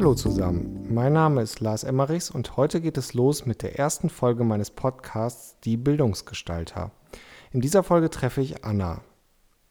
Hallo 0.00 0.14
zusammen, 0.14 0.86
mein 0.88 1.12
Name 1.12 1.42
ist 1.42 1.60
Lars 1.60 1.84
Emmerichs 1.84 2.30
und 2.30 2.56
heute 2.56 2.80
geht 2.80 2.96
es 2.96 3.12
los 3.12 3.44
mit 3.44 3.60
der 3.60 3.78
ersten 3.78 4.08
Folge 4.08 4.44
meines 4.44 4.70
Podcasts 4.70 5.60
Die 5.60 5.76
Bildungsgestalter. 5.76 6.90
In 7.52 7.60
dieser 7.60 7.82
Folge 7.82 8.08
treffe 8.08 8.40
ich 8.40 8.64
Anna. 8.64 9.02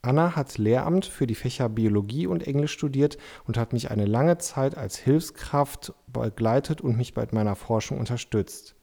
Anna 0.04 0.36
hat 0.36 0.60
Lehramt 0.60 1.07
für 1.07 1.26
die 1.26 1.34
Fächer 1.34 1.68
Biologie 1.68 2.28
und 2.28 2.46
Englisch 2.46 2.73
studiert 2.73 3.18
und 3.48 3.57
hat 3.57 3.73
mich 3.73 3.89
eine 3.89 4.05
lange 4.05 4.38
Zeit 4.38 4.78
als 4.78 4.98
Hilfskraft 4.98 5.96
begleitet 6.05 6.80
und 6.80 6.96
mich 6.96 7.16
bei 7.16 7.27
meiner 7.32 7.55
Forschung 7.55 7.98
unterstützt. 7.98 8.75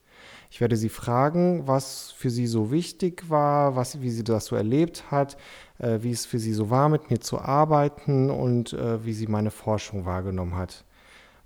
Ich 0.50 0.60
werde 0.60 0.76
sie 0.76 0.88
fragen, 0.88 1.68
was 1.68 2.10
für 2.10 2.30
sie 2.30 2.48
so 2.48 2.72
wichtig 2.72 3.30
war, 3.30 3.76
was, 3.76 4.00
wie 4.00 4.10
sie 4.10 4.24
das 4.24 4.46
so 4.46 4.56
erlebt 4.56 5.12
hat, 5.12 5.36
äh, 5.78 6.00
wie 6.00 6.10
es 6.10 6.26
für 6.26 6.40
sie 6.40 6.54
so 6.54 6.70
war, 6.70 6.88
mit 6.88 7.08
mir 7.08 7.20
zu 7.20 7.38
arbeiten 7.38 8.31
und 8.31 8.72
äh, 8.72 9.04
wie 9.04 9.13
sie 9.13 9.29
meine 9.29 9.53
Forschung 9.53 10.07
wahrgenommen 10.07 10.57
hat. 10.57 10.86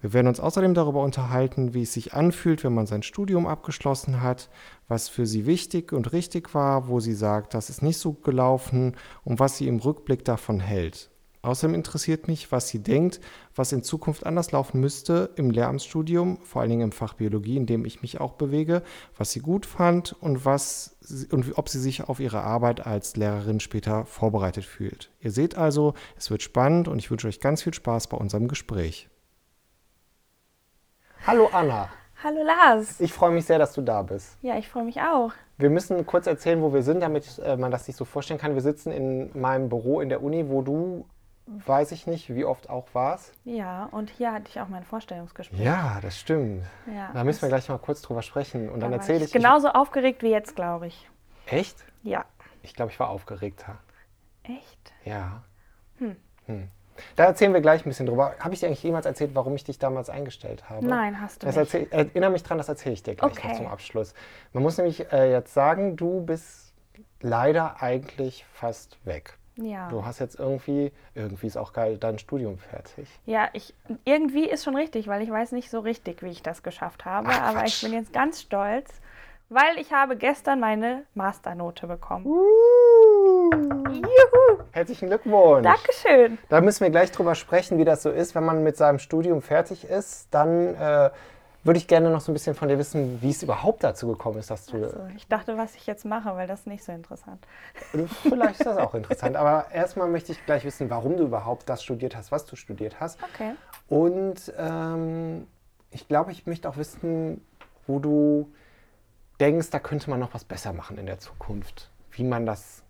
Wir 0.00 0.14
werden 0.14 0.28
uns 0.28 0.40
außerdem 0.40 0.72
darüber 0.72 1.02
unterhalten, 1.02 1.74
wie 1.74 1.82
es 1.82 1.92
sich 1.92 2.14
anfühlt, 2.14 2.64
wenn 2.64 2.74
man 2.74 2.86
sein 2.86 3.02
Studium 3.02 3.46
abgeschlossen 3.46 4.22
hat, 4.22 4.48
was 4.88 5.08
für 5.08 5.26
sie 5.26 5.44
wichtig 5.44 5.92
und 5.92 6.12
richtig 6.12 6.54
war, 6.54 6.88
wo 6.88 7.00
sie 7.00 7.12
sagt, 7.12 7.52
das 7.52 7.68
ist 7.68 7.82
nicht 7.82 7.98
so 7.98 8.12
gelaufen 8.14 8.96
und 9.24 9.38
was 9.40 9.58
sie 9.58 9.68
im 9.68 9.78
Rückblick 9.78 10.24
davon 10.24 10.60
hält. 10.60 11.10
Außerdem 11.42 11.74
interessiert 11.74 12.28
mich, 12.28 12.52
was 12.52 12.68
sie 12.68 12.80
denkt, 12.82 13.18
was 13.54 13.72
in 13.72 13.82
Zukunft 13.82 14.26
anders 14.26 14.52
laufen 14.52 14.78
müsste 14.78 15.30
im 15.36 15.50
Lehramtsstudium, 15.50 16.38
vor 16.42 16.60
allen 16.60 16.70
Dingen 16.70 16.82
im 16.82 16.92
Fach 16.92 17.14
Biologie, 17.14 17.56
in 17.56 17.64
dem 17.64 17.86
ich 17.86 18.02
mich 18.02 18.20
auch 18.20 18.32
bewege, 18.32 18.82
was 19.16 19.30
sie 19.30 19.40
gut 19.40 19.64
fand 19.64 20.12
und, 20.20 20.44
was, 20.44 20.98
und 21.30 21.56
ob 21.56 21.70
sie 21.70 21.80
sich 21.80 22.04
auf 22.04 22.20
ihre 22.20 22.42
Arbeit 22.42 22.86
als 22.86 23.16
Lehrerin 23.16 23.60
später 23.60 24.04
vorbereitet 24.04 24.66
fühlt. 24.66 25.10
Ihr 25.20 25.30
seht 25.30 25.56
also, 25.56 25.94
es 26.16 26.30
wird 26.30 26.42
spannend 26.42 26.88
und 26.88 26.98
ich 26.98 27.10
wünsche 27.10 27.28
euch 27.28 27.40
ganz 27.40 27.62
viel 27.62 27.74
Spaß 27.74 28.08
bei 28.08 28.18
unserem 28.18 28.46
Gespräch. 28.46 29.08
Hallo 31.26 31.48
Anna. 31.52 31.88
Hallo 32.24 32.42
Lars. 32.42 32.98
Ich 33.00 33.12
freue 33.12 33.30
mich 33.30 33.44
sehr, 33.44 33.58
dass 33.58 33.72
du 33.74 33.82
da 33.82 34.02
bist. 34.02 34.36
Ja, 34.42 34.56
ich 34.56 34.68
freue 34.68 34.84
mich 34.84 35.00
auch. 35.00 35.32
Wir 35.58 35.68
müssen 35.70 36.04
kurz 36.06 36.26
erzählen, 36.26 36.62
wo 36.62 36.72
wir 36.72 36.82
sind, 36.82 37.00
damit 37.00 37.38
äh, 37.44 37.56
man 37.56 37.70
das 37.70 37.84
sich 37.86 37.96
so 37.96 38.04
vorstellen 38.04 38.40
kann. 38.40 38.54
Wir 38.54 38.62
sitzen 38.62 38.90
in 38.90 39.38
meinem 39.38 39.68
Büro 39.68 40.00
in 40.00 40.08
der 40.08 40.22
Uni, 40.22 40.48
wo 40.48 40.62
du, 40.62 41.06
weiß 41.46 41.92
ich 41.92 42.06
nicht, 42.06 42.34
wie 42.34 42.44
oft 42.44 42.70
auch 42.70 42.86
warst. 42.94 43.34
Ja, 43.44 43.88
und 43.92 44.08
hier 44.10 44.32
hatte 44.32 44.46
ich 44.48 44.60
auch 44.60 44.68
mein 44.68 44.82
Vorstellungsgespräch. 44.84 45.60
Ja, 45.60 45.98
das 46.00 46.18
stimmt. 46.18 46.64
Ja, 46.86 47.10
da 47.12 47.22
müssen 47.24 47.42
wir 47.42 47.48
gleich 47.50 47.68
mal 47.68 47.78
kurz 47.78 48.00
drüber 48.00 48.22
sprechen. 48.22 48.68
Und 48.70 48.80
da 48.80 48.86
dann 48.86 48.92
war 48.92 48.98
erzähle 48.98 49.24
ich. 49.24 49.32
Genauso 49.32 49.68
aufgeregt 49.68 50.22
wie 50.22 50.30
jetzt, 50.30 50.56
glaube 50.56 50.86
ich. 50.86 51.08
Echt? 51.46 51.84
Ja. 52.02 52.24
Ich 52.62 52.74
glaube, 52.74 52.92
ich 52.92 53.00
war 53.00 53.10
aufgeregter. 53.10 53.78
Echt? 54.42 54.92
Ja. 55.04 55.42
Hm. 55.98 56.16
Hm. 56.46 56.68
Da 57.16 57.24
erzählen 57.24 57.52
wir 57.54 57.60
gleich 57.60 57.84
ein 57.84 57.88
bisschen 57.88 58.06
drüber. 58.06 58.34
Habe 58.38 58.54
ich 58.54 58.60
dir 58.60 58.66
eigentlich 58.66 58.82
jemals 58.82 59.06
erzählt, 59.06 59.30
warum 59.34 59.54
ich 59.54 59.64
dich 59.64 59.78
damals 59.78 60.10
eingestellt 60.10 60.68
habe? 60.70 60.86
Nein, 60.86 61.20
hast 61.20 61.42
du 61.42 61.46
das 61.46 61.56
nicht. 61.56 61.74
Erzähl, 61.74 61.88
erinnere 61.90 62.30
mich 62.30 62.42
dran, 62.42 62.58
das 62.58 62.68
erzähle 62.68 62.94
ich 62.94 63.02
dir 63.02 63.14
gleich 63.14 63.32
Okay. 63.32 63.48
noch 63.48 63.56
zum 63.56 63.66
Abschluss. 63.66 64.14
Man 64.52 64.62
muss 64.62 64.76
nämlich 64.78 65.12
äh, 65.12 65.30
jetzt 65.32 65.54
sagen, 65.54 65.96
du 65.96 66.24
bist 66.24 66.74
leider 67.20 67.82
eigentlich 67.82 68.44
fast 68.52 68.98
weg. 69.04 69.36
Ja. 69.56 69.88
Du 69.88 70.06
hast 70.06 70.20
jetzt 70.20 70.38
irgendwie, 70.38 70.90
irgendwie 71.14 71.46
ist 71.46 71.58
auch 71.58 71.72
geil, 71.74 71.98
dein 71.98 72.18
Studium 72.18 72.56
fertig. 72.58 73.08
Ja, 73.26 73.50
ich, 73.52 73.74
irgendwie 74.04 74.48
ist 74.48 74.64
schon 74.64 74.74
richtig, 74.74 75.06
weil 75.06 75.20
ich 75.22 75.30
weiß 75.30 75.52
nicht 75.52 75.70
so 75.70 75.80
richtig, 75.80 76.22
wie 76.22 76.30
ich 76.30 76.42
das 76.42 76.62
geschafft 76.62 77.04
habe. 77.04 77.28
Ach, 77.30 77.42
aber 77.42 77.58
Quatsch. 77.60 77.82
ich 77.82 77.82
bin 77.82 77.92
jetzt 77.92 78.12
ganz 78.12 78.40
stolz, 78.40 78.90
weil 79.50 79.76
ich 79.78 79.92
habe 79.92 80.16
gestern 80.16 80.60
meine 80.60 81.02
Masternote 81.14 81.86
bekommen. 81.88 82.24
Juhu! 83.20 84.62
Herzlichen 84.72 85.08
Glückwunsch. 85.08 85.64
Dankeschön. 85.64 86.38
Da 86.48 86.60
müssen 86.60 86.80
wir 86.80 86.90
gleich 86.90 87.12
drüber 87.12 87.34
sprechen, 87.34 87.78
wie 87.78 87.84
das 87.84 88.02
so 88.02 88.10
ist, 88.10 88.34
wenn 88.34 88.44
man 88.44 88.62
mit 88.62 88.76
seinem 88.76 88.98
Studium 88.98 89.42
fertig 89.42 89.84
ist. 89.84 90.28
Dann 90.30 90.74
äh, 90.74 91.10
würde 91.62 91.78
ich 91.78 91.86
gerne 91.86 92.10
noch 92.10 92.20
so 92.20 92.32
ein 92.32 92.34
bisschen 92.34 92.54
von 92.54 92.68
dir 92.68 92.78
wissen, 92.78 93.20
wie 93.20 93.30
es 93.30 93.42
überhaupt 93.42 93.84
dazu 93.84 94.08
gekommen 94.08 94.38
ist, 94.38 94.50
dass 94.50 94.66
du. 94.66 94.82
Also, 94.82 95.00
ich 95.16 95.28
dachte, 95.28 95.58
was 95.58 95.74
ich 95.74 95.86
jetzt 95.86 96.04
mache, 96.04 96.34
weil 96.34 96.46
das 96.46 96.60
ist 96.60 96.66
nicht 96.66 96.84
so 96.84 96.92
interessant. 96.92 97.46
Vielleicht 98.22 98.60
ist 98.60 98.66
das 98.66 98.78
auch 98.78 98.94
interessant. 98.94 99.36
Aber 99.36 99.66
erstmal 99.72 100.08
möchte 100.08 100.32
ich 100.32 100.44
gleich 100.46 100.64
wissen, 100.64 100.88
warum 100.88 101.16
du 101.16 101.24
überhaupt 101.24 101.68
das 101.68 101.82
studiert 101.82 102.16
hast, 102.16 102.32
was 102.32 102.46
du 102.46 102.56
studiert 102.56 103.00
hast. 103.00 103.18
Okay. 103.34 103.52
Und 103.88 104.52
ähm, 104.56 105.46
ich 105.90 106.08
glaube, 106.08 106.32
ich 106.32 106.46
möchte 106.46 106.68
auch 106.68 106.76
wissen, 106.76 107.44
wo 107.86 107.98
du 107.98 108.50
denkst, 109.40 109.70
da 109.70 109.78
könnte 109.78 110.08
man 110.08 110.20
noch 110.20 110.32
was 110.32 110.44
besser 110.44 110.72
machen 110.72 110.96
in 110.96 111.06
der 111.06 111.18
Zukunft. 111.18 111.90
Wie 112.12 112.24
man 112.24 112.46
das. 112.46 112.82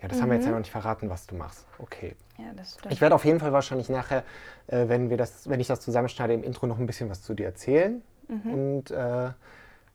Ja, 0.00 0.08
das 0.08 0.20
haben 0.22 0.28
wir 0.28 0.36
jetzt 0.36 0.44
ja 0.44 0.52
noch 0.52 0.58
nicht 0.58 0.70
verraten, 0.70 1.10
was 1.10 1.26
du 1.26 1.34
machst. 1.34 1.66
Okay. 1.78 2.14
Ja, 2.38 2.52
das 2.54 2.74
stimmt. 2.74 2.92
Ich 2.92 3.00
werde 3.00 3.14
auf 3.16 3.24
jeden 3.24 3.40
Fall 3.40 3.52
wahrscheinlich 3.52 3.88
nachher, 3.88 4.22
äh, 4.68 4.88
wenn, 4.88 5.10
wir 5.10 5.16
das, 5.16 5.48
wenn 5.48 5.58
ich 5.58 5.66
das 5.66 5.80
zusammenschneide, 5.80 6.34
im 6.34 6.44
Intro 6.44 6.66
noch 6.66 6.78
ein 6.78 6.86
bisschen 6.86 7.10
was 7.10 7.22
zu 7.22 7.34
dir 7.34 7.46
erzählen. 7.46 8.02
Und 8.28 8.90
äh, 8.90 9.30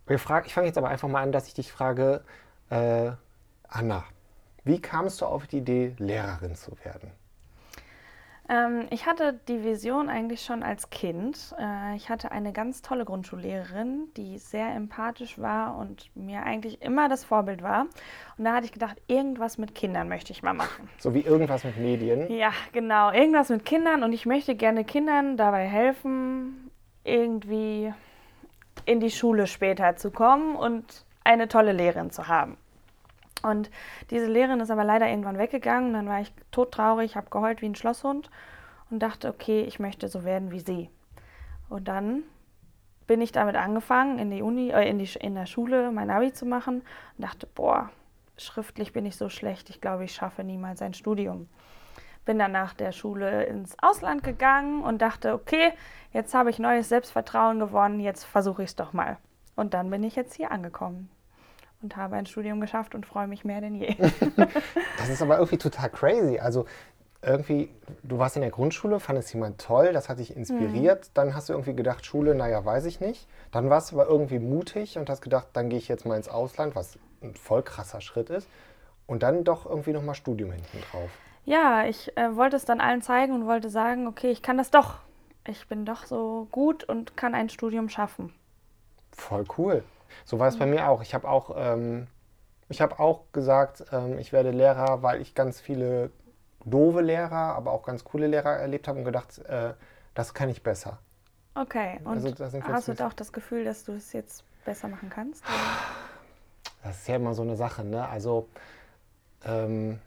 wir 0.08 0.20
frag, 0.20 0.48
ich 0.48 0.54
fange 0.54 0.68
jetzt 0.68 0.78
aber 0.78 0.90
einfach 0.90 1.08
mal 1.08 1.22
an, 1.22 1.32
dass 1.32 1.48
ich 1.48 1.54
dich 1.54 1.72
frage, 1.72 2.24
äh, 2.70 3.12
Anna, 3.68 4.04
wie 4.64 4.82
kamst 4.82 5.22
du 5.22 5.26
auf 5.26 5.48
die 5.48 5.60
Idee, 5.60 5.94
Lehrerin 6.00 6.56
zu 6.56 6.72
werden? 6.84 7.12
Ähm, 8.50 8.88
ich 8.90 9.06
hatte 9.06 9.40
die 9.48 9.64
Vision 9.64 10.10
eigentlich 10.10 10.44
schon 10.44 10.64
als 10.64 10.90
Kind. 10.90 11.56
Äh, 11.60 11.96
ich 11.96 12.10
hatte 12.10 12.32
eine 12.32 12.52
ganz 12.52 12.82
tolle 12.82 13.06
Grundschullehrerin, 13.06 14.10
die 14.18 14.38
sehr 14.38 14.74
empathisch 14.76 15.40
war 15.40 15.78
und 15.78 16.10
mir 16.16 16.44
eigentlich 16.44 16.82
immer 16.82 17.08
das 17.08 17.24
Vorbild 17.24 17.64
war. 17.64 17.86
Und 18.38 18.46
da 18.46 18.54
hatte 18.54 18.66
ich 18.66 18.72
gedacht, 18.72 19.02
irgendwas 19.08 19.58
mit 19.58 19.76
Kindern 19.76 20.10
möchte 20.10 20.34
ich 20.34 20.44
mal 20.44 20.54
machen. 20.54 20.90
So 21.00 21.14
wie 21.14 21.22
irgendwas 21.22 21.64
mit 21.64 21.78
Medien. 21.78 22.32
Ja, 22.32 22.52
genau, 22.74 23.12
irgendwas 23.12 23.50
mit 23.50 23.64
Kindern 23.66 24.04
und 24.04 24.12
ich 24.12 24.26
möchte 24.26 24.56
gerne 24.56 24.84
Kindern 24.84 25.38
dabei 25.38 25.66
helfen, 25.66 26.70
irgendwie 27.04 27.94
in 28.86 29.00
die 29.00 29.12
Schule 29.12 29.48
später 29.48 29.96
zu 29.96 30.12
kommen 30.12 30.56
und 30.56 31.06
eine 31.24 31.48
tolle 31.48 31.72
Lehrerin 31.72 32.12
zu 32.12 32.28
haben. 32.28 32.58
Und 33.44 33.70
diese 34.10 34.26
Lehrerin 34.26 34.62
ist 34.62 34.72
aber 34.72 34.84
leider 34.84 35.08
irgendwann 35.08 35.38
weggegangen. 35.38 35.94
Dann 35.94 36.08
war 36.08 36.22
ich 36.22 36.34
todtraurig, 36.52 37.16
habe 37.16 37.30
geheult 37.30 37.62
wie 37.62 37.68
ein 37.68 37.76
Schlosshund 37.76 38.32
und 38.90 39.00
dachte, 39.00 39.30
okay, 39.30 39.62
ich 39.64 39.80
möchte 39.80 40.08
so 40.08 40.24
werden 40.24 40.52
wie 40.52 40.62
sie. 40.62 40.90
Und 41.70 41.88
dann 41.88 42.24
bin 43.06 43.22
ich 43.22 43.32
damit 43.32 43.56
angefangen, 43.56 44.18
in 44.18 44.32
die 44.32 44.42
Uni, 44.42 44.70
äh, 44.72 44.90
in, 44.90 44.98
die, 44.98 45.10
in 45.20 45.36
der 45.36 45.46
Schule 45.46 45.92
mein 45.92 46.10
Abi 46.10 46.32
zu 46.32 46.46
machen 46.46 46.84
und 47.18 47.24
dachte, 47.24 47.48
boah, 47.48 47.90
schriftlich 48.38 48.94
bin 48.94 49.06
ich 49.06 49.18
so 49.18 49.30
schlecht, 49.30 49.70
ich 49.70 49.82
glaube, 49.82 50.06
ich 50.06 50.14
schaffe 50.14 50.44
niemals 50.44 50.82
ein 50.82 50.94
Studium. 50.94 51.50
Bin 52.26 52.40
dann 52.40 52.54
nach 52.54 52.74
der 52.74 52.94
Schule 52.94 53.44
ins 53.44 53.76
Ausland 53.82 54.24
gegangen 54.24 54.82
und 54.82 55.02
dachte, 55.02 55.34
okay, 55.34 55.74
jetzt 56.14 56.34
habe 56.34 56.50
ich 56.50 56.60
neues 56.60 56.88
Selbstvertrauen 56.88 57.60
gewonnen, 57.60 58.00
jetzt 58.00 58.24
versuche 58.24 58.64
ich 58.64 58.70
es 58.70 58.76
doch 58.78 58.94
mal. 58.94 59.18
Und 59.58 59.74
dann 59.74 59.90
bin 59.90 60.04
ich 60.04 60.16
jetzt 60.16 60.36
hier 60.36 60.52
angekommen 60.52 61.10
und 61.84 61.96
habe 61.98 62.16
ein 62.16 62.26
Studium 62.26 62.62
geschafft 62.62 62.96
und 62.96 63.06
freue 63.06 63.28
mich 63.28 63.46
mehr 63.46 63.62
denn 63.62 63.76
je. 63.76 63.96
Das 64.98 65.10
ist 65.10 65.22
aber 65.22 65.36
irgendwie 65.38 65.58
total 65.58 65.90
crazy. 65.90 66.40
Also 66.40 66.66
irgendwie, 67.22 67.70
du 68.04 68.18
warst 68.20 68.36
in 68.36 68.42
der 68.42 68.52
Grundschule, 68.52 69.00
fandest 69.00 69.34
jemand 69.34 69.60
toll, 69.60 69.94
das 69.94 70.10
hat 70.10 70.20
dich 70.20 70.36
inspiriert. 70.36 71.12
Dann 71.14 71.36
hast 71.36 71.50
du 71.50 71.54
irgendwie 71.54 71.74
gedacht, 71.74 72.06
Schule, 72.06 72.36
naja, 72.36 72.64
weiß 72.64 72.86
ich 72.86 73.00
nicht. 73.00 73.28
Dann 73.52 73.70
warst 73.70 73.92
du 73.92 74.00
aber 74.00 74.10
irgendwie 74.10 74.40
mutig 74.40 74.98
und 74.98 75.10
hast 75.10 75.22
gedacht, 75.22 75.48
dann 75.54 75.70
gehe 75.70 75.78
ich 75.78 75.88
jetzt 75.88 76.06
mal 76.06 76.16
ins 76.16 76.30
Ausland, 76.30 76.76
was 76.76 76.98
ein 77.22 77.36
voll 77.36 77.64
krasser 77.64 78.02
Schritt 78.02 78.30
ist. 78.30 78.48
Und 79.06 79.24
dann 79.24 79.44
doch 79.44 79.66
irgendwie 79.66 79.92
nochmal 79.92 80.16
Studium 80.16 80.52
hinten 80.52 80.80
drauf. 80.92 81.10
Ja, 81.46 81.86
ich 81.86 82.16
äh, 82.18 82.36
wollte 82.36 82.56
es 82.56 82.66
dann 82.66 82.80
allen 82.80 83.02
zeigen 83.02 83.34
und 83.34 83.46
wollte 83.46 83.70
sagen, 83.70 84.08
okay, 84.08 84.32
ich 84.32 84.42
kann 84.42 84.58
das 84.58 84.72
doch. 84.72 85.00
Ich 85.46 85.68
bin 85.68 85.86
doch 85.86 86.06
so 86.06 86.48
gut 86.52 86.86
und 86.86 87.18
kann 87.18 87.36
ein 87.36 87.50
Studium 87.50 87.90
schaffen. 87.90 88.34
Voll 89.12 89.44
cool. 89.58 89.84
So 90.26 90.40
war 90.40 90.48
es 90.48 90.58
bei 90.58 90.66
mir 90.66 90.90
auch. 90.90 91.02
Ich 91.02 91.14
habe 91.14 91.28
auch, 91.28 91.56
ähm, 91.58 92.08
ich 92.70 92.82
habe 92.82 93.00
auch 93.00 93.22
gesagt, 93.32 93.86
ähm, 93.92 94.18
ich 94.20 94.34
werde 94.34 94.52
Lehrer, 94.52 95.04
weil 95.04 95.22
ich 95.22 95.36
ganz 95.36 95.60
viele 95.60 96.12
doofe 96.66 97.02
Lehrer, 97.02 97.56
aber 97.56 97.72
auch 97.72 97.84
ganz 97.84 98.04
coole 98.04 98.28
Lehrer 98.28 98.58
erlebt 98.58 98.88
habe 98.88 99.00
und 99.00 99.06
gedacht, 99.06 99.40
äh, 99.40 99.74
das 100.14 100.34
kann 100.34 100.50
ich 100.50 100.64
besser. 100.64 101.00
Okay, 101.56 102.00
und 102.04 102.08
Also 102.16 102.28
sind 102.28 102.40
wir 102.40 102.74
hast 102.74 102.88
du 102.88 103.06
auch 103.06 103.14
das 103.14 103.32
Gefühl, 103.32 103.64
dass 103.64 103.84
du 103.84 103.94
es 103.94 104.14
jetzt 104.14 104.44
besser 104.66 104.88
machen 104.88 105.10
kannst? 105.10 105.44
Das 106.84 106.98
ist 106.98 107.08
ja 107.08 107.16
immer 107.16 107.34
so 107.34 107.44
eine 107.44 107.56
Sache, 107.56 107.84
ne? 107.84 108.08
Also 108.08 108.48
ähm, 109.46 110.00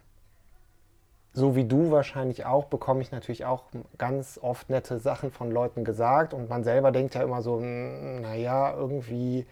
so 1.33 1.55
wie 1.55 1.65
du 1.65 1.91
wahrscheinlich 1.91 2.47
auch, 2.47 2.65
bekomme 2.65 3.03
ich 3.03 3.13
natürlich 3.13 3.45
auch 3.45 3.65
ganz 3.99 4.39
oft 4.43 4.71
nette 4.71 4.99
Sachen 4.99 5.31
von 5.31 5.51
Leuten 5.51 5.85
gesagt 5.85 6.33
und 6.33 6.49
man 6.49 6.65
selber 6.65 6.93
denkt 6.93 7.15
ja 7.15 7.23
immer 7.23 7.43
so, 7.43 7.59
"Hm, 7.61 8.23
naja, 8.23 8.73
irgendwie 8.75 9.47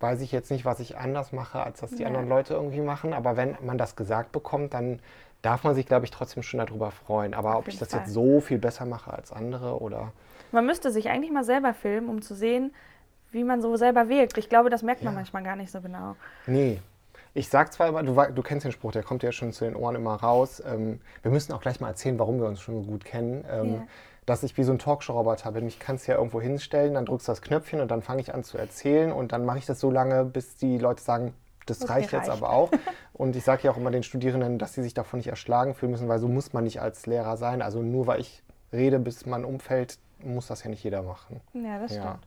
weiß 0.00 0.20
ich 0.20 0.32
jetzt 0.32 0.50
nicht, 0.50 0.64
was 0.64 0.80
ich 0.80 0.96
anders 0.98 1.32
mache, 1.32 1.62
als 1.62 1.80
das 1.80 1.90
die 1.92 2.02
Ja. 2.02 2.08
anderen 2.08 2.28
Leute 2.28 2.54
irgendwie 2.54 2.80
machen. 2.80 3.12
Aber 3.12 3.36
wenn 3.36 3.56
man 3.62 3.78
das 3.78 3.96
gesagt 3.96 4.32
bekommt, 4.32 4.74
dann 4.74 5.00
darf 5.42 5.64
man 5.64 5.74
sich, 5.74 5.86
glaube 5.86 6.04
ich, 6.04 6.10
trotzdem 6.10 6.42
schon 6.42 6.58
darüber 6.58 6.90
freuen. 6.90 7.34
Aber 7.34 7.54
Auf 7.54 7.60
ob 7.60 7.68
ich 7.68 7.78
das 7.78 7.90
Fall. 7.90 8.00
jetzt 8.00 8.12
so 8.12 8.40
viel 8.40 8.58
besser 8.58 8.84
mache 8.84 9.12
als 9.12 9.32
andere 9.32 9.80
oder 9.80 10.12
Man 10.52 10.66
müsste 10.66 10.90
sich 10.90 11.08
eigentlich 11.08 11.32
mal 11.32 11.44
selber 11.44 11.74
filmen, 11.74 12.08
um 12.08 12.22
zu 12.22 12.34
sehen, 12.34 12.74
wie 13.32 13.44
man 13.44 13.60
so 13.62 13.76
selber 13.76 14.08
wirkt. 14.08 14.38
Ich 14.38 14.48
glaube, 14.48 14.70
das 14.70 14.82
merkt 14.82 15.02
man 15.02 15.14
Ja. 15.14 15.18
manchmal 15.20 15.42
gar 15.42 15.56
nicht 15.56 15.70
so 15.70 15.80
genau. 15.80 16.16
Nee. 16.46 16.80
Ich 17.34 17.48
sag 17.50 17.70
zwar 17.72 17.88
immer, 17.88 18.02
du, 18.02 18.14
du, 18.32 18.42
kennst 18.42 18.64
den 18.64 18.72
Spruch, 18.72 18.92
der 18.92 19.02
kommt 19.02 19.22
ja 19.22 19.30
schon 19.30 19.52
zu 19.52 19.64
den 19.66 19.76
Ohren 19.76 19.94
immer 19.94 20.14
raus. 20.14 20.62
Ähm, 20.66 21.00
wir 21.22 21.30
müssen 21.30 21.52
auch 21.52 21.60
gleich 21.60 21.80
mal 21.80 21.88
erzählen, 21.88 22.18
warum 22.18 22.38
wir 22.40 22.46
uns 22.46 22.60
schon 22.62 22.76
so 22.76 22.82
gut 22.90 23.04
kennen. 23.04 23.44
Ähm, 23.50 23.72
yeah. 23.72 23.86
Dass 24.26 24.42
ich 24.42 24.56
wie 24.56 24.64
so 24.64 24.72
ein 24.72 24.78
Talkshow-Roboter 24.78 25.52
bin. 25.52 25.66
Ich 25.66 25.78
kann 25.78 25.96
es 25.96 26.06
ja 26.06 26.16
irgendwo 26.16 26.40
hinstellen, 26.40 26.94
dann 26.94 27.06
drückst 27.06 27.28
du 27.28 27.32
das 27.32 27.42
Knöpfchen 27.42 27.80
und 27.80 27.90
dann 27.90 28.02
fange 28.02 28.20
ich 28.20 28.34
an 28.34 28.42
zu 28.42 28.58
erzählen 28.58 29.12
und 29.12 29.32
dann 29.32 29.44
mache 29.44 29.58
ich 29.58 29.66
das 29.66 29.80
so 29.80 29.90
lange, 29.90 30.24
bis 30.24 30.56
die 30.56 30.78
Leute 30.78 31.02
sagen, 31.02 31.32
das 31.66 31.82
okay, 31.82 31.92
reicht 31.92 32.12
jetzt 32.12 32.28
reicht. 32.28 32.42
aber 32.42 32.50
auch. 32.50 32.70
Und 33.12 33.34
ich 33.34 33.44
sage 33.44 33.62
ja 33.64 33.72
auch 33.72 33.76
immer 33.76 33.90
den 33.90 34.02
Studierenden, 34.02 34.58
dass 34.58 34.74
sie 34.74 34.82
sich 34.82 34.94
davon 34.94 35.18
nicht 35.18 35.28
erschlagen 35.28 35.74
fühlen 35.74 35.92
müssen, 35.92 36.08
weil 36.08 36.18
so 36.18 36.28
muss 36.28 36.52
man 36.52 36.64
nicht 36.64 36.80
als 36.80 37.06
Lehrer 37.06 37.36
sein. 37.36 37.60
Also 37.60 37.82
nur 37.82 38.06
weil 38.06 38.20
ich 38.20 38.42
rede, 38.72 38.98
bis 38.98 39.26
man 39.26 39.44
umfällt, 39.44 39.98
muss 40.22 40.46
das 40.46 40.62
ja 40.62 40.70
nicht 40.70 40.84
jeder 40.84 41.02
machen. 41.02 41.40
Ja, 41.52 41.78
das 41.78 41.94
ja. 41.94 42.02
stimmt. 42.02 42.26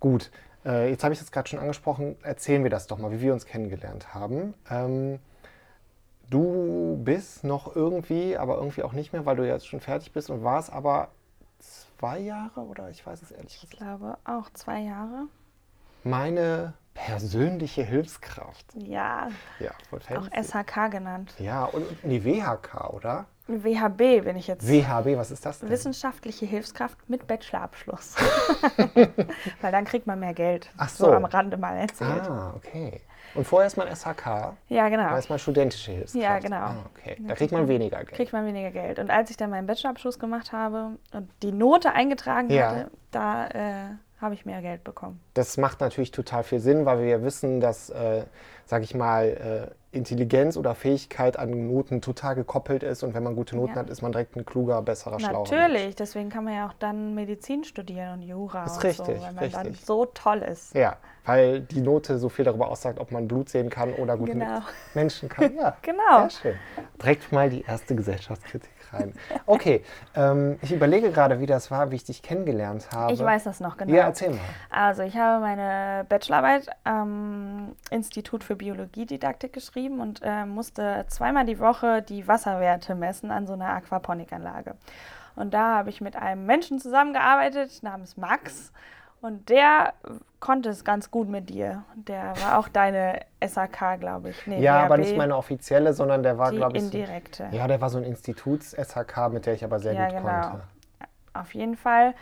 Gut, 0.00 0.30
äh, 0.64 0.90
jetzt 0.90 1.02
habe 1.02 1.12
ich 1.12 1.18
das 1.18 1.32
gerade 1.32 1.48
schon 1.48 1.58
angesprochen. 1.58 2.16
Erzählen 2.22 2.62
wir 2.62 2.70
das 2.70 2.86
doch 2.86 2.98
mal, 2.98 3.10
wie 3.10 3.20
wir 3.20 3.32
uns 3.32 3.46
kennengelernt 3.46 4.14
haben. 4.14 4.54
Ähm, 4.70 5.18
du 6.30 7.00
bist 7.02 7.44
noch 7.44 7.74
irgendwie, 7.74 8.36
aber 8.36 8.56
irgendwie 8.56 8.82
auch 8.82 8.92
nicht 8.92 9.12
mehr, 9.12 9.26
weil 9.26 9.36
du 9.36 9.46
jetzt 9.46 9.66
schon 9.66 9.80
fertig 9.80 10.12
bist 10.12 10.30
und 10.30 10.44
warst 10.44 10.72
aber 10.72 11.08
zwei 11.98 12.18
Jahre 12.20 12.60
oder 12.60 12.90
ich 12.90 13.04
weiß 13.04 13.22
es 13.22 13.30
ehrlich 13.30 13.54
gesagt. 13.54 13.72
Ich 13.72 13.78
glaube 13.78 14.18
auch 14.24 14.50
zwei 14.50 14.80
Jahre. 14.80 15.26
Meine 16.04 16.74
persönliche 16.94 17.82
Hilfskraft. 17.82 18.66
Ja. 18.74 19.28
Ja, 19.58 19.72
Auch 20.16 20.28
SHK 20.30 20.88
genannt. 20.90 21.34
Ja, 21.38 21.64
und 21.64 21.84
die 22.02 22.24
WHK, 22.24 22.90
oder? 22.90 23.26
WHB 23.48 24.24
bin 24.24 24.36
ich 24.36 24.46
jetzt. 24.46 24.68
WHB, 24.68 25.16
was 25.16 25.30
ist 25.30 25.44
das 25.44 25.60
denn? 25.60 25.70
Wissenschaftliche 25.70 26.46
Hilfskraft 26.46 26.98
mit 27.08 27.26
Bachelorabschluss. 27.26 28.14
Weil 29.60 29.72
dann 29.72 29.84
kriegt 29.84 30.06
man 30.06 30.20
mehr 30.20 30.34
Geld. 30.34 30.70
Ach 30.76 30.88
so. 30.88 31.06
so 31.06 31.12
am 31.12 31.24
Rande 31.24 31.56
mal 31.56 31.76
erzählt. 31.76 32.28
Ah, 32.28 32.52
okay. 32.54 33.00
Und 33.34 33.46
vorher 33.46 33.66
ist 33.66 33.76
man 33.76 33.88
SHK. 33.88 34.56
Ja, 34.68 34.88
genau. 34.88 35.10
Da 35.10 35.18
ist 35.18 35.30
man 35.30 35.38
studentische 35.38 35.92
Hilfskraft. 35.92 36.22
Ja, 36.22 36.38
genau. 36.38 36.56
Ah, 36.56 36.76
okay. 36.94 37.16
Da 37.20 37.34
kriegt 37.34 37.52
man 37.52 37.68
weniger 37.68 37.98
Geld. 37.98 38.12
Kriegt 38.12 38.32
man 38.32 38.46
weniger 38.46 38.70
Geld. 38.70 38.98
Und 38.98 39.10
als 39.10 39.30
ich 39.30 39.36
dann 39.36 39.50
meinen 39.50 39.66
Bachelorabschluss 39.66 40.18
gemacht 40.18 40.52
habe 40.52 40.98
und 41.12 41.30
die 41.42 41.52
Note 41.52 41.92
eingetragen 41.92 42.50
ja. 42.50 42.70
hatte, 42.70 42.90
da 43.10 43.46
äh, 43.48 43.84
habe 44.20 44.34
ich 44.34 44.44
mehr 44.44 44.60
Geld 44.62 44.84
bekommen. 44.84 45.20
Das 45.34 45.56
macht 45.56 45.80
natürlich 45.80 46.10
total 46.10 46.42
viel 46.42 46.60
Sinn, 46.60 46.86
weil 46.86 47.00
wir 47.00 47.06
ja 47.06 47.22
wissen, 47.22 47.60
dass, 47.60 47.90
äh, 47.90 48.24
sage 48.66 48.84
ich 48.84 48.94
mal, 48.94 49.70
äh, 49.72 49.96
Intelligenz 49.96 50.56
oder 50.56 50.74
Fähigkeit 50.74 51.38
an 51.38 51.68
Noten 51.68 52.02
total 52.02 52.34
gekoppelt 52.34 52.82
ist 52.82 53.02
und 53.02 53.14
wenn 53.14 53.22
man 53.22 53.36
gute 53.36 53.56
Noten 53.56 53.72
ja. 53.72 53.76
hat, 53.76 53.90
ist 53.90 54.02
man 54.02 54.12
direkt 54.12 54.36
ein 54.36 54.44
kluger, 54.44 54.82
besserer, 54.82 55.18
schlauer 55.18 55.46
Natürlich, 55.50 55.96
deswegen 55.96 56.28
kann 56.28 56.44
man 56.44 56.54
ja 56.54 56.68
auch 56.68 56.74
dann 56.74 57.14
Medizin 57.14 57.64
studieren 57.64 58.14
und 58.14 58.22
Jura 58.22 58.64
das 58.64 58.72
ist 58.72 58.76
und 58.76 58.84
richtig, 58.84 59.06
so, 59.06 59.12
wenn 59.12 59.34
man 59.34 59.44
richtig. 59.44 59.62
dann 59.62 59.74
so 59.74 60.04
toll 60.06 60.38
ist. 60.38 60.74
Ja, 60.74 60.96
weil 61.24 61.60
die 61.62 61.80
Note 61.80 62.18
so 62.18 62.28
viel 62.28 62.44
darüber 62.44 62.68
aussagt, 62.68 63.00
ob 63.00 63.12
man 63.12 63.28
Blut 63.28 63.48
sehen 63.48 63.70
kann 63.70 63.94
oder 63.94 64.18
gut 64.18 64.26
genau. 64.26 64.56
mit 64.56 64.64
Menschen 64.94 65.28
kann. 65.30 65.54
Ja, 65.54 65.76
genau. 65.82 66.28
Sehr 66.28 66.30
schön. 66.30 66.54
Direkt 67.00 67.32
mal 67.32 67.48
die 67.48 67.62
erste 67.62 67.94
Gesellschaftskritik 67.94 68.70
rein. 68.92 69.12
Okay, 69.46 69.82
ähm, 70.14 70.58
ich 70.62 70.72
überlege 70.72 71.10
gerade, 71.10 71.40
wie 71.40 71.46
das 71.46 71.70
war, 71.70 71.90
wie 71.90 71.96
ich 71.96 72.04
dich 72.04 72.22
kennengelernt 72.22 72.88
habe. 72.92 73.12
Ich 73.12 73.20
weiß 73.20 73.44
das 73.44 73.60
noch 73.60 73.76
genau. 73.76 73.94
Ja, 73.94 74.04
erzähl 74.04 74.30
mal. 74.30 74.40
Also 74.70 75.02
ich 75.02 75.16
habe 75.16 75.40
meine 75.40 76.04
Bachelorarbeit 76.08 76.68
am 76.84 77.74
Institut 77.90 78.44
für 78.44 78.56
Biologiedidaktik 78.56 79.52
geschrieben 79.52 80.00
und 80.00 80.20
äh, 80.22 80.44
musste 80.44 81.04
zweimal 81.08 81.46
die 81.46 81.58
Woche 81.58 82.02
die 82.02 82.28
Wasserwerte 82.28 82.94
messen 82.94 83.30
an 83.30 83.46
so 83.46 83.54
einer 83.54 83.68
Aquaponikanlage. 83.68 84.74
Und 85.36 85.54
da 85.54 85.78
habe 85.78 85.90
ich 85.90 86.00
mit 86.00 86.16
einem 86.16 86.46
Menschen 86.46 86.80
zusammengearbeitet 86.80 87.82
namens 87.82 88.16
Max. 88.16 88.72
Und 89.20 89.48
der 89.48 89.94
konnte 90.40 90.68
es 90.68 90.84
ganz 90.84 91.10
gut 91.10 91.28
mit 91.28 91.50
dir. 91.50 91.84
Der 91.94 92.34
war 92.40 92.58
auch 92.58 92.68
deine 92.68 93.20
SAK, 93.44 94.00
glaube 94.00 94.30
ich. 94.30 94.46
Nee, 94.46 94.60
ja, 94.60 94.80
BRB, 94.80 94.84
aber 94.84 94.98
nicht 94.98 95.16
meine 95.16 95.36
offizielle, 95.36 95.92
sondern 95.92 96.22
der 96.22 96.38
war, 96.38 96.52
glaube 96.52 96.76
ich. 96.76 96.84
Indirekte. 96.84 97.48
So, 97.50 97.56
ja, 97.56 97.66
der 97.66 97.80
war 97.80 97.90
so 97.90 97.98
ein 97.98 98.04
Instituts-SHK, 98.04 99.32
mit 99.32 99.46
der 99.46 99.54
ich 99.54 99.64
aber 99.64 99.78
sehr 99.78 99.94
ja, 99.94 100.06
gut 100.06 100.18
genau. 100.18 100.40
konnte. 100.40 100.62
Auf 101.34 101.54
jeden 101.54 101.76
Fall 101.76 102.14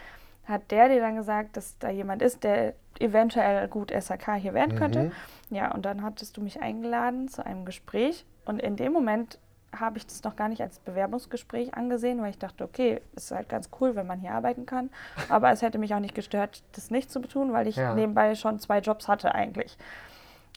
hat 0.44 0.70
der 0.70 0.88
dir 0.88 1.00
dann 1.00 1.16
gesagt, 1.16 1.56
dass 1.56 1.78
da 1.78 1.90
jemand 1.90 2.22
ist, 2.22 2.44
der 2.44 2.74
eventuell 2.98 3.68
gut 3.68 3.90
SHK 3.90 4.34
hier 4.34 4.54
werden 4.54 4.74
mhm. 4.74 4.78
könnte. 4.78 5.12
Ja, 5.50 5.72
und 5.72 5.84
dann 5.84 6.02
hattest 6.02 6.36
du 6.36 6.42
mich 6.42 6.62
eingeladen 6.62 7.28
zu 7.28 7.44
einem 7.44 7.64
Gespräch. 7.64 8.24
Und 8.44 8.60
in 8.60 8.76
dem 8.76 8.92
Moment 8.92 9.38
habe 9.80 9.98
ich 9.98 10.06
das 10.06 10.22
noch 10.22 10.36
gar 10.36 10.48
nicht 10.48 10.60
als 10.60 10.78
Bewerbungsgespräch 10.80 11.74
angesehen, 11.74 12.20
weil 12.20 12.30
ich 12.30 12.38
dachte, 12.38 12.64
okay, 12.64 13.00
ist 13.14 13.30
halt 13.30 13.48
ganz 13.48 13.70
cool, 13.80 13.94
wenn 13.94 14.06
man 14.06 14.20
hier 14.20 14.32
arbeiten 14.32 14.66
kann. 14.66 14.90
Aber 15.28 15.50
es 15.50 15.62
hätte 15.62 15.78
mich 15.78 15.94
auch 15.94 16.00
nicht 16.00 16.14
gestört, 16.14 16.62
das 16.72 16.90
nicht 16.90 17.10
zu 17.10 17.20
tun, 17.20 17.52
weil 17.52 17.66
ich 17.66 17.76
ja. 17.76 17.94
nebenbei 17.94 18.34
schon 18.34 18.58
zwei 18.58 18.80
Jobs 18.80 19.08
hatte 19.08 19.34
eigentlich. 19.34 19.76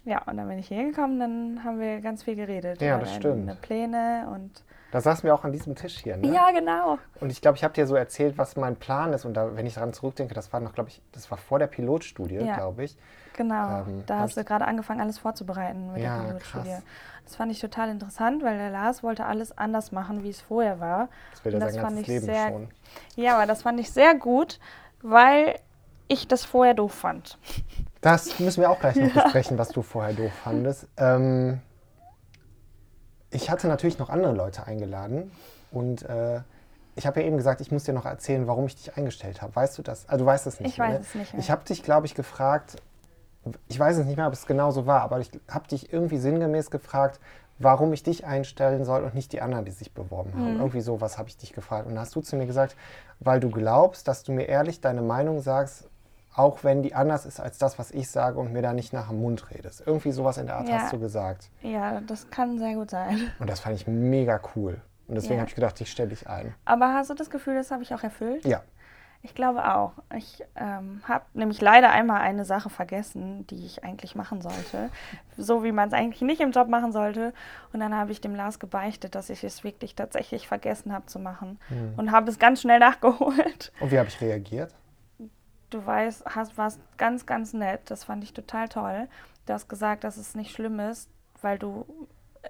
Ja, 0.06 0.24
und 0.24 0.38
dann 0.38 0.48
bin 0.48 0.60
ich 0.60 0.68
hier 0.68 0.77
hingekommen, 0.77 1.19
dann 1.19 1.63
haben 1.63 1.80
wir 1.80 2.00
ganz 2.01 2.24
viel 2.24 2.36
geredet. 2.36 2.81
Ja, 2.81 2.98
das 2.98 3.13
stimmt. 3.16 3.62
Pläne 3.62 4.27
und. 4.33 4.63
Da 4.92 5.02
saßen 5.02 5.24
wir 5.24 5.36
auch 5.36 5.44
an 5.44 5.52
diesem 5.52 5.76
Tisch 5.76 6.00
hier, 6.00 6.18
ne? 6.18 6.34
Ja, 6.34 6.52
genau. 6.52 6.98
Und 7.20 7.32
ich 7.32 7.42
glaube, 7.42 7.58
ich 7.58 7.64
habe 7.64 7.74
dir 7.74 7.86
so 7.86 7.96
erzählt, 7.96 8.38
was 8.38 8.56
mein 8.56 8.76
Plan 8.76 9.14
ist. 9.14 9.24
Und 9.26 9.36
da, 9.36 9.56
wenn 9.56 9.66
ich 9.66 9.76
daran 9.76 9.94
zurückdenke, 9.94 10.34
das 10.34 10.52
war 10.52 10.60
noch, 10.60 10.74
glaube 10.74 10.90
ich, 10.90 11.02
das 11.12 11.30
war 11.30 11.38
vor 11.38 11.60
der 11.60 11.68
Pilotstudie, 11.68 12.36
ja. 12.36 12.56
glaube 12.56 12.86
ich. 12.86 12.98
Genau, 13.38 13.82
ähm, 13.82 14.04
da 14.06 14.20
hast 14.20 14.36
du 14.36 14.44
gerade 14.44 14.66
angefangen, 14.66 15.00
alles 15.00 15.20
vorzubereiten 15.20 15.94
mit 15.94 16.02
ja, 16.02 16.18
der 16.18 16.28
Pilotstudie. 16.28 16.78
Das 17.24 17.36
fand 17.36 17.52
ich 17.52 17.60
total 17.60 17.90
interessant, 17.90 18.44
weil 18.44 18.58
der 18.58 18.72
Lars 18.72 19.04
wollte 19.04 19.26
alles 19.26 19.56
anders 19.56 19.92
machen, 19.92 20.24
wie 20.24 20.30
es 20.30 20.42
vorher 20.42 20.80
war. 20.80 21.10
Das 21.32 21.46
will 21.46 21.54
er 21.54 21.72
sein 21.72 21.82
ganzes 21.82 22.08
Leben 22.08 22.26
sehr, 22.26 22.50
schon. 22.50 22.68
Ja, 23.16 23.36
aber 23.36 23.46
das 23.46 23.62
fand 23.62 23.80
ich 23.80 23.92
sehr 23.92 24.16
gut, 24.16 24.60
weil 25.04 25.60
ich 26.08 26.28
das 26.28 26.44
vorher 26.44 26.74
doof 26.74 26.94
fand. 26.94 27.38
Das 28.02 28.40
müssen 28.40 28.62
wir 28.62 28.72
auch 28.72 28.80
gleich 28.80 28.96
noch 28.96 29.14
besprechen, 29.24 29.58
was 29.60 29.70
du 29.70 29.84
vorher 29.84 30.14
doof 30.14 30.32
fandest. 30.44 30.88
Ähm, 30.98 31.62
ich 33.31 33.50
hatte 33.50 33.68
natürlich 33.68 34.00
noch 34.00 34.10
andere 34.10 34.34
Leute 34.34 34.66
eingeladen 34.66 35.31
und 35.72 36.04
äh, 36.04 36.42
ich 36.96 37.08
habe 37.08 37.22
ja 37.22 37.28
eben 37.28 37.38
gesagt, 37.38 37.62
ich 37.62 37.72
muss 37.72 37.84
dir 37.84 37.94
noch 37.94 38.06
erzählen, 38.06 38.48
warum 38.48 38.66
ich 38.66 38.76
dich 38.76 38.98
eingestellt 38.98 39.42
habe. 39.42 39.56
Weißt 39.56 39.78
du 39.78 39.81
das? 39.81 40.08
Also 40.10 40.26
du 40.26 40.28
weißt 40.28 40.48
es 40.48 40.60
nicht. 40.60 40.74
Ich 40.74 40.80
weiß 40.80 40.94
ne? 40.94 41.00
es 41.00 41.16
nicht. 41.16 41.34
Mehr. 41.34 41.40
Ich 41.40 41.52
habe 41.52 41.64
dich, 41.64 41.84
glaube 41.84 42.06
ich, 42.06 42.16
gefragt, 42.16 42.76
ich 43.68 43.80
weiß 43.80 43.98
es 43.98 44.06
nicht 44.06 44.18
mehr, 44.18 44.28
ob 44.28 44.34
es 44.34 44.46
genau 44.46 44.72
so 44.72 44.86
war, 44.86 45.02
aber 45.02 45.20
ich 45.20 45.31
habe 45.48 45.68
dich 45.68 45.94
irgendwie 45.94 46.18
sinngemäß 46.18 46.72
gefragt, 46.72 47.20
warum 47.58 47.94
ich 47.94 48.04
dich 48.04 48.26
einstellen 48.26 48.86
soll 48.86 49.04
und 49.04 49.16
nicht 49.16 49.31
die 49.34 49.42
anderen, 49.42 49.66
die 49.66 49.72
sich 49.72 49.94
beworben 49.94 50.34
haben. 50.34 50.54
Mhm. 50.56 50.60
Irgendwie 50.60 50.81
sowas 50.81 51.18
habe 51.18 51.30
ich 51.30 51.38
dich 51.38 51.54
gefragt. 51.54 51.88
Und 51.88 51.96
da 51.96 52.02
hast 52.02 52.16
du 52.16 52.22
zu 52.22 52.36
mir 52.36 52.46
gesagt, 52.46 52.76
weil 53.20 53.40
du 53.40 53.50
glaubst, 53.50 54.08
dass 54.08 54.24
du 54.24 54.31
mir 54.31 54.46
ehrlich 54.46 54.81
deine 54.81 55.02
Meinung 55.02 55.42
sagst, 55.42 55.89
auch 56.36 56.64
wenn 56.64 56.84
die 56.84 56.94
anders 56.94 57.26
ist 57.26 57.40
als 57.40 57.58
das, 57.58 57.80
was 57.80 57.92
ich 57.92 58.10
sage 58.10 58.40
und 58.40 58.54
mir 58.54 58.62
da 58.62 58.74
nicht 58.74 58.94
nach 58.94 59.10
dem 59.10 59.22
Mund 59.22 59.50
redest. 59.52 59.84
Irgendwie 59.86 60.12
sowas 60.12 60.38
in 60.38 60.46
der 60.46 60.58
Art 60.58 60.70
ja. 60.70 60.80
hast 60.80 60.94
du 60.94 61.00
gesagt. 61.00 61.50
Ja, 61.62 62.02
das 62.02 62.30
kann 62.30 62.58
sehr 62.60 62.76
gut 62.76 62.92
sein. 62.92 63.31
Und 63.40 63.50
das 63.50 63.60
fand 63.60 63.76
ich 63.76 63.88
mega 63.88 64.40
cool. 64.56 64.81
Und 65.08 65.16
deswegen 65.16 65.36
ja. 65.36 65.40
habe 65.42 65.50
ich 65.50 65.56
gedacht, 65.56 65.81
ich 65.81 65.92
stelle 65.92 66.10
dich 66.10 66.30
ein. 66.30 66.54
Aber 66.66 66.94
hast 66.94 67.09
du 67.09 67.16
das 67.16 67.30
Gefühl, 67.30 67.56
das 67.56 67.71
habe 67.71 67.81
ich 67.81 67.94
auch 67.94 68.04
erfüllt? 68.04 68.45
Ja. 68.45 68.62
Ich 69.21 69.36
glaube 69.36 69.76
auch. 69.76 69.94
Ich 70.16 70.44
ähm, 70.56 71.02
habe 71.06 71.26
nämlich 71.33 71.59
leider 71.59 71.90
einmal 71.90 72.21
eine 72.21 72.45
Sache 72.45 72.69
vergessen, 72.69 73.45
die 73.48 73.66
ich 73.66 73.83
eigentlich 73.83 74.16
machen 74.16 74.42
sollte. 74.42 74.90
So 75.36 75.64
wie 75.64 75.74
man 75.74 75.90
es 75.90 75.94
eigentlich 75.94 76.21
nicht 76.21 76.40
im 76.40 76.52
Job 76.52 76.69
machen 76.69 76.94
sollte. 76.94 77.33
Und 77.74 77.81
dann 77.81 77.94
habe 77.94 78.14
ich 78.14 78.21
dem 78.21 78.33
Lars 78.33 78.59
gebeichtet, 78.59 79.16
dass 79.16 79.30
ich 79.30 79.44
es 79.44 79.64
wirklich 79.64 79.95
tatsächlich 79.95 80.48
vergessen 80.48 80.94
habe 80.94 81.07
zu 81.07 81.19
machen. 81.19 81.59
Hm. 81.68 81.95
Und 81.98 82.12
habe 82.12 82.30
es 82.30 82.40
ganz 82.40 82.62
schnell 82.62 82.80
nachgeholt. 82.80 83.74
Und 83.81 83.92
wie 83.92 84.00
habe 84.00 84.07
ich 84.07 84.21
reagiert? 84.21 84.74
Du 85.69 85.85
weißt, 85.85 86.26
hast, 86.26 86.57
warst 86.57 86.80
ganz, 86.97 87.26
ganz 87.26 87.54
nett. 87.54 87.81
Das 87.85 88.06
fand 88.06 88.23
ich 88.23 88.33
total 88.33 88.69
toll. 88.69 89.07
Du 89.45 89.54
hast 89.54 89.68
gesagt, 89.68 90.04
dass 90.04 90.18
es 90.18 90.35
nicht 90.35 90.52
schlimm 90.52 90.80
ist, 90.80 91.09
weil 91.42 91.57
du 91.57 91.85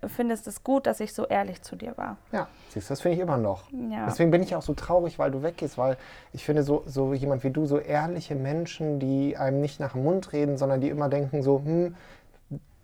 findest 0.08 0.48
es 0.48 0.64
gut, 0.64 0.86
dass 0.86 1.00
ich 1.00 1.14
so 1.14 1.26
ehrlich 1.26 1.62
zu 1.62 1.76
dir 1.76 1.98
war. 1.98 2.18
Ja, 2.32 2.48
siehst 2.70 2.90
du, 2.90 2.92
das 2.92 3.02
finde 3.02 3.16
ich 3.16 3.22
immer 3.22 3.38
noch. 3.38 3.64
Ja. 3.72 4.06
Deswegen 4.06 4.32
bin 4.32 4.44
ich 4.44 4.56
auch 4.56 4.62
so 4.62 4.74
traurig, 4.74 5.18
weil 5.20 5.32
du 5.32 5.42
weggehst, 5.42 5.78
weil 5.78 5.98
ich 6.32 6.46
finde, 6.46 6.64
so, 6.64 6.84
so 6.86 7.14
jemand 7.14 7.44
wie 7.44 7.50
du, 7.50 7.66
so 7.66 7.80
ehrliche 7.80 8.36
Menschen, 8.36 9.00
die 9.00 9.36
einem 9.36 9.62
nicht 9.62 9.80
nach 9.80 9.94
dem 9.94 10.04
Mund 10.04 10.32
reden, 10.32 10.58
sondern 10.58 10.82
die 10.82 10.90
immer 10.90 11.10
denken 11.10 11.42
so, 11.42 11.62
hm, 11.64 11.96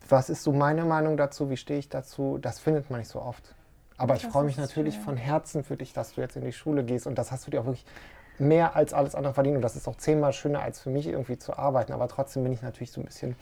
was 0.08 0.30
ist 0.30 0.44
so 0.44 0.52
meine 0.52 0.86
Meinung 0.86 1.18
dazu, 1.18 1.50
wie 1.50 1.58
stehe 1.58 1.80
ich 1.80 1.90
dazu, 1.90 2.38
das 2.40 2.60
findet 2.60 2.90
man 2.90 3.00
nicht 3.00 3.10
so 3.10 3.22
oft. 3.22 3.56
Aber 3.98 4.16
das 4.16 4.24
ich 4.24 4.30
freue 4.30 4.44
mich 4.44 4.58
natürlich 4.58 4.96
schön. 4.96 5.04
von 5.04 5.18
Herzen 5.18 5.64
für 5.64 5.78
dich, 5.78 5.94
dass 5.94 6.14
du 6.14 6.22
jetzt 6.22 6.36
in 6.36 6.44
die 6.44 6.52
Schule 6.52 6.84
gehst 6.84 7.08
und 7.08 7.18
das 7.18 7.32
hast 7.32 7.48
du 7.48 7.52
dir 7.52 7.62
auch 7.62 7.66
wirklich 7.66 7.86
mehr 8.40 8.76
als 8.76 8.94
alles 8.94 9.16
andere 9.16 9.34
verdient 9.34 9.56
und 9.56 9.62
das 9.62 9.76
ist 9.76 9.88
auch 9.88 9.96
zehnmal 9.96 10.34
schöner 10.34 10.62
als 10.62 10.80
für 10.80 10.90
mich 10.90 11.08
irgendwie 11.08 11.38
zu 11.38 11.58
arbeiten, 11.58 11.94
aber 11.94 12.08
trotzdem 12.08 12.44
bin 12.44 12.54
ich 12.54 12.62
natürlich 12.62 12.92
so 12.92 13.02
ein 13.02 13.06
bisschen 13.06 13.36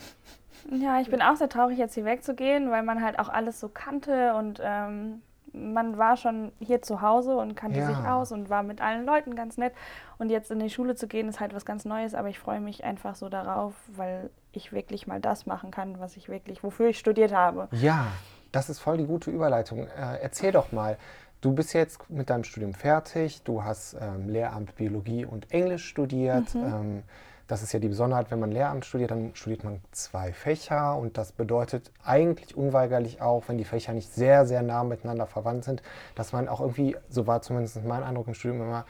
ja, 0.72 1.00
ich 1.02 1.10
bin 1.10 1.22
auch 1.22 1.36
sehr 1.36 1.50
traurig, 1.50 1.78
jetzt 1.78 1.94
hier 1.94 2.06
wegzugehen, 2.06 2.72
weil 2.72 2.84
man 2.84 3.04
halt 3.04 3.20
auch 3.20 3.30
alles 3.30 3.60
so 3.60 3.70
kannte 3.70 4.34
und 4.36 4.62
ähm, 4.64 5.22
man 5.54 5.98
war 5.98 6.18
schon 6.18 6.52
hier 6.60 6.82
zu 6.82 7.02
Hause 7.02 7.36
und 7.36 7.56
kannte 7.56 7.80
ja. 7.80 7.88
sich 7.88 7.98
aus 7.98 8.32
und 8.32 8.50
war 8.50 8.64
mit 8.64 8.82
allen 8.82 9.06
Leuten 9.06 9.36
ganz 9.36 9.58
nett. 9.58 9.74
Und 10.18 10.30
jetzt 10.30 10.50
in 10.50 10.60
die 10.60 10.70
Schule 10.70 10.96
zu 10.96 11.08
gehen, 11.08 11.30
ist 11.30 11.40
halt 11.40 11.54
was 11.54 11.66
ganz 11.66 11.86
Neues, 11.86 12.16
aber 12.16 12.30
ich 12.30 12.40
freue 12.40 12.60
mich 12.60 12.84
einfach 12.84 13.16
so 13.16 13.30
darauf, 13.30 13.74
weil 13.96 14.30
ich 14.52 14.72
wirklich 14.72 15.06
mal 15.06 15.20
das 15.20 15.46
machen 15.46 15.70
kann, 15.70 16.00
was 16.00 16.18
ich 16.18 16.28
wirklich, 16.28 16.64
wofür 16.64 16.90
ich 16.90 16.98
studiert 16.98 17.34
habe. 17.34 17.68
Ja, 17.72 18.08
das 18.52 18.70
ist 18.70 18.80
voll 18.80 18.98
die 18.98 19.06
gute 19.06 19.32
Überleitung. 19.32 19.88
Äh, 19.88 20.20
erzähl 20.22 20.52
doch 20.52 20.72
mal. 20.72 20.98
Du 21.44 21.52
bist 21.52 21.74
jetzt 21.74 22.10
mit 22.10 22.30
deinem 22.30 22.46
Studium 22.46 22.74
fertig, 22.74 23.44
du 23.44 23.66
hast 23.66 23.98
ähm, 24.00 24.30
Lehramt 24.30 24.78
Biologie 24.78 25.26
und 25.26 25.52
Englisch 25.52 25.86
studiert. 25.86 26.56
Mhm. 26.56 26.64
Ähm, 26.64 27.04
das 27.48 27.62
ist 27.62 27.74
ja 27.74 27.80
die 27.80 27.90
Besonderheit, 27.90 28.32
wenn 28.32 28.40
man 28.40 28.54
Lehramt 28.54 28.86
studiert, 28.86 29.12
dann 29.12 29.36
studiert 29.36 29.66
man 29.66 29.82
zwei 29.92 30.32
Fächer 30.32 30.96
und 30.96 31.18
das 31.18 31.34
bedeutet 31.34 31.92
eigentlich 32.02 32.56
unweigerlich 32.56 33.22
auch, 33.22 33.44
wenn 33.50 33.58
die 33.58 33.66
Fächer 33.66 33.92
nicht 33.92 34.10
sehr, 34.10 34.46
sehr 34.46 34.62
nah 34.62 34.86
miteinander 34.86 35.28
verwandt 35.28 35.66
sind, 35.66 35.84
dass 36.16 36.32
man 36.32 36.48
auch 36.48 36.62
irgendwie, 36.62 36.96
so 37.10 37.28
war 37.28 37.42
zumindest 37.42 37.84
mein 37.84 38.04
Eindruck 38.04 38.30
im 38.30 38.36
Studium 38.36 38.62
immer, 38.62 38.86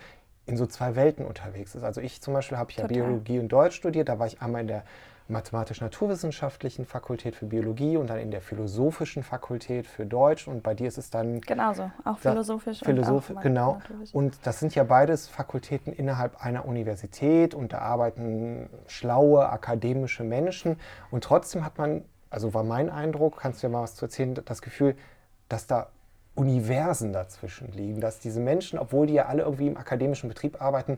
in 0.46 0.56
so 0.56 0.68
zwei 0.68 0.96
Welten 0.96 1.26
unterwegs 1.26 1.74
ist. 1.74 1.82
Also 1.82 2.02
ich 2.02 2.22
zum 2.22 2.36
Beispiel 2.36 2.60
habe 2.60 2.72
ja 2.74 2.86
Biologie 2.86 3.40
und 3.40 3.48
Deutsch 3.48 3.76
studiert, 3.76 4.10
da 4.10 4.20
war 4.20 4.28
ich 4.28 4.44
einmal 4.44 4.62
in 4.62 4.68
der 4.68 4.84
mathematisch-naturwissenschaftlichen 5.28 6.86
Fakultät 6.86 7.36
für 7.36 7.46
Biologie 7.46 7.98
und 7.98 8.10
dann 8.10 8.20
in 8.20 8.32
der 8.32 8.42
philosophischen 8.42 9.24
Fakultät 9.24 9.88
für 9.88 10.06
Deutsch. 10.06 10.48
Und 10.48 10.64
bei 10.64 10.74
dir 10.74 10.88
ist 10.88 10.98
es 10.98 11.10
dann 11.10 11.42
genauso 11.42 11.92
auch 12.04 12.18
philosophisch 12.18 12.82
Philosoph 12.84 13.30
und 13.30 13.38
auch 13.38 13.42
genau. 13.42 13.80
Und 14.12 14.38
das 14.44 14.60
sind 14.60 14.76
ja 14.76 14.84
beides 14.84 15.28
Fakultäten 15.28 15.94
innerhalb 15.94 16.44
einer 16.44 16.66
Universität 16.66 17.54
und 17.54 17.74
da 17.74 17.80
arbeiten 17.80 18.70
schlaue 18.88 19.50
akademische 19.50 20.24
Menschen. 20.24 20.78
Und 21.12 21.24
trotzdem 21.24 21.64
hat 21.64 21.78
man 21.78 22.04
also 22.30 22.54
war 22.56 22.64
mein 22.64 22.90
Eindruck 22.90 23.38
kannst 23.38 23.62
du 23.62 23.68
ja 23.68 23.72
mal 23.72 23.84
was 23.84 23.96
zu 23.96 24.06
erzählen 24.06 24.34
das 24.46 24.62
Gefühl 24.64 24.96
dass 25.50 25.68
da 25.68 25.90
Universen 26.36 27.14
dazwischen 27.14 27.72
liegen, 27.74 28.02
dass 28.02 28.20
diese 28.20 28.40
Menschen, 28.40 28.80
obwohl 28.80 29.06
die 29.06 29.14
ja 29.14 29.28
alle 29.28 29.44
irgendwie 29.44 29.68
im 29.68 29.78
akademischen 29.78 30.30
Betrieb 30.30 30.60
arbeiten, 30.60 30.98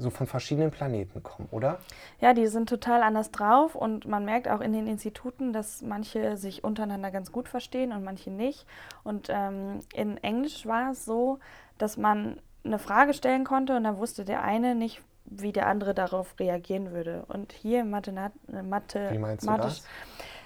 so 0.00 0.10
von 0.10 0.26
verschiedenen 0.26 0.70
Planeten 0.70 1.22
kommen, 1.22 1.48
oder? 1.50 1.78
Ja, 2.20 2.34
die 2.34 2.46
sind 2.46 2.68
total 2.68 3.02
anders 3.02 3.30
drauf 3.30 3.74
und 3.74 4.06
man 4.06 4.24
merkt 4.24 4.48
auch 4.48 4.60
in 4.60 4.72
den 4.72 4.86
Instituten, 4.86 5.52
dass 5.52 5.82
manche 5.82 6.36
sich 6.36 6.64
untereinander 6.64 7.10
ganz 7.10 7.32
gut 7.32 7.48
verstehen 7.48 7.92
und 7.92 8.04
manche 8.04 8.30
nicht. 8.30 8.66
Und 9.04 9.28
ähm, 9.30 9.80
in 9.94 10.16
Englisch 10.18 10.66
war 10.66 10.92
es 10.92 11.04
so, 11.04 11.38
dass 11.78 11.96
man 11.96 12.40
eine 12.64 12.78
Frage 12.78 13.14
stellen 13.14 13.44
konnte 13.44 13.76
und 13.76 13.84
dann 13.84 13.98
wusste 13.98 14.24
der 14.24 14.42
eine 14.42 14.74
nicht, 14.74 15.02
wie 15.24 15.52
der 15.52 15.66
andere 15.66 15.94
darauf 15.94 16.34
reagieren 16.38 16.92
würde. 16.92 17.24
Und 17.28 17.52
hier 17.52 17.82
im 17.82 17.90
Mathe, 17.90 18.12
Mathe, 18.62 19.08
wie 19.12 19.18
meinst 19.18 19.46
du 19.46 19.56
das? 19.56 19.84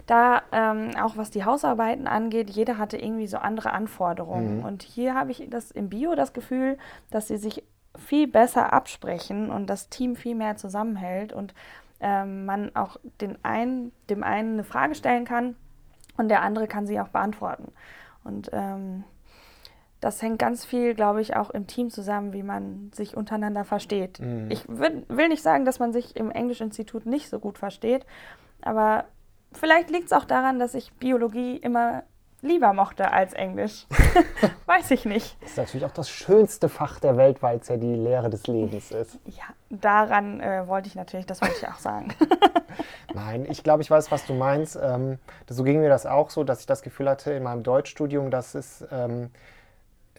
da 0.07 0.43
ähm, 0.53 0.91
auch 1.01 1.17
was 1.17 1.31
die 1.31 1.45
Hausarbeiten 1.45 2.07
angeht, 2.07 2.51
jeder 2.51 2.79
hatte 2.79 2.99
irgendwie 2.99 3.27
so 3.27 3.39
andere 3.39 3.73
Anforderungen. 3.73 4.59
Mhm. 4.59 4.65
Und 4.65 4.83
hier 4.83 5.15
habe 5.15 5.31
ich 5.31 5.47
das 5.49 5.71
im 5.71 5.89
Bio 5.89 6.15
das 6.15 6.33
Gefühl, 6.33 6.79
dass 7.11 7.29
sie 7.29 7.39
sich 7.39 7.63
viel 7.97 8.27
besser 8.27 8.73
absprechen 8.73 9.51
und 9.51 9.69
das 9.69 9.89
Team 9.89 10.17
viel 10.17 10.35
mehr 10.35 10.57
zusammenhält 10.57 11.33
und 11.33 11.55
ähm, 12.01 12.45
man 12.45 12.75
auch 12.75 12.97
den 13.21 13.39
einen, 13.45 13.93
dem 14.11 14.23
einen 14.23 14.55
eine 14.55 14.65
Frage 14.65 14.95
stellen 14.95 15.25
kann 15.25 15.57
und 16.17 16.29
der 16.29 16.43
andere 16.43 16.67
kann 16.67 16.87
sie 16.87 17.01
auch 17.01 17.09
beantworten. 17.09 17.73
Und 18.25 18.51
ähm, 18.53 19.05
das 20.01 20.21
hängt 20.21 20.39
ganz 20.39 20.65
viel, 20.65 20.95
glaube 20.95 21.23
ich, 21.23 21.37
auch 21.37 21.51
im 21.51 21.67
Team 21.67 21.91
zusammen, 21.91 22.33
wie 22.33 22.43
man 22.43 22.91
sich 22.93 23.17
untereinander 23.17 23.65
versteht. 23.65 24.21
Mhm. 24.21 24.51
Ich 24.51 24.69
will 24.69 25.29
nicht 25.29 25.43
sagen, 25.43 25.65
dass 25.65 25.79
man 25.79 25.93
sich 25.93 26.17
im 26.17 26.31
Englischinstitut 26.31 27.07
nicht 27.07 27.31
so 27.31 27.39
gut 27.39 27.59
versteht, 27.59 28.05
aber 28.61 29.07
vielleicht 29.53 29.91
liegt 29.91 30.07
es 30.07 30.13
auch 30.13 30.25
daran, 30.25 30.59
dass 30.59 30.75
ich 30.75 30.93
Biologie 30.95 31.57
immer 31.57 32.03
lieber 32.45 32.73
mochte 32.73 33.11
als 33.11 33.33
Englisch. 33.33 33.87
Weiß 34.67 34.91
ich 34.91 35.05
nicht. 35.05 35.37
Das 35.41 35.51
ist 35.51 35.57
natürlich 35.57 35.85
auch 35.87 35.93
das 35.93 36.11
schönste 36.11 36.69
Fach 36.69 37.01
der 37.01 37.17
Welt, 37.17 37.43
weil 37.43 37.59
es 37.59 37.69
ja 37.69 37.77
die 37.77 37.95
Lehre 37.95 38.31
des 38.31 38.47
Lebens 38.47 38.93
ist. 38.93 39.19
Ja, 39.27 39.45
daran 39.71 40.41
äh, 40.41 40.69
wollte 40.69 40.89
ich 40.89 40.95
natürlich, 40.95 41.27
das 41.27 41.41
wollte 41.41 41.57
ich 41.61 41.67
auch 41.67 41.79
sagen. 41.79 42.15
Nein, 43.15 43.47
ich 43.49 43.63
glaube, 43.63 43.83
ich 43.83 43.91
weiß, 43.91 44.11
was 44.11 44.27
du 44.27 44.35
meinst. 44.35 44.79
Ähm, 44.81 45.19
so 45.49 45.65
ging 45.65 45.81
mir 45.81 45.89
das 45.89 46.07
auch 46.07 46.31
so, 46.31 46.45
dass 46.45 46.61
ich 46.61 46.67
das 46.67 46.83
Gefühl 46.83 47.09
hatte 47.09 47.33
in 47.33 47.43
meinem 47.43 47.63
Deutschstudium, 47.63 48.31
dass 48.31 48.55
es 48.55 48.85
ähm, 48.93 49.31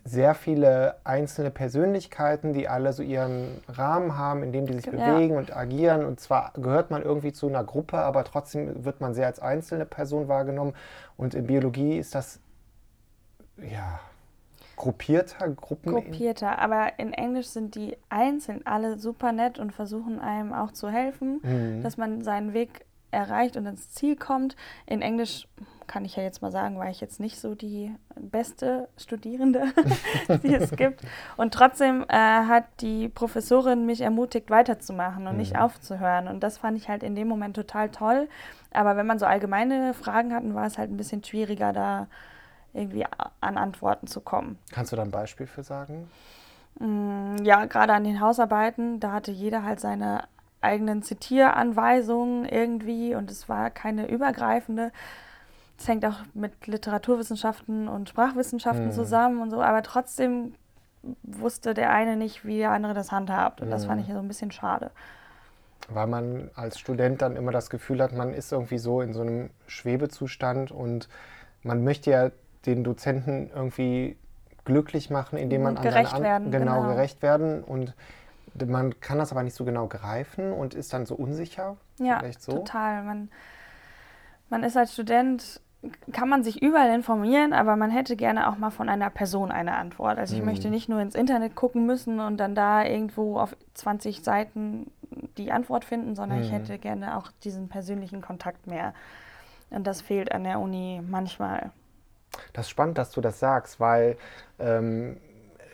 sehr 0.08 0.36
viele 0.36 0.98
einzelne 1.04 1.50
Persönlichkeiten, 1.50 2.54
die 2.54 2.68
alle 2.68 2.94
so 2.94 3.02
ihren 3.02 3.60
Rahmen 3.68 4.16
haben, 4.16 4.44
in 4.44 4.52
dem 4.52 4.68
die 4.68 4.74
sich 4.74 4.86
ja. 4.86 4.92
bewegen 4.92 5.36
und 5.36 5.56
agieren. 5.56 6.06
Und 6.06 6.20
zwar 6.20 6.54
gehört 6.54 6.92
man 6.92 7.02
irgendwie 7.02 7.34
zu 7.34 7.48
einer 7.48 7.64
Gruppe, 7.64 7.98
aber 7.98 8.24
trotzdem 8.24 8.86
wird 8.86 9.02
man 9.02 9.16
sehr 9.16 9.26
als 9.26 9.40
einzelne 9.40 9.86
Person 9.86 10.28
wahrgenommen. 10.28 10.74
Und 11.18 11.34
in 11.34 11.48
Biologie 11.48 11.98
ist 11.98 12.14
das 12.14 12.40
ja 13.58 14.00
gruppierter, 14.76 15.50
Gruppen. 15.50 15.94
Gruppierter, 15.94 16.60
aber 16.60 17.00
in 17.00 17.12
Englisch 17.12 17.48
sind 17.48 17.74
die 17.74 17.98
einzeln 18.10 18.62
alle 18.66 19.00
super 19.00 19.32
nett 19.32 19.58
und 19.58 19.72
versuchen 19.72 20.20
einem 20.20 20.54
auch 20.54 20.72
zu 20.72 20.88
helfen, 20.90 21.40
mhm. 21.42 21.82
dass 21.82 21.98
man 21.98 22.24
seinen 22.24 22.54
Weg 22.54 22.86
erreicht 23.16 23.58
und 23.58 23.66
ins 23.66 23.90
Ziel 23.92 24.16
kommt. 24.16 24.56
In 24.86 25.02
Englisch 25.02 25.48
kann 25.88 26.06
ich 26.06 26.16
ja 26.16 26.24
jetzt 26.24 26.42
mal 26.42 26.52
sagen, 26.52 26.78
war 26.78 26.90
ich 26.90 27.00
jetzt 27.02 27.20
nicht 27.20 27.40
so 27.40 27.56
die 27.56 27.94
beste 28.16 28.90
Studierende, 28.98 29.66
die 30.44 30.54
es 30.54 30.72
gibt. 30.72 31.02
Und 31.38 31.54
trotzdem 31.54 32.06
äh, 32.08 32.16
hat 32.16 32.66
die 32.82 33.10
Professorin 33.10 33.86
mich 33.86 34.02
ermutigt, 34.02 34.50
weiterzumachen 34.50 35.28
und 35.28 35.34
mhm. 35.34 35.40
nicht 35.40 35.58
aufzuhören. 35.58 36.28
Und 36.28 36.42
das 36.42 36.58
fand 36.58 36.78
ich 36.78 36.90
halt 36.90 37.04
in 37.04 37.16
dem 37.16 37.28
Moment 37.28 37.56
total 37.56 37.90
toll. 37.90 38.28
Aber 38.72 38.98
wenn 38.98 39.08
man 39.08 39.20
so 39.20 39.26
allgemeine 39.26 39.94
Fragen 39.94 40.34
hatten, 40.34 40.56
war 40.56 40.66
es 40.66 40.78
halt 40.78 40.92
ein 40.92 40.98
bisschen 40.98 41.24
schwieriger, 41.24 41.72
da 41.72 42.08
irgendwie 42.74 43.06
an 43.40 43.58
Antworten 43.58 44.08
zu 44.08 44.22
kommen. 44.22 44.60
Kannst 44.72 44.92
du 44.92 44.96
da 44.96 45.04
ein 45.04 45.12
Beispiel 45.12 45.48
für 45.48 45.64
sagen? 45.64 46.10
Mm, 46.80 47.38
ja, 47.44 47.66
gerade 47.66 47.94
an 47.94 48.04
den 48.04 48.20
Hausarbeiten, 48.20 49.00
da 49.00 49.14
hatte 49.14 49.32
jeder 49.32 49.64
halt 49.64 49.80
seine 49.80 50.26
eigenen 50.62 51.04
Zitieranweisungen 51.04 52.46
irgendwie 52.46 53.16
und 53.16 53.30
es 53.30 53.48
war 53.48 53.70
keine 53.70 54.10
übergreifende. 54.10 54.92
Es 55.78 55.88
hängt 55.88 56.06
auch 56.06 56.20
mit 56.34 56.68
Literaturwissenschaften 56.68 57.88
und 57.88 58.10
Sprachwissenschaften 58.10 58.88
mhm. 58.88 58.92
zusammen 58.92 59.42
und 59.42 59.52
so, 59.52 59.62
aber 59.62 59.84
trotzdem 59.84 60.56
wusste 61.24 61.74
der 61.74 61.92
eine 61.92 62.16
nicht, 62.16 62.46
wie 62.46 62.58
der 62.58 62.72
andere 62.72 62.94
das 62.94 63.12
handhabt 63.12 63.62
und 63.62 63.68
mhm. 63.68 63.72
das 63.72 63.86
fand 63.86 64.02
ich 64.02 64.12
so 64.12 64.20
ein 64.20 64.28
bisschen 64.28 64.52
schade. 64.52 64.92
Weil 65.90 66.08
man 66.08 66.50
als 66.56 66.80
Student 66.80 67.22
dann 67.22 67.36
immer 67.36 67.52
das 67.52 67.70
Gefühl 67.70 68.02
hat, 68.02 68.12
man 68.14 68.34
ist 68.34 68.52
irgendwie 68.52 68.80
so 68.80 69.02
in 69.02 69.14
so 69.14 69.22
einem 69.22 69.50
Schwebezustand 69.68 70.72
und 70.72 71.10
man 71.62 71.84
möchte 71.84 72.10
ja 72.10 72.32
den 72.66 72.84
Dozenten 72.84 73.52
irgendwie 73.54 74.18
glücklich 74.64 75.10
machen, 75.12 75.38
indem 75.38 75.64
man 75.64 75.78
und 75.78 75.86
an 75.86 75.94
seine 75.94 76.24
werden, 76.24 76.52
genau, 76.52 76.82
genau 76.82 76.88
gerecht 76.90 77.22
werden 77.22 77.64
und 77.64 77.94
man 78.66 79.00
kann 79.00 79.18
das 79.18 79.32
aber 79.32 79.44
nicht 79.44 79.56
so 79.56 79.66
genau 79.66 79.88
greifen 79.88 80.54
und 80.54 80.74
ist 80.74 80.94
dann 80.94 81.06
so 81.06 81.16
unsicher. 81.16 81.78
Ja, 81.98 82.22
so. 82.38 82.54
total. 82.54 83.04
Man, 83.04 83.30
man 84.50 84.64
ist 84.64 84.78
als 84.78 84.94
Student, 84.94 85.62
kann 86.12 86.30
man 86.30 86.44
sich 86.44 86.62
überall 86.62 86.94
informieren, 86.94 87.54
aber 87.54 87.76
man 87.76 87.92
hätte 87.92 88.16
gerne 88.16 88.50
auch 88.50 88.58
mal 88.58 88.72
von 88.72 88.90
einer 88.90 89.10
Person 89.10 89.52
eine 89.52 89.76
Antwort. 89.76 90.18
Also 90.18 90.36
ich 90.36 90.42
mhm. 90.42 90.48
möchte 90.48 90.70
nicht 90.70 90.90
nur 90.90 91.00
ins 91.00 91.16
Internet 91.16 91.56
gucken 91.56 91.86
müssen 91.86 92.20
und 92.20 92.38
dann 92.38 92.56
da 92.56 92.84
irgendwo 92.84 93.38
auf 93.38 93.56
20 93.74 94.24
Seiten 94.24 94.92
die 95.38 95.52
Antwort 95.52 95.86
finden, 95.86 96.16
sondern 96.16 96.40
mhm. 96.40 96.46
ich 96.46 96.52
hätte 96.52 96.78
gerne 96.78 97.18
auch 97.18 97.32
diesen 97.44 97.70
persönlichen 97.70 98.22
Kontakt 98.22 98.68
mehr. 98.68 98.94
Und 99.70 99.86
das 99.86 100.02
fehlt 100.02 100.32
an 100.32 100.44
der 100.44 100.60
Uni 100.60 101.02
manchmal. 101.08 101.72
Das 102.54 102.66
ist 102.66 102.70
spannend, 102.70 102.98
dass 102.98 103.12
du 103.12 103.22
das 103.22 103.40
sagst, 103.40 103.80
weil 103.80 104.18
ähm, 104.60 105.18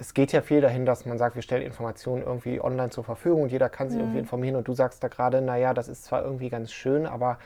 es 0.02 0.16
geht 0.16 0.32
ja 0.32 0.42
viel 0.42 0.62
dahin, 0.62 0.86
dass 0.88 1.06
man 1.06 1.20
sagt, 1.20 1.36
wir 1.36 1.44
stellen 1.44 1.62
Informationen 1.62 2.24
irgendwie 2.24 2.60
online 2.60 2.90
zur 2.90 3.04
Verfügung 3.04 3.44
und 3.44 3.52
jeder 3.52 3.70
kann 3.70 3.90
sich 3.90 3.98
mhm. 3.98 4.06
irgendwie 4.06 4.20
informieren. 4.20 4.56
Und 4.56 4.68
du 4.68 4.74
sagst 4.74 5.04
da 5.04 5.08
gerade, 5.08 5.42
naja, 5.42 5.76
das 5.76 5.88
ist 5.88 6.06
zwar 6.06 6.24
irgendwie 6.24 6.50
ganz 6.50 6.72
schön, 6.72 7.06
aber 7.06 7.38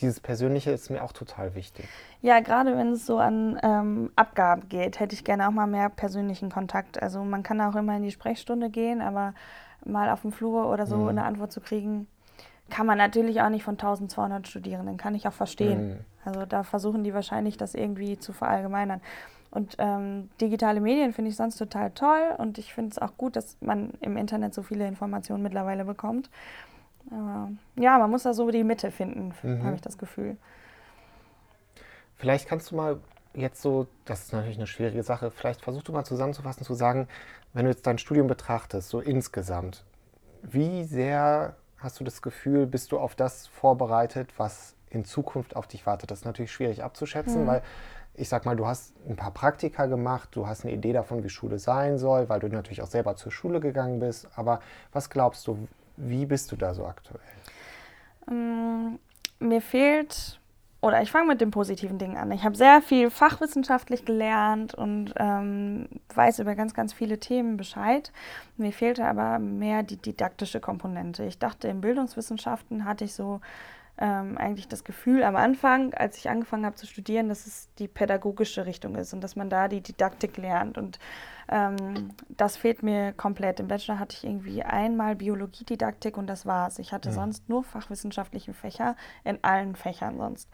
dieses 0.00 0.18
Persönliche 0.18 0.70
ist 0.70 0.88
mir 0.88 1.02
auch 1.02 1.12
total 1.12 1.54
wichtig. 1.54 1.86
Ja, 2.22 2.40
gerade 2.40 2.74
wenn 2.76 2.92
es 2.92 3.04
so 3.04 3.18
an 3.18 3.60
ähm, 3.62 4.10
Abgaben 4.16 4.70
geht, 4.70 5.00
hätte 5.00 5.14
ich 5.14 5.22
gerne 5.22 5.46
auch 5.46 5.52
mal 5.52 5.66
mehr 5.66 5.90
persönlichen 5.90 6.50
Kontakt. 6.50 7.02
Also 7.02 7.22
man 7.24 7.42
kann 7.42 7.60
auch 7.60 7.76
immer 7.76 7.96
in 7.96 8.02
die 8.02 8.10
Sprechstunde 8.10 8.70
gehen, 8.70 9.02
aber 9.02 9.34
mal 9.84 10.08
auf 10.08 10.22
dem 10.22 10.32
Flur 10.32 10.72
oder 10.72 10.86
so 10.86 10.96
mhm. 10.96 11.08
eine 11.08 11.24
Antwort 11.24 11.52
zu 11.52 11.60
kriegen, 11.60 12.06
kann 12.70 12.86
man 12.86 12.96
natürlich 12.96 13.42
auch 13.42 13.50
nicht 13.50 13.64
von 13.64 13.74
1200 13.74 14.48
Studierenden, 14.48 14.96
kann 14.96 15.14
ich 15.14 15.28
auch 15.28 15.32
verstehen. 15.32 15.88
Mhm. 15.88 15.98
Also 16.24 16.46
da 16.46 16.62
versuchen 16.62 17.04
die 17.04 17.12
wahrscheinlich, 17.12 17.58
das 17.58 17.74
irgendwie 17.74 18.18
zu 18.18 18.32
verallgemeinern. 18.32 19.02
Und 19.50 19.76
ähm, 19.78 20.28
digitale 20.40 20.80
Medien 20.80 21.12
finde 21.12 21.30
ich 21.30 21.36
sonst 21.36 21.56
total 21.56 21.90
toll 21.92 22.34
und 22.36 22.58
ich 22.58 22.74
finde 22.74 22.90
es 22.90 22.98
auch 22.98 23.16
gut, 23.16 23.34
dass 23.34 23.56
man 23.60 23.92
im 24.00 24.16
Internet 24.16 24.52
so 24.52 24.62
viele 24.62 24.86
Informationen 24.86 25.42
mittlerweile 25.42 25.84
bekommt. 25.84 26.28
Aber 27.10 27.50
ja, 27.76 27.98
man 27.98 28.10
muss 28.10 28.24
da 28.24 28.34
so 28.34 28.50
die 28.50 28.64
Mitte 28.64 28.90
finden, 28.90 29.32
mhm. 29.42 29.62
habe 29.64 29.76
ich 29.76 29.80
das 29.80 29.96
Gefühl. 29.96 30.36
Vielleicht 32.16 32.48
kannst 32.48 32.70
du 32.70 32.76
mal 32.76 33.00
jetzt 33.32 33.62
so, 33.62 33.86
das 34.04 34.24
ist 34.24 34.32
natürlich 34.32 34.58
eine 34.58 34.66
schwierige 34.66 35.02
Sache, 35.02 35.30
vielleicht 35.30 35.62
versuchst 35.62 35.88
du 35.88 35.92
mal 35.92 36.04
zusammenzufassen, 36.04 36.64
zu 36.64 36.74
sagen, 36.74 37.08
wenn 37.54 37.64
du 37.64 37.70
jetzt 37.70 37.86
dein 37.86 37.98
Studium 37.98 38.26
betrachtest, 38.26 38.88
so 38.88 39.00
insgesamt, 39.00 39.84
wie 40.42 40.84
sehr 40.84 41.56
hast 41.78 42.00
du 42.00 42.04
das 42.04 42.20
Gefühl, 42.22 42.66
bist 42.66 42.92
du 42.92 42.98
auf 42.98 43.14
das 43.14 43.46
vorbereitet, 43.46 44.34
was 44.36 44.74
in 44.90 45.04
Zukunft 45.04 45.56
auf 45.56 45.66
dich 45.66 45.86
wartet? 45.86 46.10
Das 46.10 46.20
ist 46.20 46.24
natürlich 46.24 46.52
schwierig 46.52 46.82
abzuschätzen, 46.82 47.42
mhm. 47.42 47.46
weil 47.46 47.62
ich 48.18 48.28
sag 48.28 48.44
mal, 48.44 48.56
du 48.56 48.66
hast 48.66 48.94
ein 49.08 49.16
paar 49.16 49.30
Praktika 49.30 49.86
gemacht, 49.86 50.30
du 50.32 50.46
hast 50.46 50.64
eine 50.64 50.74
Idee 50.74 50.92
davon, 50.92 51.22
wie 51.24 51.28
Schule 51.28 51.58
sein 51.58 51.98
soll, 51.98 52.28
weil 52.28 52.40
du 52.40 52.48
natürlich 52.48 52.82
auch 52.82 52.88
selber 52.88 53.16
zur 53.16 53.32
Schule 53.32 53.60
gegangen 53.60 54.00
bist. 54.00 54.28
Aber 54.36 54.60
was 54.92 55.10
glaubst 55.10 55.46
du, 55.46 55.68
wie 55.96 56.26
bist 56.26 56.50
du 56.52 56.56
da 56.56 56.74
so 56.74 56.86
aktuell? 56.86 57.20
Ähm, 58.28 58.98
mir 59.38 59.60
fehlt 59.60 60.38
oder 60.80 61.02
ich 61.02 61.10
fange 61.10 61.26
mit 61.26 61.40
den 61.40 61.50
positiven 61.50 61.98
Dingen 61.98 62.16
an. 62.16 62.30
Ich 62.30 62.44
habe 62.44 62.56
sehr 62.56 62.80
viel 62.80 63.10
fachwissenschaftlich 63.10 64.04
gelernt 64.04 64.74
und 64.74 65.12
ähm, 65.16 65.88
weiß 66.14 66.38
über 66.38 66.54
ganz, 66.54 66.72
ganz 66.72 66.92
viele 66.92 67.18
Themen 67.18 67.56
Bescheid. 67.56 68.12
Mir 68.56 68.72
fehlte 68.72 69.04
aber 69.04 69.40
mehr 69.40 69.82
die 69.82 69.96
didaktische 69.96 70.60
Komponente. 70.60 71.24
Ich 71.24 71.38
dachte, 71.38 71.66
in 71.66 71.80
Bildungswissenschaften 71.80 72.84
hatte 72.84 73.04
ich 73.04 73.14
so 73.14 73.40
ähm, 73.98 74.38
eigentlich 74.38 74.68
das 74.68 74.84
Gefühl 74.84 75.22
am 75.22 75.36
Anfang, 75.36 75.92
als 75.94 76.16
ich 76.18 76.30
angefangen 76.30 76.64
habe 76.64 76.76
zu 76.76 76.86
studieren, 76.86 77.28
dass 77.28 77.46
es 77.46 77.68
die 77.78 77.88
pädagogische 77.88 78.66
Richtung 78.66 78.94
ist 78.94 79.12
und 79.12 79.20
dass 79.22 79.36
man 79.36 79.50
da 79.50 79.68
die 79.68 79.80
Didaktik 79.80 80.36
lernt. 80.36 80.78
Und 80.78 80.98
ähm, 81.48 82.10
das 82.28 82.56
fehlt 82.56 82.82
mir 82.82 83.12
komplett. 83.12 83.60
Im 83.60 83.68
Bachelor 83.68 83.98
hatte 83.98 84.16
ich 84.16 84.24
irgendwie 84.24 84.62
einmal 84.62 85.16
Biologiedidaktik 85.16 86.16
und 86.16 86.28
das 86.28 86.46
war's. 86.46 86.78
Ich 86.78 86.92
hatte 86.92 87.08
ja. 87.08 87.14
sonst 87.14 87.48
nur 87.48 87.64
fachwissenschaftliche 87.64 88.54
Fächer 88.54 88.96
in 89.24 89.38
allen 89.42 89.74
Fächern 89.74 90.16
sonst 90.16 90.48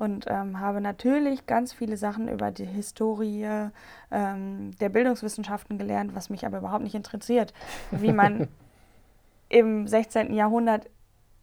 und 0.00 0.24
ähm, 0.28 0.58
habe 0.58 0.80
natürlich 0.80 1.46
ganz 1.46 1.74
viele 1.74 1.98
Sachen 1.98 2.28
über 2.28 2.50
die 2.50 2.64
Historie 2.64 3.68
ähm, 4.10 4.70
der 4.80 4.88
Bildungswissenschaften 4.88 5.76
gelernt, 5.76 6.14
was 6.14 6.30
mich 6.30 6.46
aber 6.46 6.58
überhaupt 6.58 6.84
nicht 6.84 6.94
interessiert, 6.94 7.52
wie 7.90 8.12
man 8.12 8.48
im 9.50 9.86
16. 9.86 10.32
Jahrhundert 10.32 10.88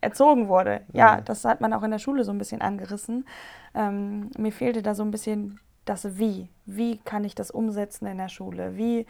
erzogen 0.01 0.47
wurde. 0.47 0.81
Ja, 0.93 1.21
das 1.21 1.43
hat 1.45 1.61
man 1.61 1.73
auch 1.73 1.83
in 1.83 1.91
der 1.91 1.99
Schule 1.99 2.23
so 2.23 2.31
ein 2.31 2.37
bisschen 2.37 2.61
angerissen. 2.61 3.25
Ähm, 3.73 4.29
mir 4.37 4.51
fehlte 4.51 4.81
da 4.81 4.95
so 4.95 5.03
ein 5.03 5.11
bisschen 5.11 5.59
das 5.85 6.17
Wie. 6.17 6.49
Wie 6.65 6.97
kann 6.97 7.23
ich 7.23 7.35
das 7.35 7.51
umsetzen 7.51 8.07
in 8.07 8.17
der 8.17 8.29
Schule? 8.29 8.77
Wie 8.77 9.05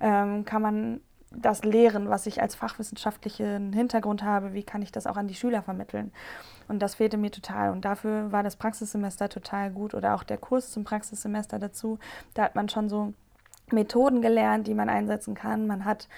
ähm, 0.00 0.44
kann 0.44 0.62
man 0.62 1.00
das 1.30 1.64
lehren, 1.64 2.08
was 2.10 2.26
ich 2.26 2.42
als 2.42 2.54
fachwissenschaftlichen 2.54 3.72
Hintergrund 3.72 4.22
habe? 4.22 4.52
Wie 4.52 4.62
kann 4.62 4.82
ich 4.82 4.92
das 4.92 5.06
auch 5.06 5.16
an 5.16 5.28
die 5.28 5.34
Schüler 5.34 5.62
vermitteln? 5.62 6.12
Und 6.68 6.80
das 6.80 6.96
fehlte 6.96 7.16
mir 7.16 7.30
total. 7.30 7.70
Und 7.70 7.84
dafür 7.84 8.32
war 8.32 8.42
das 8.42 8.56
Praxissemester 8.56 9.28
total 9.28 9.70
gut 9.70 9.94
oder 9.94 10.14
auch 10.14 10.22
der 10.22 10.38
Kurs 10.38 10.70
zum 10.70 10.84
Praxissemester 10.84 11.58
dazu. 11.58 11.98
Da 12.34 12.42
hat 12.44 12.54
man 12.54 12.68
schon 12.68 12.88
so 12.88 13.14
Methoden 13.70 14.20
gelernt, 14.20 14.66
die 14.66 14.74
man 14.74 14.88
einsetzen 14.88 15.34
kann. 15.34 15.66
Man 15.66 15.84
hat 15.84 16.08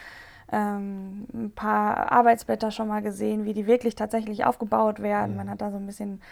ähm, 0.55 1.27
ein 1.35 1.51
paar 1.53 2.13
Arbeitsblätter 2.13 2.71
schon 2.71 2.87
mal 2.87 3.03
gesehen, 3.03 3.45
wie 3.45 3.55
die 3.55 3.67
wirklich 3.67 3.97
tatsächlich 3.97 4.45
aufgebaut 4.45 5.01
werden. 5.01 5.33
Mhm. 5.33 5.37
Man 5.37 5.51
hat 5.51 5.61
da 5.61 5.73
so 5.73 5.77
ein 5.79 5.87
bisschen 5.87 6.23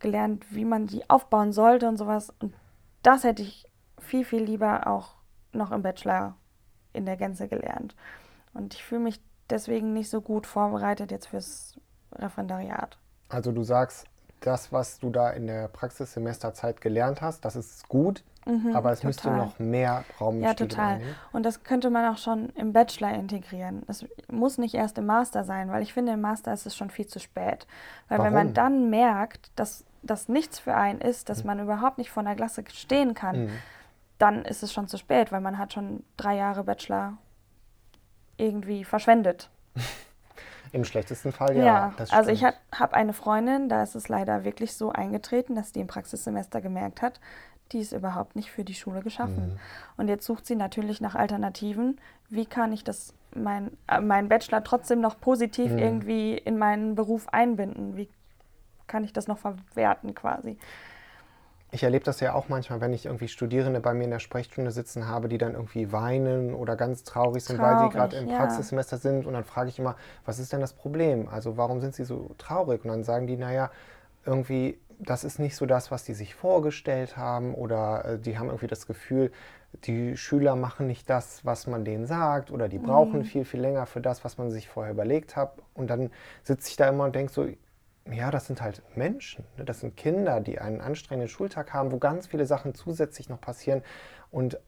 gelernt, 0.00 0.44
wie 0.50 0.64
man 0.64 0.88
die 0.88 1.08
aufbauen 1.08 1.52
sollte 1.52 1.88
und 1.88 1.96
sowas. 1.96 2.32
Und 2.40 2.52
das 3.04 3.22
hätte 3.22 3.42
ich 3.42 3.64
viel, 4.00 4.24
viel 4.24 4.42
lieber 4.42 4.88
auch 4.88 5.14
noch 5.52 5.70
im 5.70 5.82
Bachelor 5.82 6.34
in 6.92 7.06
der 7.06 7.16
Gänze 7.16 7.46
gelernt. 7.46 7.94
Und 8.52 8.74
ich 8.74 8.82
fühle 8.82 9.02
mich 9.02 9.20
deswegen 9.48 9.92
nicht 9.92 10.10
so 10.10 10.20
gut 10.20 10.46
vorbereitet 10.46 11.12
jetzt 11.12 11.28
fürs 11.28 11.78
Referendariat. 12.12 12.98
Also 13.28 13.52
du 13.52 13.62
sagst, 13.62 14.06
das, 14.40 14.72
was 14.72 14.98
du 14.98 15.10
da 15.10 15.30
in 15.30 15.46
der 15.46 15.68
Praxissemesterzeit 15.68 16.80
gelernt 16.80 17.22
hast, 17.22 17.44
das 17.44 17.54
ist 17.54 17.88
gut, 17.88 18.24
Mhm, 18.44 18.74
aber 18.74 18.90
es 18.90 19.00
total. 19.00 19.08
müsste 19.08 19.30
noch 19.30 19.58
mehr 19.58 20.04
Raum 20.20 20.40
Ja, 20.40 20.54
total. 20.54 20.94
Einnehmen. 20.94 21.14
Und 21.32 21.44
das 21.44 21.62
könnte 21.62 21.90
man 21.90 22.12
auch 22.12 22.18
schon 22.18 22.48
im 22.50 22.72
Bachelor 22.72 23.12
integrieren. 23.14 23.82
Es 23.86 24.04
muss 24.30 24.58
nicht 24.58 24.74
erst 24.74 24.98
im 24.98 25.06
Master 25.06 25.44
sein, 25.44 25.70
weil 25.70 25.82
ich 25.82 25.92
finde, 25.92 26.12
im 26.12 26.20
Master 26.20 26.52
ist 26.52 26.66
es 26.66 26.76
schon 26.76 26.90
viel 26.90 27.06
zu 27.06 27.20
spät. 27.20 27.66
Weil 28.08 28.18
Warum? 28.18 28.24
wenn 28.26 28.34
man 28.34 28.54
dann 28.54 28.90
merkt, 28.90 29.50
dass 29.56 29.84
das 30.02 30.28
nichts 30.28 30.58
für 30.58 30.74
einen 30.74 31.00
ist, 31.00 31.28
dass 31.28 31.44
mhm. 31.44 31.48
man 31.48 31.60
überhaupt 31.60 31.98
nicht 31.98 32.10
vor 32.10 32.22
der 32.24 32.34
Klasse 32.34 32.64
stehen 32.72 33.14
kann, 33.14 33.44
mhm. 33.44 33.50
dann 34.18 34.44
ist 34.44 34.62
es 34.62 34.72
schon 34.72 34.88
zu 34.88 34.98
spät, 34.98 35.30
weil 35.30 35.40
man 35.40 35.58
hat 35.58 35.72
schon 35.72 36.02
drei 36.16 36.36
Jahre 36.36 36.64
Bachelor 36.64 37.14
irgendwie 38.36 38.84
verschwendet. 38.84 39.50
Im 40.72 40.84
schlechtesten 40.84 41.32
Fall, 41.32 41.54
ja. 41.54 41.64
Ja, 41.64 41.94
also 42.10 42.30
ich 42.30 42.44
habe 42.44 42.94
eine 42.94 43.12
Freundin, 43.12 43.68
da 43.68 43.82
ist 43.82 43.94
es 43.94 44.08
leider 44.08 44.44
wirklich 44.44 44.74
so 44.74 44.90
eingetreten, 44.90 45.54
dass 45.54 45.72
die 45.72 45.80
im 45.80 45.86
Praxissemester 45.86 46.62
gemerkt 46.62 47.02
hat, 47.02 47.20
die 47.72 47.80
ist 47.80 47.92
überhaupt 47.92 48.36
nicht 48.36 48.50
für 48.50 48.64
die 48.64 48.74
Schule 48.74 49.02
geschaffen. 49.02 49.52
Mhm. 49.52 49.58
Und 49.96 50.08
jetzt 50.08 50.26
sucht 50.26 50.46
sie 50.46 50.56
natürlich 50.56 51.00
nach 51.00 51.14
Alternativen. 51.14 51.98
Wie 52.28 52.46
kann 52.46 52.72
ich 52.72 52.84
das, 52.84 53.14
mein, 53.34 53.76
äh, 53.88 54.00
mein 54.00 54.28
Bachelor 54.28 54.64
trotzdem 54.64 55.00
noch 55.00 55.20
positiv 55.20 55.72
mhm. 55.72 55.78
irgendwie 55.78 56.36
in 56.36 56.58
meinen 56.58 56.94
Beruf 56.94 57.28
einbinden? 57.30 57.96
Wie 57.96 58.08
kann 58.86 59.04
ich 59.04 59.12
das 59.12 59.26
noch 59.26 59.38
verwerten 59.38 60.14
quasi? 60.14 60.58
Ich 61.74 61.82
erlebe 61.82 62.04
das 62.04 62.20
ja 62.20 62.34
auch 62.34 62.50
manchmal, 62.50 62.82
wenn 62.82 62.92
ich 62.92 63.06
irgendwie 63.06 63.28
Studierende 63.28 63.80
bei 63.80 63.94
mir 63.94 64.04
in 64.04 64.10
der 64.10 64.18
Sprechstunde 64.18 64.70
sitzen 64.70 65.08
habe, 65.08 65.28
die 65.28 65.38
dann 65.38 65.54
irgendwie 65.54 65.90
weinen 65.90 66.54
oder 66.54 66.76
ganz 66.76 67.02
traurig 67.02 67.42
sind, 67.42 67.56
traurig, 67.56 67.76
weil 67.76 67.84
sie 67.84 67.96
gerade 67.96 68.16
im 68.18 68.28
ja. 68.28 68.36
Praxissemester 68.36 68.98
sind. 68.98 69.24
Und 69.24 69.32
dann 69.32 69.44
frage 69.44 69.70
ich 69.70 69.78
immer, 69.78 69.96
was 70.26 70.38
ist 70.38 70.52
denn 70.52 70.60
das 70.60 70.74
Problem? 70.74 71.28
Also 71.28 71.56
warum 71.56 71.80
sind 71.80 71.94
sie 71.94 72.04
so 72.04 72.34
traurig? 72.36 72.84
Und 72.84 72.90
dann 72.90 73.04
sagen 73.04 73.26
die, 73.26 73.38
naja, 73.38 73.70
irgendwie 74.26 74.78
das 75.04 75.24
ist 75.24 75.38
nicht 75.38 75.56
so 75.56 75.66
das, 75.66 75.90
was 75.90 76.04
die 76.04 76.14
sich 76.14 76.34
vorgestellt 76.34 77.16
haben 77.16 77.54
oder 77.54 78.04
äh, 78.04 78.18
die 78.18 78.38
haben 78.38 78.46
irgendwie 78.46 78.68
das 78.68 78.86
Gefühl, 78.86 79.32
die 79.84 80.16
Schüler 80.16 80.54
machen 80.54 80.86
nicht 80.86 81.08
das, 81.10 81.44
was 81.44 81.66
man 81.66 81.84
denen 81.84 82.06
sagt 82.06 82.50
oder 82.50 82.68
die 82.68 82.78
brauchen 82.78 83.20
mhm. 83.20 83.24
viel, 83.24 83.44
viel 83.44 83.60
länger 83.60 83.86
für 83.86 84.00
das, 84.00 84.24
was 84.24 84.38
man 84.38 84.50
sich 84.50 84.68
vorher 84.68 84.92
überlegt 84.92 85.34
hat. 85.34 85.54
Und 85.74 85.88
dann 85.88 86.10
sitze 86.42 86.68
ich 86.68 86.76
da 86.76 86.88
immer 86.88 87.04
und 87.04 87.14
denke 87.16 87.32
so, 87.32 87.48
ja, 88.10 88.30
das 88.30 88.46
sind 88.46 88.60
halt 88.60 88.82
Menschen, 88.96 89.44
ne? 89.56 89.64
das 89.64 89.80
sind 89.80 89.96
Kinder, 89.96 90.40
die 90.40 90.58
einen 90.58 90.80
anstrengenden 90.80 91.28
Schultag 91.28 91.72
haben, 91.72 91.92
wo 91.92 91.98
ganz 91.98 92.26
viele 92.26 92.46
Sachen 92.46 92.74
zusätzlich 92.74 93.28
noch 93.28 93.40
passieren. 93.40 93.82
Und 94.30 94.58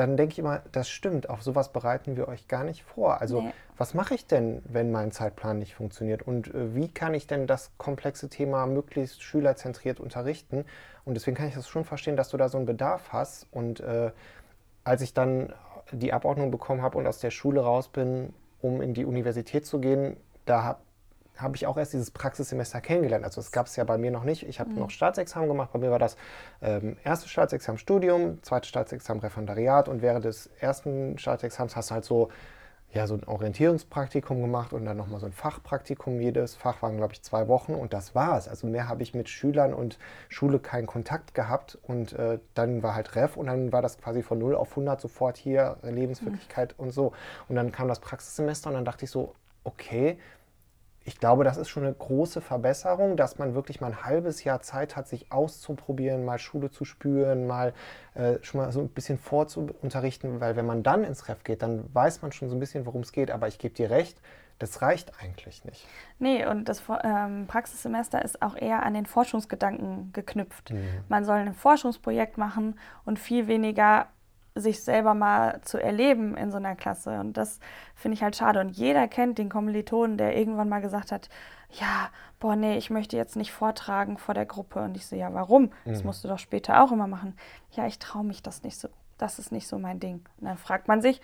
dann 0.00 0.16
denke 0.16 0.32
ich 0.32 0.38
immer, 0.38 0.62
das 0.72 0.88
stimmt, 0.88 1.28
auf 1.28 1.42
sowas 1.42 1.72
bereiten 1.72 2.16
wir 2.16 2.26
euch 2.26 2.48
gar 2.48 2.64
nicht 2.64 2.82
vor. 2.84 3.20
Also 3.20 3.42
nee. 3.42 3.52
was 3.76 3.92
mache 3.92 4.14
ich 4.14 4.26
denn, 4.26 4.62
wenn 4.64 4.90
mein 4.90 5.12
Zeitplan 5.12 5.58
nicht 5.58 5.74
funktioniert 5.74 6.22
und 6.22 6.54
äh, 6.54 6.74
wie 6.74 6.88
kann 6.88 7.12
ich 7.12 7.26
denn 7.26 7.46
das 7.46 7.70
komplexe 7.76 8.30
Thema 8.30 8.66
möglichst 8.66 9.22
schülerzentriert 9.22 10.00
unterrichten? 10.00 10.64
Und 11.04 11.14
deswegen 11.14 11.36
kann 11.36 11.48
ich 11.48 11.54
das 11.54 11.68
schon 11.68 11.84
verstehen, 11.84 12.16
dass 12.16 12.30
du 12.30 12.38
da 12.38 12.48
so 12.48 12.56
einen 12.56 12.66
Bedarf 12.66 13.12
hast. 13.12 13.46
Und 13.50 13.80
äh, 13.80 14.10
als 14.84 15.02
ich 15.02 15.12
dann 15.12 15.52
die 15.92 16.14
Abordnung 16.14 16.50
bekommen 16.50 16.80
habe 16.80 16.96
und 16.96 17.06
aus 17.06 17.18
der 17.18 17.30
Schule 17.30 17.60
raus 17.60 17.88
bin, 17.88 18.32
um 18.62 18.80
in 18.80 18.94
die 18.94 19.04
Universität 19.04 19.66
zu 19.66 19.80
gehen, 19.80 20.16
da 20.46 20.62
habe 20.62 20.80
habe 21.40 21.56
ich 21.56 21.66
auch 21.66 21.76
erst 21.76 21.92
dieses 21.92 22.10
Praxissemester 22.10 22.80
kennengelernt. 22.80 23.24
Also 23.24 23.40
es 23.40 23.52
gab 23.52 23.66
es 23.66 23.76
ja 23.76 23.84
bei 23.84 23.98
mir 23.98 24.10
noch 24.10 24.24
nicht. 24.24 24.48
Ich 24.48 24.60
habe 24.60 24.70
mhm. 24.70 24.78
noch 24.78 24.90
Staatsexamen 24.90 25.48
gemacht. 25.48 25.70
Bei 25.72 25.78
mir 25.78 25.90
war 25.90 25.98
das 25.98 26.16
ähm, 26.62 26.96
erste 27.04 27.28
Staatsexamen 27.28 27.78
Studium, 27.78 28.42
zweite 28.42 28.68
Staatsexamen 28.68 29.22
Referendariat 29.22 29.88
und 29.88 30.02
während 30.02 30.24
des 30.24 30.50
ersten 30.60 31.18
Staatsexamens 31.18 31.76
hast 31.76 31.90
du 31.90 31.94
halt 31.94 32.04
so 32.04 32.28
ja, 32.92 33.06
so 33.06 33.14
ein 33.14 33.24
Orientierungspraktikum 33.24 34.40
gemacht 34.40 34.72
und 34.72 34.84
dann 34.84 34.96
nochmal 34.96 35.20
so 35.20 35.26
ein 35.26 35.32
Fachpraktikum. 35.32 36.20
Jedes 36.20 36.56
Fach 36.56 36.82
waren, 36.82 36.96
glaube 36.96 37.12
ich, 37.12 37.22
zwei 37.22 37.46
Wochen 37.46 37.74
und 37.74 37.92
das 37.92 38.14
war 38.14 38.36
es. 38.36 38.48
Also 38.48 38.66
mehr 38.66 38.88
habe 38.88 39.02
ich 39.02 39.14
mit 39.14 39.28
Schülern 39.28 39.72
und 39.72 39.98
Schule 40.28 40.58
keinen 40.58 40.86
Kontakt 40.86 41.34
gehabt 41.34 41.78
und 41.82 42.12
äh, 42.14 42.40
dann 42.54 42.82
war 42.82 42.96
halt 42.96 43.14
Ref 43.14 43.36
und 43.36 43.46
dann 43.46 43.72
war 43.72 43.80
das 43.80 43.98
quasi 43.98 44.22
von 44.22 44.38
0 44.38 44.56
auf 44.56 44.70
100 44.70 45.00
sofort 45.00 45.36
hier 45.36 45.76
Lebenswirklichkeit 45.82 46.74
mhm. 46.76 46.84
und 46.84 46.90
so. 46.90 47.12
Und 47.48 47.54
dann 47.54 47.70
kam 47.70 47.86
das 47.86 48.00
Praxissemester 48.00 48.70
und 48.70 48.74
dann 48.74 48.84
dachte 48.84 49.04
ich 49.04 49.10
so, 49.10 49.34
okay, 49.62 50.18
ich 51.04 51.18
glaube, 51.18 51.44
das 51.44 51.56
ist 51.56 51.70
schon 51.70 51.84
eine 51.84 51.94
große 51.94 52.40
Verbesserung, 52.40 53.16
dass 53.16 53.38
man 53.38 53.54
wirklich 53.54 53.80
mal 53.80 53.88
ein 53.88 54.04
halbes 54.04 54.44
Jahr 54.44 54.60
Zeit 54.60 54.96
hat, 54.96 55.08
sich 55.08 55.32
auszuprobieren, 55.32 56.24
mal 56.24 56.38
Schule 56.38 56.70
zu 56.70 56.84
spüren, 56.84 57.46
mal 57.46 57.72
äh, 58.14 58.36
schon 58.42 58.60
mal 58.60 58.70
so 58.70 58.80
ein 58.80 58.88
bisschen 58.88 59.18
vorzuunterrichten, 59.18 60.40
weil 60.40 60.56
wenn 60.56 60.66
man 60.66 60.82
dann 60.82 61.04
ins 61.04 61.28
Ref 61.28 61.42
geht, 61.42 61.62
dann 61.62 61.92
weiß 61.94 62.20
man 62.22 62.32
schon 62.32 62.50
so 62.50 62.56
ein 62.56 62.60
bisschen, 62.60 62.84
worum 62.84 63.00
es 63.00 63.12
geht. 63.12 63.30
Aber 63.30 63.48
ich 63.48 63.58
gebe 63.58 63.74
dir 63.74 63.88
recht, 63.88 64.20
das 64.58 64.82
reicht 64.82 65.12
eigentlich 65.22 65.64
nicht. 65.64 65.86
Nee, 66.18 66.46
und 66.46 66.68
das 66.68 66.82
ähm, 67.02 67.46
Praxissemester 67.46 68.22
ist 68.22 68.42
auch 68.42 68.54
eher 68.54 68.82
an 68.82 68.92
den 68.92 69.06
Forschungsgedanken 69.06 70.12
geknüpft. 70.12 70.70
Mhm. 70.70 71.04
Man 71.08 71.24
soll 71.24 71.38
ein 71.38 71.54
Forschungsprojekt 71.54 72.36
machen 72.36 72.78
und 73.06 73.18
viel 73.18 73.46
weniger 73.46 74.08
sich 74.60 74.82
selber 74.82 75.14
mal 75.14 75.60
zu 75.62 75.78
erleben 75.78 76.36
in 76.36 76.50
so 76.50 76.56
einer 76.56 76.76
Klasse. 76.76 77.20
Und 77.20 77.36
das 77.36 77.60
finde 77.94 78.14
ich 78.14 78.22
halt 78.22 78.36
schade. 78.36 78.60
Und 78.60 78.70
jeder 78.70 79.08
kennt 79.08 79.38
den 79.38 79.48
Kommilitonen, 79.48 80.16
der 80.16 80.36
irgendwann 80.36 80.68
mal 80.68 80.80
gesagt 80.80 81.12
hat, 81.12 81.28
ja, 81.72 82.10
boah, 82.38 82.56
nee, 82.56 82.76
ich 82.76 82.90
möchte 82.90 83.16
jetzt 83.16 83.36
nicht 83.36 83.52
vortragen 83.52 84.18
vor 84.18 84.34
der 84.34 84.46
Gruppe. 84.46 84.80
Und 84.80 84.96
ich 84.96 85.06
so, 85.06 85.16
ja, 85.16 85.32
warum? 85.32 85.70
Das 85.84 86.00
mhm. 86.00 86.06
musst 86.06 86.24
du 86.24 86.28
doch 86.28 86.38
später 86.38 86.82
auch 86.82 86.92
immer 86.92 87.06
machen. 87.06 87.36
Ja, 87.72 87.86
ich 87.86 87.98
traue 87.98 88.24
mich 88.24 88.42
das 88.42 88.62
nicht 88.62 88.78
so. 88.78 88.88
Das 89.18 89.38
ist 89.38 89.52
nicht 89.52 89.68
so 89.68 89.78
mein 89.78 90.00
Ding. 90.00 90.24
Und 90.40 90.46
dann 90.46 90.56
fragt 90.56 90.88
man 90.88 91.02
sich, 91.02 91.20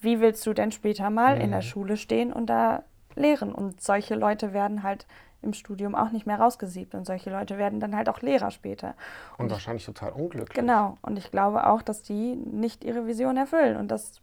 wie 0.00 0.20
willst 0.20 0.46
du 0.46 0.52
denn 0.52 0.72
später 0.72 1.10
mal 1.10 1.36
mhm. 1.36 1.42
in 1.42 1.50
der 1.50 1.60
mhm. 1.60 1.64
Schule 1.64 1.96
stehen 1.96 2.32
und 2.32 2.46
da 2.46 2.84
lehren? 3.14 3.52
Und 3.52 3.80
solche 3.80 4.14
Leute 4.14 4.52
werden 4.52 4.82
halt 4.82 5.06
im 5.42 5.52
Studium 5.52 5.94
auch 5.94 6.10
nicht 6.10 6.26
mehr 6.26 6.38
rausgesiebt. 6.38 6.94
Und 6.94 7.06
solche 7.06 7.30
Leute 7.30 7.58
werden 7.58 7.80
dann 7.80 7.96
halt 7.96 8.08
auch 8.08 8.20
Lehrer 8.20 8.50
später. 8.50 8.94
Und, 9.38 9.46
und 9.46 9.50
wahrscheinlich 9.52 9.84
total 9.84 10.12
unglücklich. 10.12 10.54
Genau. 10.54 10.98
Und 11.02 11.18
ich 11.18 11.30
glaube 11.30 11.66
auch, 11.66 11.82
dass 11.82 12.02
die 12.02 12.36
nicht 12.36 12.84
ihre 12.84 13.06
Vision 13.06 13.36
erfüllen 13.36 13.76
und 13.76 13.88
das, 13.88 14.20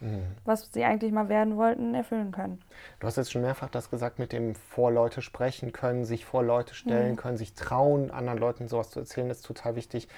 mhm. 0.00 0.22
was 0.44 0.70
sie 0.72 0.84
eigentlich 0.84 1.12
mal 1.12 1.28
werden 1.28 1.56
wollten, 1.56 1.94
erfüllen 1.94 2.32
können. 2.32 2.60
Du 3.00 3.06
hast 3.06 3.16
jetzt 3.16 3.32
schon 3.32 3.42
mehrfach 3.42 3.68
das 3.68 3.90
gesagt, 3.90 4.18
mit 4.18 4.32
dem 4.32 4.54
vor 4.54 4.90
Leute 4.90 5.22
sprechen 5.22 5.72
können, 5.72 6.04
sich 6.04 6.24
vor 6.24 6.42
Leute 6.42 6.74
stellen 6.74 7.12
mhm. 7.12 7.16
können, 7.16 7.36
sich 7.36 7.54
trauen, 7.54 8.10
anderen 8.10 8.38
Leuten 8.38 8.68
sowas 8.68 8.90
zu 8.90 9.00
erzählen, 9.00 9.30
ist 9.30 9.44
total 9.44 9.76
wichtig. 9.76 10.08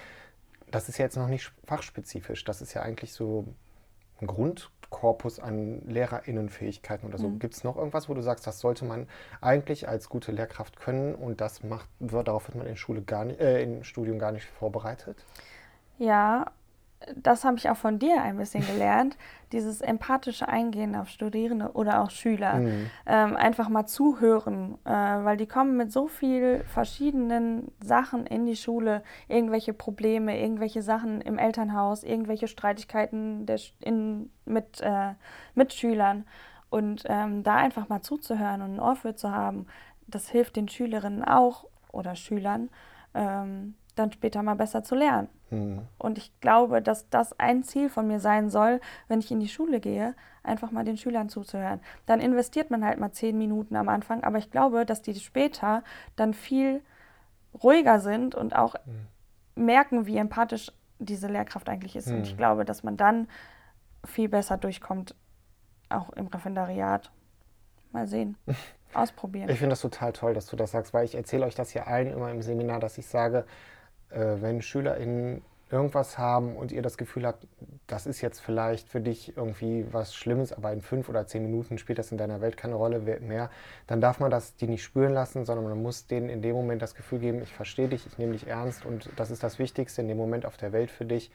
Das 0.70 0.88
ist 0.88 0.99
ja 0.99 1.05
jetzt 1.05 1.16
noch 1.16 1.29
nicht 1.29 1.53
fachspezifisch. 1.64 2.44
Das 2.44 2.61
ist 2.61 2.75
ja 2.75 2.83
eigentlich 2.83 3.12
so 3.12 3.46
ein 4.20 4.26
Grund, 4.26 4.70
Korpus 4.90 5.40
an 5.40 5.83
LehrerInnenfähigkeiten 5.87 7.09
oder 7.09 7.18
so. 7.18 7.29
Mhm. 7.29 7.38
Gibt 7.38 7.55
es 7.55 7.64
noch 7.64 7.76
irgendwas, 7.76 8.09
wo 8.09 8.14
du 8.14 8.22
sagst, 8.22 8.46
das 8.46 8.61
sollte 8.61 8.85
man 8.85 9.09
eigentlich 9.40 9.88
als 9.88 10.09
gute 10.09 10.33
Lehrkraft 10.33 10.79
können 10.79 11.14
und 11.14 11.40
das 11.40 11.62
macht, 11.62 11.88
darauf 12.00 12.48
wird 12.48 12.57
man 12.57 12.66
in 12.66 12.76
Schule 12.76 13.02
gar 13.02 13.24
nicht, 13.24 13.40
äh, 13.40 13.62
im 13.62 13.83
Studium 13.85 14.18
gar 14.18 14.33
nicht 14.33 14.46
vorbereitet? 14.46 15.24
Ja, 15.98 16.46
das 17.15 17.45
habe 17.45 17.57
ich 17.57 17.69
auch 17.71 17.77
von 17.77 17.99
dir 17.99 18.23
ein 18.23 18.37
bisschen 18.37 18.67
gelernt, 18.73 19.17
dieses 19.53 19.81
empathische 19.81 20.49
Eingehen 20.49 20.97
auf 20.97 21.09
Studierende 21.09 21.73
oder 21.73 22.03
auch 22.03 22.11
Schüler. 22.11 22.55
Mhm. 22.55 22.91
Ähm, 23.07 23.37
einfach 23.37 23.69
mal 23.69 23.87
zuhören, 23.87 24.79
äh, 24.85 24.91
weil 24.91 25.37
die 25.37 25.47
kommen 25.47 25.77
mit 25.77 25.93
so 25.93 26.09
viel 26.09 26.65
verschiedenen 26.65 27.71
Sachen 27.83 28.27
in 28.27 28.47
die 28.47 28.57
Schule, 28.57 29.03
irgendwelche 29.29 29.73
Probleme, 29.73 30.41
irgendwelche 30.41 30.83
Sachen 30.83 31.21
im 31.21 31.39
Elternhaus, 31.39 32.03
irgendwelche 32.03 32.49
Streitigkeiten 32.49 33.47
der, 33.47 33.61
in, 33.81 34.31
mit 34.45 34.81
äh, 34.81 35.15
Mitschülern. 35.55 36.25
Und 36.69 37.05
ähm, 37.07 37.45
da 37.45 37.55
einfach 37.55 37.89
mal 37.89 38.03
zuzuhören 38.03 38.61
und 38.61 38.75
ein 38.75 38.81
Ohr 38.81 38.97
für 38.97 39.15
zu 39.15 39.31
haben, 39.31 39.67
das 40.09 40.29
hilft 40.29 40.57
den 40.57 40.69
Schülerinnen 40.69 41.25
auch 41.25 41.67
oder 41.93 42.17
Schülern, 42.17 42.71
ähm, 43.15 43.75
dann 43.97 44.13
später 44.13 44.43
mal 44.43 44.55
besser 44.55 44.83
zu 44.85 44.95
lernen. 44.95 45.29
Mhm. 45.51 45.81
Und 45.99 46.19
ich 46.19 46.39
glaube, 46.41 46.81
dass 46.83 47.09
das 47.11 47.39
ein 47.41 47.63
Ziel 47.65 47.89
von 47.89 48.07
mir 48.07 48.21
sein 48.21 48.49
soll, 48.51 48.81
wenn 49.09 49.19
ich 49.19 49.31
in 49.31 49.41
die 49.41 49.49
Schule 49.49 49.81
gehe, 49.81 50.15
einfach 50.43 50.71
mal 50.71 50.85
den 50.85 50.97
Schülern 50.97 51.29
zuzuhören. 51.29 51.81
Dann 52.07 52.21
investiert 52.21 52.71
man 52.71 52.85
halt 52.85 52.99
mal 53.01 53.11
zehn 53.13 53.37
Minuten 53.37 53.75
am 53.77 53.89
Anfang, 53.89 54.23
aber 54.23 54.39
ich 54.39 54.51
glaube, 54.51 54.87
dass 54.87 55.03
die 55.03 55.15
später 55.15 55.83
dann 56.15 56.35
viel 56.35 56.83
ruhiger 57.63 57.99
sind 58.01 58.35
und 58.35 58.55
auch 58.55 58.75
merken, 59.55 60.07
wie 60.07 60.19
empathisch 60.19 60.71
diese 60.99 61.27
Lehrkraft 61.29 61.69
eigentlich 61.69 61.97
ist. 61.97 62.09
Und 62.09 62.23
ich 62.23 62.33
Mhm. 62.35 62.37
glaube, 62.39 62.65
dass 62.65 62.83
man 62.83 62.97
dann 62.97 63.29
viel 64.05 64.29
besser 64.29 64.57
durchkommt, 64.57 65.15
auch 65.89 66.11
im 66.11 66.27
Referendariat. 66.27 67.11
Mal 67.93 68.07
sehen. 68.07 68.37
Ausprobieren. 68.95 69.49
Ich 69.49 69.59
finde 69.59 69.71
das 69.71 69.81
total 69.81 70.13
toll, 70.13 70.35
dass 70.35 70.47
du 70.47 70.57
das 70.57 70.71
sagst, 70.71 70.95
weil 70.95 71.05
ich 71.05 71.15
erzähle 71.15 71.45
euch 71.47 71.55
das 71.55 71.75
ja 71.75 71.85
allen 71.85 72.09
immer 72.13 72.31
im 72.31 72.41
Seminar, 72.43 72.81
dass 72.81 72.99
ich 72.99 73.07
sage, 73.07 73.45
wenn 74.11 74.62
SchülerInnen 74.62 75.42
irgendwas 75.71 76.16
haben 76.16 76.57
und 76.57 76.71
ihr 76.71 76.83
das 76.83 76.97
Gefühl 76.97 77.27
habt, 77.27 77.47
das 77.88 78.07
ist 78.07 78.21
jetzt 78.21 78.40
vielleicht 78.40 78.88
für 78.88 79.01
dich 79.01 79.37
irgendwie 79.37 79.85
was 79.90 80.14
Schlimmes, 80.14 80.53
aber 80.53 80.73
in 80.73 80.81
fünf 80.81 81.09
oder 81.09 81.27
zehn 81.27 81.42
Minuten 81.42 81.79
spielt 81.79 81.99
das 81.99 82.12
in 82.12 82.19
deiner 82.19 82.40
Welt 82.40 82.57
keine 82.57 82.77
Rolle 82.77 83.01
mehr, 83.21 83.51
dann 83.88 84.01
darf 84.01 84.21
man 84.21 84.31
das 84.31 84.55
die 84.55 84.69
nicht 84.69 84.85
spüren 84.85 85.12
lassen, 85.12 85.45
sondern 85.45 85.64
man 85.64 85.83
muss 85.83 86.07
denen 86.07 86.29
in 86.29 86.40
dem 86.40 86.55
Moment 86.55 86.83
das 86.83 86.95
Gefühl 86.95 87.19
geben, 87.19 87.42
ich 87.42 87.53
verstehe 87.53 87.88
dich, 87.88 88.07
ich 88.07 88.16
nehme 88.16 88.33
dich 88.33 88.47
ernst 88.47 88.87
und 88.87 89.11
das 89.16 89.31
ist 89.33 89.42
das 89.42 89.59
Wichtigste 89.59 90.03
in 90.03 90.09
dem 90.09 90.16
Moment 90.16 90.47
auf 90.47 90.57
der 90.57 90.73
Welt 90.73 90.90
für 90.90 91.05
dich. 91.05 91.33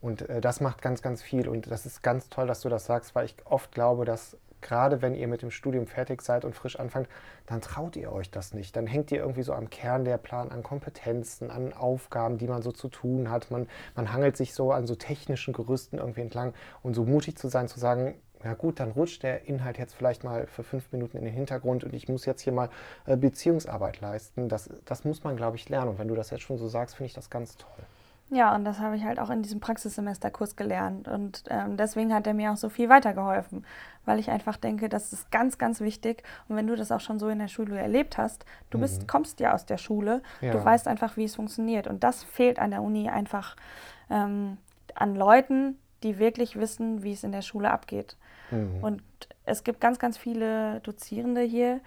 Und 0.00 0.28
äh, 0.28 0.40
das 0.40 0.60
macht 0.60 0.82
ganz, 0.82 1.00
ganz 1.00 1.22
viel. 1.22 1.48
Und 1.48 1.70
das 1.70 1.86
ist 1.86 2.02
ganz 2.02 2.28
toll, 2.28 2.48
dass 2.48 2.60
du 2.60 2.68
das 2.68 2.86
sagst, 2.86 3.14
weil 3.14 3.24
ich 3.24 3.36
oft 3.44 3.72
glaube, 3.72 4.04
dass 4.04 4.36
gerade 4.62 5.02
wenn 5.02 5.14
ihr 5.14 5.28
mit 5.28 5.42
dem 5.42 5.50
Studium 5.50 5.86
fertig 5.86 6.22
seid 6.22 6.44
und 6.44 6.54
frisch 6.54 6.78
anfangt, 6.78 7.08
dann 7.46 7.60
traut 7.60 7.96
ihr 7.96 8.12
euch 8.12 8.30
das 8.30 8.54
nicht. 8.54 8.76
Dann 8.76 8.86
hängt 8.86 9.12
ihr 9.12 9.18
irgendwie 9.18 9.42
so 9.42 9.52
am 9.52 9.68
Kern 9.68 10.04
der 10.04 10.18
Plan, 10.18 10.50
an 10.50 10.62
Kompetenzen, 10.62 11.50
an 11.50 11.72
Aufgaben, 11.72 12.38
die 12.38 12.46
man 12.46 12.62
so 12.62 12.72
zu 12.72 12.88
tun 12.88 13.30
hat. 13.30 13.50
Man, 13.50 13.68
man 13.94 14.12
hangelt 14.12 14.36
sich 14.36 14.54
so 14.54 14.72
an 14.72 14.86
so 14.86 14.94
technischen 14.94 15.52
Gerüsten 15.52 15.98
irgendwie 15.98 16.22
entlang. 16.22 16.54
Und 16.82 16.94
so 16.94 17.04
mutig 17.04 17.36
zu 17.36 17.48
sein, 17.48 17.68
zu 17.68 17.78
sagen, 17.78 18.14
ja 18.44 18.54
gut, 18.54 18.80
dann 18.80 18.90
rutscht 18.90 19.22
der 19.22 19.46
Inhalt 19.46 19.78
jetzt 19.78 19.94
vielleicht 19.94 20.24
mal 20.24 20.46
für 20.46 20.62
fünf 20.62 20.90
Minuten 20.92 21.16
in 21.16 21.24
den 21.24 21.34
Hintergrund 21.34 21.84
und 21.84 21.94
ich 21.94 22.08
muss 22.08 22.26
jetzt 22.26 22.42
hier 22.42 22.52
mal 22.52 22.70
äh, 23.06 23.16
Beziehungsarbeit 23.16 24.00
leisten. 24.00 24.48
Das, 24.48 24.68
das 24.84 25.04
muss 25.04 25.22
man, 25.22 25.36
glaube 25.36 25.56
ich, 25.56 25.68
lernen. 25.68 25.90
Und 25.90 25.98
wenn 25.98 26.08
du 26.08 26.14
das 26.14 26.30
jetzt 26.30 26.42
schon 26.42 26.58
so 26.58 26.66
sagst, 26.68 26.96
finde 26.96 27.06
ich 27.06 27.14
das 27.14 27.30
ganz 27.30 27.56
toll. 27.56 27.84
Ja, 28.34 28.54
und 28.54 28.64
das 28.64 28.78
habe 28.78 28.96
ich 28.96 29.04
halt 29.04 29.20
auch 29.20 29.28
in 29.28 29.42
diesem 29.42 29.60
Praxissemesterkurs 29.60 30.56
gelernt. 30.56 31.06
Und 31.06 31.44
ähm, 31.50 31.76
deswegen 31.76 32.14
hat 32.14 32.26
er 32.26 32.32
mir 32.32 32.50
auch 32.50 32.56
so 32.56 32.70
viel 32.70 32.88
weitergeholfen, 32.88 33.66
weil 34.06 34.18
ich 34.18 34.30
einfach 34.30 34.56
denke, 34.56 34.88
das 34.88 35.12
ist 35.12 35.30
ganz, 35.30 35.58
ganz 35.58 35.80
wichtig. 35.82 36.22
Und 36.48 36.56
wenn 36.56 36.66
du 36.66 36.74
das 36.74 36.90
auch 36.90 37.00
schon 37.00 37.18
so 37.18 37.28
in 37.28 37.38
der 37.40 37.48
Schule 37.48 37.78
erlebt 37.78 38.16
hast, 38.16 38.46
du 38.70 38.78
bist, 38.78 39.06
kommst 39.06 39.38
ja 39.40 39.52
aus 39.52 39.66
der 39.66 39.76
Schule, 39.76 40.22
Ja. 40.40 40.52
du 40.52 40.64
weißt 40.64 40.88
einfach, 40.88 41.18
wie 41.18 41.24
es 41.24 41.36
funktioniert. 41.36 41.86
Und 41.86 42.04
das 42.04 42.24
fehlt 42.24 42.58
an 42.58 42.70
der 42.70 42.80
Uni 42.80 43.10
einfach 43.10 43.54
ähm, 44.08 44.56
an 44.94 45.14
Leuten, 45.14 45.78
die 46.02 46.18
wirklich 46.18 46.58
wissen, 46.58 47.02
wie 47.02 47.12
es 47.12 47.24
in 47.24 47.32
der 47.32 47.42
Schule 47.42 47.70
abgeht. 47.70 48.16
Mhm. 48.50 48.82
Und 48.82 49.02
es 49.44 49.62
gibt 49.62 49.82
ganz, 49.82 49.98
ganz 49.98 50.16
viele 50.16 50.80
Dozierende 50.80 51.42
hier, 51.42 51.80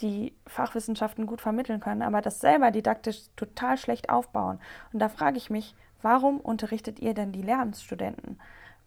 die 0.00 0.34
Fachwissenschaften 0.46 1.26
gut 1.26 1.42
vermitteln 1.42 1.80
können, 1.80 2.00
aber 2.00 2.22
das 2.22 2.40
selber 2.40 2.70
didaktisch 2.70 3.20
total 3.36 3.76
schlecht 3.76 4.08
aufbauen. 4.08 4.58
Und 4.94 5.00
da 5.00 5.10
frage 5.10 5.36
ich 5.36 5.50
mich, 5.50 5.74
warum 6.02 6.38
unterrichtet 6.40 6.98
ihr 7.00 7.14
denn 7.14 7.32
die 7.32 7.42
Lehramtsstudenten, 7.42 8.38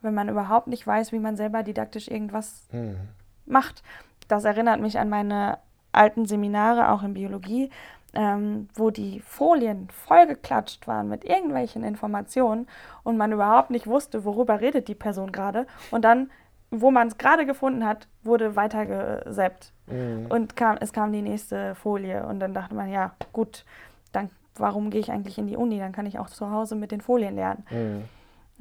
wenn 0.02 0.14
man 0.14 0.30
überhaupt 0.30 0.68
nicht 0.68 0.86
weiß, 0.86 1.12
wie 1.12 1.20
man 1.20 1.36
selber 1.36 1.64
didaktisch 1.64 2.08
irgendwas 2.08 2.68
Mhm. 2.72 2.98
macht? 3.46 3.84
Das 4.28 4.46
erinnert 4.46 4.80
mich 4.80 5.00
an 5.00 5.10
meine 5.10 5.58
alten 5.92 6.26
Seminare, 6.26 6.90
auch 6.90 7.04
in 7.04 7.14
Biologie, 7.14 7.70
ähm, 8.16 8.70
wo 8.76 8.90
die 8.92 9.20
Folien 9.22 9.90
vollgeklatscht 9.90 10.88
waren 10.88 11.10
mit 11.10 11.24
irgendwelchen 11.26 11.84
Informationen 11.84 12.68
und 13.04 13.18
man 13.18 13.32
überhaupt 13.32 13.70
nicht 13.72 13.88
wusste, 13.88 14.24
worüber 14.24 14.62
redet 14.62 14.88
die 14.88 14.96
Person 14.96 15.32
gerade. 15.32 15.66
Und 15.92 16.04
dann, 16.06 16.30
wo 16.70 16.92
man 16.92 17.08
es 17.08 17.18
gerade 17.18 17.46
gefunden 17.46 17.86
hat, 17.86 18.08
wurde 18.24 18.56
weitergeseppt. 18.56 19.72
Mhm. 19.88 20.28
Und 20.30 20.56
kam, 20.56 20.78
es 20.80 20.94
kam 20.94 21.12
die 21.12 21.22
nächste 21.22 21.76
Folie 21.76 22.26
und 22.26 22.40
dann 22.40 22.54
dachte 22.54 22.76
man, 22.76 22.90
ja, 22.90 23.14
gut, 23.34 23.66
dann 24.12 24.30
warum 24.56 24.90
gehe 24.90 25.00
ich 25.00 25.12
eigentlich 25.12 25.38
in 25.38 25.48
die 25.48 25.58
Uni? 25.58 25.80
Dann 25.80 25.92
kann 25.92 26.06
ich 26.06 26.20
auch 26.20 26.30
zu 26.30 26.52
Hause 26.52 26.76
mit 26.76 26.92
den 26.92 27.02
Folien 27.02 27.36
lernen. 27.36 27.66
Mhm. 27.70 28.04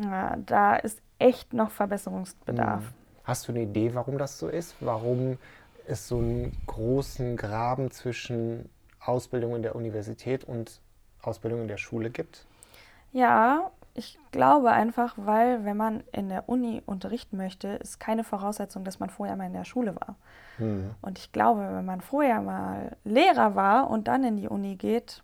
Ja, 0.05 0.37
da 0.47 0.77
ist 0.77 1.01
echt 1.19 1.53
noch 1.53 1.71
Verbesserungsbedarf. 1.71 2.83
Mhm. 2.83 2.95
Hast 3.25 3.47
du 3.47 3.53
eine 3.53 3.63
Idee, 3.63 3.95
warum 3.95 4.19
das 4.19 4.39
so 4.39 4.49
ist? 4.49 4.75
Warum 4.81 5.39
es 5.87 6.09
so 6.09 6.19
einen 6.19 6.57
großen 6.67 7.37
Graben 7.37 7.91
zwischen 7.91 8.69
Ausbildung 9.01 9.55
in 9.57 9.63
der 9.63 9.77
Universität 9.77 10.45
und 10.45 10.81
Ausbildung 11.23 11.63
in 11.63 11.69
der 11.69 11.77
Schule 11.77 12.11
gibt? 12.11 12.47
Ja, 13.13 13.71
ich 13.95 14.19
glaube 14.31 14.71
einfach, 14.73 15.15
weil 15.19 15.65
wenn 15.65 15.77
man 15.77 16.03
in 16.13 16.31
der 16.31 16.49
Uni 16.49 16.83
unterrichten 16.87 17.37
möchte, 17.37 17.69
ist 17.69 18.01
keine 18.01 18.25
Voraussetzung, 18.25 18.85
dass 18.85 19.01
man 19.01 19.11
vorher 19.11 19.37
mal 19.37 19.47
in 19.47 19.53
der 19.53 19.65
Schule 19.65 19.95
war. 19.95 20.17
Mhm. 20.59 20.95
Und 21.03 21.19
ich 21.19 21.31
glaube, 21.33 21.61
wenn 21.61 21.85
man 21.85 22.01
vorher 22.01 22.41
mal 22.41 22.97
Lehrer 23.05 23.55
war 23.55 23.91
und 23.91 24.09
dann 24.09 24.25
in 24.25 24.37
die 24.37 24.49
Uni 24.49 24.77
geht, 24.77 25.23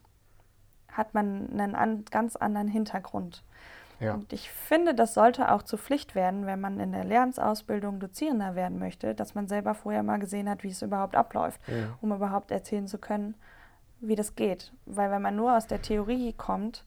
hat 0.98 1.14
man 1.14 1.48
einen 1.58 1.74
an, 1.74 2.04
ganz 2.10 2.36
anderen 2.36 2.68
Hintergrund. 2.68 3.42
Ja. 4.00 4.14
Und 4.14 4.32
ich 4.32 4.50
finde, 4.50 4.94
das 4.94 5.14
sollte 5.14 5.50
auch 5.50 5.62
zur 5.62 5.78
Pflicht 5.78 6.14
werden, 6.14 6.46
wenn 6.46 6.60
man 6.60 6.78
in 6.78 6.92
der 6.92 7.04
Lehramtsausbildung 7.04 7.98
Dozierender 7.98 8.54
werden 8.54 8.78
möchte, 8.78 9.14
dass 9.14 9.34
man 9.34 9.48
selber 9.48 9.74
vorher 9.74 10.02
mal 10.02 10.18
gesehen 10.18 10.48
hat, 10.48 10.62
wie 10.62 10.70
es 10.70 10.82
überhaupt 10.82 11.16
abläuft, 11.16 11.60
Ja. 11.66 11.96
um 12.00 12.12
überhaupt 12.12 12.50
erzählen 12.50 12.86
zu 12.86 12.98
können, 12.98 13.34
wie 14.00 14.14
das 14.14 14.36
geht. 14.36 14.72
Weil 14.86 15.10
wenn 15.10 15.22
man 15.22 15.34
nur 15.34 15.56
aus 15.56 15.66
der 15.66 15.82
Theorie 15.82 16.32
kommt, 16.32 16.84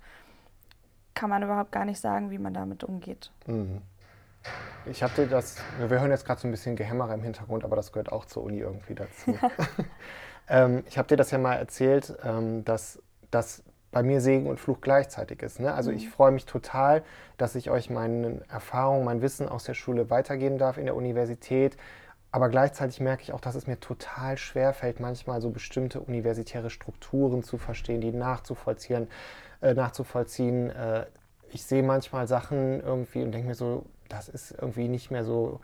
kann 1.13 1.30
man 1.30 1.43
überhaupt 1.43 1.71
gar 1.71 1.86
nicht 1.86 2.00
sagen, 2.00 2.32
wie 2.32 2.38
man 2.38 2.54
damit 2.54 2.84
umgeht. 2.84 3.32
Mhm. 3.45 3.82
Ich 4.86 5.04
habe 5.04 5.13
dir 5.15 5.28
das, 5.28 5.58
wir 5.80 6.00
hören 6.00 6.12
jetzt 6.12 6.26
gerade 6.26 6.39
so 6.41 6.47
ein 6.47 6.52
bisschen 6.52 6.76
Gehämmerer 6.76 7.13
im 7.13 7.21
Hintergrund, 7.24 7.63
aber 7.63 7.76
das 7.76 7.91
gehört 7.91 8.12
auch 8.12 8.26
zur 8.26 8.43
Uni 8.43 8.60
irgendwie 8.60 8.95
dazu. 8.95 9.38
ähm, 10.47 10.84
ich 10.88 10.97
habe 10.97 11.10
dir 11.10 11.17
das 11.17 11.32
ja 11.32 11.38
mal 11.38 11.56
erzählt, 11.56 12.15
ähm, 12.24 12.63
dass 12.65 13.02
das 13.30 13.63
bei 13.91 14.04
mir 14.04 14.21
Segen 14.21 14.47
und 14.47 14.60
Fluch 14.60 14.82
gleichzeitig 14.82 15.41
ist. 15.41 15.60
Ne? 15.60 15.73
Also 15.73 15.91
ich 15.91 16.10
freue 16.10 16.32
mich 16.32 16.45
total, 16.45 17.04
dass 17.38 17.56
ich 17.56 17.69
euch 17.69 17.89
meine 17.89 18.41
Erfahrungen, 18.49 19.04
mein 19.04 19.21
Wissen 19.21 19.49
aus 19.49 19.65
der 19.65 19.73
Schule 19.73 20.10
weitergeben 20.10 20.58
darf 20.58 20.77
in 20.77 20.86
der 20.86 20.95
Universität. 20.95 21.77
Aber 22.32 22.47
gleichzeitig 22.47 23.01
merke 23.01 23.23
ich 23.23 23.34
auch, 23.34 23.41
dass 23.41 23.56
es 23.56 23.67
mir 23.67 23.80
total 23.80 24.38
schwer 24.38 24.73
fällt, 24.73 25.01
manchmal 25.01 25.41
so 25.41 25.49
bestimmte 25.49 25.99
universitäre 25.99 26.69
Strukturen 26.69 27.43
zu 27.43 27.58
verstehen, 27.58 27.99
die 27.99 28.13
nachzuvollziehen. 28.13 29.10
Äh, 29.62 29.73
nachzuvollziehen. 29.73 30.69
Äh, 30.69 31.06
ich 31.49 31.65
sehe 31.65 31.84
manchmal 31.84 32.27
Sachen 32.27 32.82
irgendwie 32.82 33.21
und 33.21 33.34
denke 33.34 33.49
mir 33.49 33.56
so, 33.56 33.86
das 34.08 34.30
ist 34.30 34.51
irgendwie 34.51 34.88
nicht 34.88 35.12
mehr 35.12 35.25
so 35.25 35.60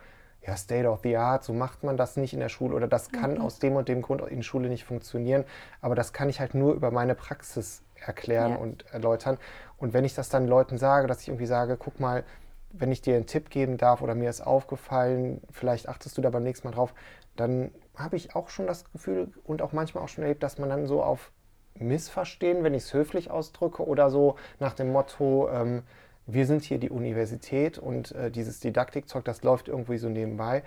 ja, 0.45 0.55
State 0.55 0.87
of 0.87 0.99
the 1.03 1.17
Art, 1.17 1.43
so 1.43 1.53
macht 1.53 1.83
man 1.83 1.97
das 1.97 2.15
nicht 2.17 2.33
in 2.33 2.39
der 2.39 2.49
Schule 2.49 2.75
oder 2.75 2.87
das 2.87 3.11
kann 3.11 3.39
aus 3.39 3.59
dem 3.59 3.75
und 3.75 3.87
dem 3.87 4.01
Grund 4.01 4.21
in 4.21 4.43
Schule 4.43 4.69
nicht 4.69 4.83
funktionieren. 4.83 5.45
Aber 5.81 5.95
das 5.95 6.13
kann 6.13 6.29
ich 6.29 6.39
halt 6.39 6.53
nur 6.53 6.73
über 6.73 6.91
meine 6.91 7.15
Praxis 7.15 7.81
erklären 8.05 8.51
Ja. 8.51 8.57
und 8.57 8.86
erläutern. 8.91 9.38
Und 9.77 9.93
wenn 9.93 10.05
ich 10.05 10.15
das 10.15 10.29
dann 10.29 10.47
Leuten 10.47 10.77
sage, 10.77 11.07
dass 11.07 11.21
ich 11.21 11.27
irgendwie 11.29 11.45
sage, 11.45 11.77
guck 11.77 11.99
mal, 11.99 12.23
wenn 12.71 12.91
ich 12.91 13.01
dir 13.01 13.15
einen 13.15 13.25
Tipp 13.27 13.49
geben 13.49 13.77
darf 13.77 14.01
oder 14.01 14.13
mir 14.15 14.29
ist 14.29 14.41
aufgefallen, 14.41 15.41
vielleicht 15.51 15.88
achtest 15.88 16.17
du 16.17 16.21
da 16.21 16.29
beim 16.29 16.43
nächsten 16.43 16.67
Mal 16.67 16.73
drauf, 16.73 16.93
dann 17.36 17.71
habe 17.95 18.15
ich 18.15 18.36
auch 18.36 18.49
schon 18.49 18.67
das 18.67 18.91
Gefühl 18.91 19.31
und 19.43 19.62
auch 19.62 19.71
manchmal 19.73 20.03
auch 20.03 20.07
schon 20.10 20.23
erlebt, 20.23 20.43
dass 20.43 20.57
man 20.57 20.69
dann 20.69 20.86
so 20.88 21.01
auf 21.03 21.31
Missverstehen, 21.75 22.63
wenn 22.63 22.73
ich 22.73 22.83
es 22.83 22.93
höflich 22.93 23.29
ausdrücke, 23.31 23.86
oder 23.86 24.10
so 24.10 24.36
nach 24.60 24.73
dem 24.73 24.91
Motto, 24.91 25.49
ähm, 25.49 25.83
wir 26.25 26.45
sind 26.45 26.63
hier 26.63 26.77
die 26.79 26.89
Universität 26.89 27.77
und 27.77 28.12
äh, 28.13 28.31
dieses 28.31 28.60
Didaktikzeug, 28.60 29.23
das 29.23 29.43
läuft 29.43 29.67
irgendwie 29.69 29.97
so 29.97 30.10
nebenbei. 30.10 30.63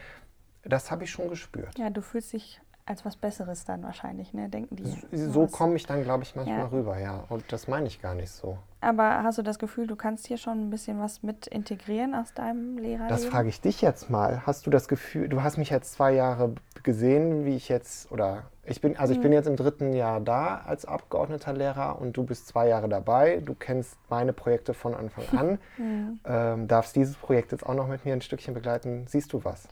Das 0.62 0.90
habe 0.90 1.04
ich 1.04 1.10
schon 1.10 1.28
gespürt. 1.28 1.78
Ja, 1.78 1.90
du 1.90 2.00
fühlst 2.00 2.32
dich 2.32 2.60
als 2.86 3.04
was 3.04 3.16
Besseres 3.16 3.64
dann 3.64 3.82
wahrscheinlich, 3.82 4.32
ne? 4.34 4.48
Denken 4.48 4.76
die. 4.76 4.84
So 5.16 5.46
komme 5.46 5.76
ich 5.76 5.86
dann, 5.86 6.02
glaube 6.02 6.24
ich, 6.24 6.34
manchmal 6.34 6.58
Ja. 6.58 6.66
rüber, 6.66 6.98
ja. 6.98 7.24
Und 7.28 7.52
das 7.52 7.68
meine 7.68 7.86
ich 7.86 8.02
gar 8.02 8.14
nicht 8.14 8.30
so. 8.30 8.58
Aber 8.80 9.22
hast 9.22 9.36
du 9.38 9.42
das 9.42 9.58
Gefühl, 9.58 9.86
du 9.86 9.94
kannst 9.94 10.26
hier 10.26 10.38
schon 10.38 10.66
ein 10.66 10.70
bisschen 10.70 10.98
was 11.00 11.22
mit 11.22 11.46
integrieren 11.46 12.14
aus 12.14 12.32
deinem 12.32 12.78
Lehrerleben? 12.78 13.08
Das 13.08 13.26
frage 13.26 13.48
ich 13.50 13.60
dich 13.60 13.82
jetzt 13.82 14.08
mal. 14.10 14.46
Hast 14.46 14.66
du 14.66 14.70
das 14.70 14.88
Gefühl, 14.88 15.28
du 15.28 15.42
hast 15.42 15.58
mich 15.58 15.70
jetzt 15.70 15.92
zwei 15.92 16.12
Jahre 16.12 16.54
gesehen, 16.82 17.44
wie 17.44 17.54
ich 17.56 17.68
jetzt, 17.68 18.10
oder 18.10 18.44
ich 18.64 18.80
bin, 18.80 18.96
also 18.96 19.12
ich 19.12 19.18
Mhm. 19.18 19.22
bin 19.22 19.32
jetzt 19.32 19.46
im 19.46 19.56
dritten 19.56 19.92
Jahr 19.92 20.20
da 20.20 20.62
als 20.66 20.86
abgeordneter 20.86 21.52
Lehrer 21.52 22.00
und 22.00 22.16
du 22.16 22.24
bist 22.24 22.46
zwei 22.48 22.68
Jahre 22.68 22.88
dabei. 22.88 23.40
Du 23.44 23.54
kennst 23.54 23.98
meine 24.08 24.32
Projekte 24.32 24.72
von 24.74 24.94
Anfang 24.94 25.24
an. 25.38 25.58
Mhm. 25.76 26.20
ähm, 26.24 26.66
darfst 26.68 26.96
dieses 26.96 27.16
Projekt 27.16 27.52
jetzt 27.52 27.64
auch 27.66 27.74
noch 27.74 27.86
mit 27.86 28.04
mir 28.04 28.14
ein 28.14 28.22
Stückchen 28.22 28.54
begleiten. 28.54 29.04
Siehst 29.08 29.32
du 29.32 29.44
was? 29.44 29.68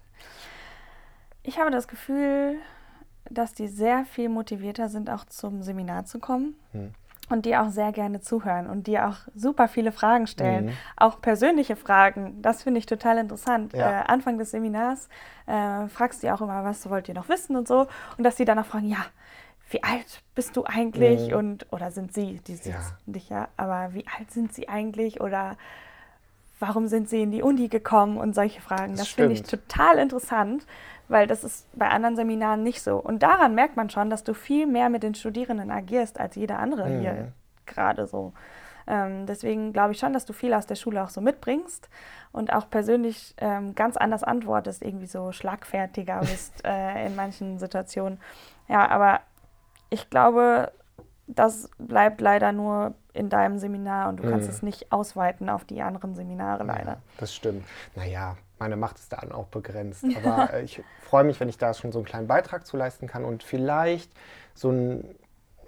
Ich 1.43 1.59
habe 1.59 1.71
das 1.71 1.89
Gefühl, 1.89 2.57
dass 3.31 3.53
die 3.55 3.69
sehr 3.69 4.05
viel 4.05 4.29
motivierter 4.29 4.89
sind, 4.89 5.11
auch 5.11 5.25
zum 5.27 5.63
Seminar 5.63 6.05
zu 6.05 6.19
kommen. 6.19 6.55
Hm. 6.73 6.93
Und 7.31 7.45
die 7.45 7.55
auch 7.59 7.69
sehr 7.69 7.93
gerne 7.93 8.23
zuhören 8.23 8.67
und 8.67 8.87
die 8.87 8.99
auch 8.99 9.17
super 9.35 9.69
viele 9.69 9.93
Fragen 9.93 10.27
stellen, 10.27 10.67
Mhm. 10.67 10.73
auch 10.97 11.21
persönliche 11.21 11.77
Fragen. 11.77 12.41
Das 12.41 12.63
finde 12.63 12.79
ich 12.79 12.87
total 12.87 13.19
interessant. 13.19 13.75
Ja. 13.75 14.01
Äh, 14.01 14.05
Anfang 14.07 14.39
des 14.39 14.51
Seminars 14.53 15.11
äh, 15.47 15.89
fragst 15.89 16.23
du 16.23 16.33
auch 16.33 16.41
immer, 16.41 16.65
was 16.65 16.89
wollt 16.89 17.07
ihr 17.07 17.15
noch 17.15 17.29
wissen 17.29 17.55
und 17.57 17.69
so. 17.69 17.87
Und 18.17 18.25
dass 18.25 18.37
die 18.37 18.47
dann 18.47 18.59
auch 18.59 18.65
fragen, 18.65 18.89
ja, 18.89 19.05
wie 19.69 19.83
alt 19.85 20.23
bist 20.35 20.57
du 20.57 20.65
eigentlich? 20.65 21.29
Mhm. 21.29 21.37
Und, 21.37 21.67
oder 21.71 21.91
sind 21.91 22.15
sie, 22.15 22.41
die 22.47 22.55
sind 22.57 22.73
Ja. 22.73 22.81
nicht, 23.05 23.29
ja, 23.29 23.49
aber 23.59 23.93
wie 23.93 24.07
alt 24.19 24.31
sind 24.31 24.55
sie 24.55 24.71
eigentlich? 24.71 25.21
Oder 25.21 25.59
warum 26.61 26.87
sind 26.89 27.11
sie 27.11 27.21
in 27.23 27.31
die 27.31 27.43
Uni 27.43 27.69
gekommen 27.69 28.17
und 28.17 28.35
solche 28.35 28.63
Fragen. 28.63 28.93
Das 28.93 29.01
Das, 29.01 29.09
finde 29.09 29.35
ich 29.35 29.43
total 29.43 29.99
interessant, 29.99 30.67
weil 31.09 31.27
das 31.27 31.45
ist 31.45 31.67
bei 31.77 31.89
anderen 31.89 32.17
Seminaren 32.17 32.63
nicht 32.63 32.83
so. 32.83 32.97
Und 32.99 33.23
daran 33.23 33.55
merkt 33.55 33.77
man 33.77 33.91
schon, 33.91 34.11
dass 34.11 34.25
du 34.25 34.35
viel 34.35 34.67
mehr 34.67 34.89
mit 34.91 35.03
den 35.03 35.15
Studierenden 35.15 35.71
agierst 35.71 36.21
als 36.21 36.35
jeder 36.37 36.59
andere 36.59 36.89
Mhm. 36.89 37.01
hier 37.01 37.33
gerade 37.67 38.07
so. 38.07 38.33
Ähm, 38.87 39.27
deswegen 39.27 39.73
glaube 39.75 39.93
ich 39.93 39.99
schon, 39.99 40.15
dass 40.15 40.25
du 40.25 40.33
viel 40.33 40.55
aus 40.55 40.67
der 40.67 40.75
Schule 40.77 41.03
auch 41.05 41.11
so 41.11 41.21
mitbringst 41.21 41.91
und 42.33 42.53
auch 42.55 42.71
persönlich 42.71 43.35
ähm, 43.39 43.75
ganz 43.75 43.97
anders 43.99 44.23
antwortest, 44.25 44.83
irgendwie 44.83 45.07
so 45.07 45.31
schlagfertiger 45.33 46.21
bist 46.21 46.63
äh, 46.65 47.07
in 47.07 47.15
manchen 47.15 47.59
Situationen. 47.59 48.19
Ja, 48.67 48.89
aber 48.89 49.21
ich 49.91 50.09
glaube, 50.09 50.73
das 51.27 51.69
bleibt 51.79 52.23
leider 52.23 52.53
nur 52.53 52.95
in 53.13 53.29
deinem 53.29 53.59
Seminar 53.59 54.09
und 54.09 54.19
du 54.19 54.23
kannst 54.31 54.49
Mhm. 54.49 54.55
es 54.55 54.63
nicht 54.63 54.93
ausweiten 54.93 55.51
auf 55.51 55.65
die 55.65 55.83
anderen 55.83 56.15
Seminare 56.15 56.65
leider. 56.65 56.93
Ja, 56.93 56.99
das 57.19 57.35
stimmt. 57.35 57.67
Naja, 57.95 58.37
meine 58.59 58.77
Macht 58.77 58.99
ist 58.99 59.13
da 59.13 59.19
auch 59.33 59.47
begrenzt. 59.49 60.05
Aber 60.17 60.53
äh, 60.53 60.63
ich 60.63 60.83
freue 61.01 61.25
mich, 61.25 61.39
wenn 61.41 61.49
ich 61.49 61.59
da 61.59 61.75
schon 61.75 61.93
so 61.93 61.99
einen 61.99 62.07
kleinen 62.07 62.27
Beitrag 62.27 62.67
zu 62.67 62.77
leisten 62.77 63.07
kann 63.07 63.25
und 63.25 63.43
vielleicht 63.43 64.11
so 64.55 64.71
ein, 64.71 65.05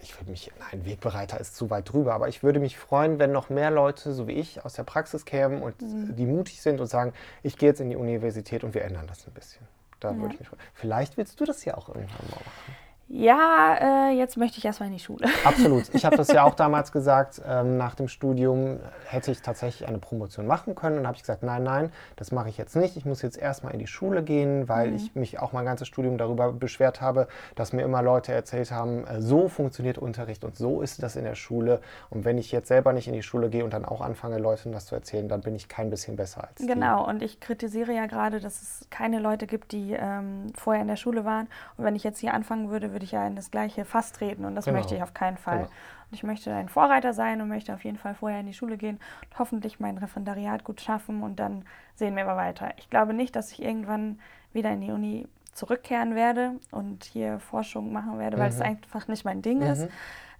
ich 0.03 0.18
würde 0.18 0.31
mich, 0.31 0.50
nein, 0.59 0.85
Wegbereiter 0.87 1.38
ist 1.40 1.57
zu 1.57 1.68
weit 1.70 1.92
drüber, 1.92 2.14
aber 2.14 2.29
ich 2.29 2.42
würde 2.42 2.59
mich 2.59 2.79
freuen, 2.79 3.18
wenn 3.18 3.33
noch 3.33 3.50
mehr 3.50 3.70
Leute, 3.70 4.14
so 4.14 4.26
wie 4.26 4.33
ich, 4.33 4.64
aus 4.64 4.72
der 4.74 4.85
Praxis 4.85 5.24
kämen 5.26 5.62
und 5.62 5.81
Mhm. 5.83 6.16
die 6.16 6.24
mutig 6.26 6.62
sind 6.62 6.81
und 6.81 6.87
sagen, 6.87 7.12
ich 7.42 7.59
gehe 7.59 7.68
jetzt 7.68 7.81
in 7.81 7.90
die 7.90 7.96
Universität 7.96 8.64
und 8.64 8.72
wir 8.74 8.83
ändern 8.83 9.07
das 9.07 9.26
ein 9.26 9.35
bisschen. 9.35 9.66
Da 10.00 10.12
Ja. 10.12 10.16
würde 10.20 10.35
ich 10.35 10.40
mich 10.40 10.48
freuen. 10.48 10.62
Vielleicht 10.74 11.16
willst 11.18 11.38
du 11.40 11.44
das 11.44 11.64
ja 11.66 11.76
auch 11.76 11.88
irgendwann 11.88 12.31
mal 12.31 12.40
machen. 12.44 12.76
Ja, 13.12 14.09
äh, 14.09 14.16
jetzt 14.16 14.37
möchte 14.37 14.59
ich 14.59 14.64
erstmal 14.64 14.88
in 14.88 14.92
die 14.92 15.03
Schule. 15.03 15.27
Absolut. 15.44 15.92
Ich 15.92 16.05
habe 16.05 16.16
das 16.16 16.29
ja 16.29 16.44
auch 16.44 16.55
damals 16.55 16.92
gesagt, 16.92 17.42
ähm, 17.44 17.77
nach 17.77 17.96
dem 17.96 18.07
Studium 18.07 18.79
hätte 19.05 19.33
ich 19.33 19.42
tatsächlich 19.42 19.88
eine 19.88 19.99
Promotion 19.99 20.46
machen 20.46 20.77
können. 20.77 20.99
Und 20.99 21.09
habe 21.09 21.16
ich 21.16 21.23
gesagt, 21.23 21.42
nein, 21.42 21.64
nein, 21.64 21.92
das 22.14 22.31
mache 22.31 22.49
ich 22.49 22.57
jetzt 22.57 22.77
nicht. 22.77 22.96
Ich 22.96 23.05
muss 23.05 23.20
jetzt 23.23 23.37
erstmal 23.37 23.73
in 23.73 23.81
die 23.81 23.88
Schule 23.88 24.23
gehen, 24.23 24.68
weil 24.68 24.94
ich 24.94 25.16
mich 25.16 25.40
auch 25.40 25.53
mein 25.53 25.64
ganzes 25.64 25.88
Studium 25.88 26.18
darüber 26.18 26.53
beschwert 26.53 27.01
habe, 27.01 27.27
dass 27.57 27.73
mir 27.73 27.83
immer 27.83 28.01
Leute 28.01 28.33
erzählt 28.33 28.70
haben, 28.70 29.05
äh, 29.05 29.20
so 29.20 29.49
funktioniert 29.49 29.99
Unterricht 29.99 30.44
und 30.44 30.57
so 30.57 30.81
ist 30.81 31.03
das 31.03 31.16
in 31.16 31.25
der 31.25 31.35
Schule. 31.35 31.81
Und 32.11 32.25
wenn 32.25 32.38
ich 32.38 32.53
jetzt 32.53 32.68
selber 32.68 32.92
nicht 32.92 33.09
in 33.09 33.14
die 33.14 33.25
Schule 33.25 33.51
gehe 33.51 33.64
und 33.64 33.73
dann 33.73 33.85
auch 33.85 34.03
anfange, 34.03 34.38
Leuten 34.38 34.70
das 34.70 34.87
zu 34.87 34.94
erzählen, 34.94 35.29
dann 35.29 35.40
bin 35.40 35.57
ich 35.57 35.68
kein 35.68 35.90
bisschen 35.90 36.14
besser 36.14 36.44
als 36.44 36.55
die. 36.61 36.66
Genau, 36.66 37.09
und 37.09 37.23
ich 37.23 37.40
kritisiere 37.40 37.92
ja 37.92 38.07
gerade, 38.07 38.38
dass 38.38 38.62
es 38.62 38.87
keine 38.88 39.18
Leute 39.18 39.49
gibt, 39.49 39.73
die 39.73 39.96
ähm, 39.99 40.53
vorher 40.55 40.83
in 40.83 40.88
der 40.88 40.94
Schule 40.94 41.25
waren. 41.25 41.49
Und 41.77 41.85
wenn 41.85 41.96
ich 41.96 42.05
jetzt 42.05 42.20
hier 42.20 42.35
anfangen 42.35 42.70
würde, 42.70 42.92
würde 42.92 43.00
ich 43.05 43.13
ja 43.13 43.27
in 43.27 43.37
das 43.37 43.51
gleiche 43.51 43.85
Fass 43.85 44.13
treten. 44.13 44.45
Und 44.45 44.55
das 44.55 44.65
Genau. 44.67 44.79
möchte 44.79 44.95
ich 44.95 45.03
auf 45.03 45.15
keinen 45.15 45.37
Fall. 45.39 45.59
Genau. 45.59 45.71
Und 46.11 46.15
ich 46.15 46.23
möchte 46.23 46.53
ein 46.55 46.69
Vorreiter 46.69 47.13
sein 47.13 47.41
und 47.41 47.49
möchte 47.49 47.73
auf 47.75 47.85
jeden 47.85 47.99
Fall 47.99 48.15
vorher 48.15 48.41
in 48.41 48.47
die 48.47 48.55
Schule 48.55 48.77
gehen 48.77 48.99
und 49.31 49.39
hoffentlich 49.39 49.79
mein 49.81 49.99
Referendariat 49.99 50.65
gut 50.65 50.81
schaffen 50.81 51.23
und 51.23 51.37
dann 51.41 51.65
sehen 51.95 52.17
wir 52.17 52.25
mal 52.25 52.37
weiter. 52.37 52.71
Ich 52.79 52.91
glaube 52.91 53.15
nicht, 53.15 53.37
dass 53.37 53.53
ich 53.53 53.63
irgendwann 53.63 54.19
wieder 54.53 54.71
in 54.73 54.81
die 54.81 54.91
Uni 54.91 55.29
zurückkehren 55.53 56.15
werde 56.15 56.53
und 56.71 57.05
hier 57.05 57.39
Forschung 57.41 57.93
machen 57.93 58.19
werde, 58.19 58.39
weil 58.39 58.49
es 58.49 58.59
Mhm. 58.59 58.63
einfach 58.67 59.09
nicht 59.09 59.25
mein 59.25 59.43
Ding 59.43 59.59
Mhm. 59.59 59.65
ist. 59.65 59.89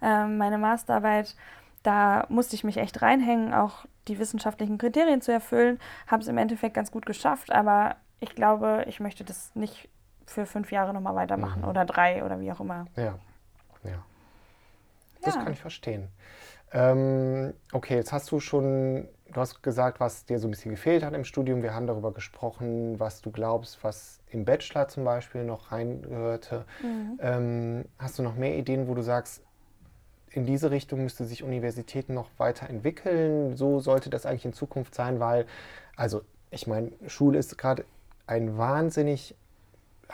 Ähm, 0.01 0.37
meine 0.37 0.57
Masterarbeit, 0.57 1.35
da 1.83 2.25
musste 2.29 2.55
ich 2.55 2.63
mich 2.63 2.77
echt 2.77 3.01
reinhängen, 3.01 3.53
auch 3.53 3.85
die 4.07 4.19
wissenschaftlichen 4.19 4.77
Kriterien 4.77 5.21
zu 5.21 5.31
erfüllen. 5.31 5.79
Habe 6.07 6.21
es 6.23 6.27
im 6.27 6.37
Endeffekt 6.37 6.73
ganz 6.75 6.91
gut 6.91 7.05
geschafft, 7.05 7.51
aber 7.51 7.95
ich 8.19 8.35
glaube, 8.35 8.83
ich 8.87 8.99
möchte 8.99 9.23
das 9.23 9.51
nicht 9.55 9.89
für 10.25 10.45
fünf 10.45 10.71
Jahre 10.71 10.93
nochmal 10.93 11.15
weitermachen 11.15 11.61
Mhm. 11.63 11.67
oder 11.67 11.85
drei 11.85 12.23
oder 12.23 12.39
wie 12.39 12.51
auch 12.51 12.59
immer. 12.59 12.85
Ja, 12.95 13.17
ja. 13.83 14.03
Das 15.21 15.35
Ja. 15.35 15.41
kann 15.43 15.53
ich 15.53 15.59
verstehen. 15.61 16.07
Ähm, 16.73 17.53
okay, 17.73 17.95
jetzt 17.95 18.11
hast 18.13 18.31
du 18.31 18.39
schon, 18.39 19.07
du 19.31 19.35
hast 19.41 19.61
gesagt, 19.61 19.99
was 19.99 20.25
dir 20.25 20.39
so 20.39 20.47
ein 20.47 20.51
bisschen 20.51 20.71
gefehlt 20.71 21.03
hat 21.03 21.13
im 21.13 21.25
Studium. 21.25 21.61
Wir 21.63 21.73
haben 21.73 21.85
darüber 21.85 22.13
gesprochen, 22.13 22.99
was 22.99 23.21
du 23.21 23.29
glaubst, 23.31 23.83
was 23.83 24.21
im 24.29 24.45
Bachelor 24.45 24.87
zum 24.87 25.03
Beispiel 25.03 25.43
noch 25.43 25.71
reingehörte. 25.71 26.65
Ähm, 27.19 27.85
hast 27.99 28.17
du 28.19 28.23
noch 28.23 28.35
mehr 28.35 28.55
Ideen, 28.57 28.87
wo 28.87 28.93
du 28.95 29.01
sagst, 29.01 29.43
in 30.29 30.45
diese 30.45 30.71
Richtung 30.71 31.03
müsste 31.03 31.25
sich 31.25 31.43
Universitäten 31.43 32.13
noch 32.13 32.29
weiterentwickeln? 32.37 33.57
So 33.57 33.79
sollte 33.81 34.09
das 34.09 34.25
eigentlich 34.25 34.45
in 34.45 34.53
Zukunft 34.53 34.95
sein, 34.95 35.19
weil, 35.19 35.45
also 35.97 36.21
ich 36.51 36.67
meine, 36.67 36.93
Schule 37.07 37.37
ist 37.37 37.57
gerade 37.57 37.83
ein 38.27 38.57
wahnsinnig 38.57 39.35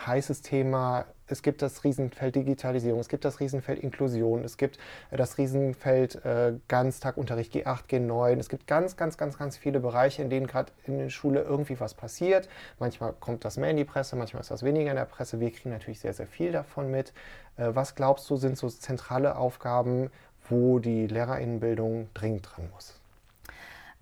heißes 0.05 0.41
Thema. 0.41 1.05
Es 1.29 1.41
gibt 1.41 1.61
das 1.61 1.83
Riesenfeld 1.83 2.35
Digitalisierung, 2.35 2.99
es 2.99 3.09
gibt 3.09 3.25
das 3.25 3.39
Riesenfeld 3.39 3.79
Inklusion, 3.79 4.43
es 4.45 4.57
gibt 4.57 4.77
äh, 5.11 5.17
das 5.17 5.37
Riesenfeld 5.37 6.23
äh, 6.23 6.53
Ganztagunterricht 6.67 7.53
G8, 7.53 7.89
G9. 7.89 8.39
Es 8.39 8.49
gibt 8.49 8.67
ganz, 8.67 8.95
ganz, 8.95 9.17
ganz, 9.17 9.37
ganz 9.37 9.57
viele 9.57 9.79
Bereiche, 9.79 10.21
in 10.21 10.29
denen 10.29 10.47
gerade 10.47 10.71
in 10.85 10.97
der 10.97 11.09
Schule 11.09 11.41
irgendwie 11.41 11.79
was 11.79 11.93
passiert. 11.93 12.47
Manchmal 12.79 13.13
kommt 13.13 13.43
das 13.43 13.57
mehr 13.57 13.71
in 13.71 13.77
die 13.77 13.85
Presse, 13.85 14.15
manchmal 14.15 14.41
ist 14.41 14.51
das 14.51 14.63
weniger 14.63 14.91
in 14.91 14.97
der 14.97 15.05
Presse. 15.05 15.39
Wir 15.39 15.51
kriegen 15.51 15.71
natürlich 15.71 15.99
sehr, 15.99 16.13
sehr 16.13 16.27
viel 16.27 16.51
davon 16.51 16.91
mit. 16.91 17.13
Äh, 17.57 17.69
was 17.73 17.95
glaubst 17.95 18.29
du, 18.29 18.37
sind 18.37 18.57
so 18.57 18.69
zentrale 18.69 19.35
Aufgaben, 19.35 20.09
wo 20.49 20.79
die 20.79 21.07
Lehrerinnenbildung 21.07 22.09
dringend 22.13 22.47
dran 22.49 22.69
muss? 22.73 22.96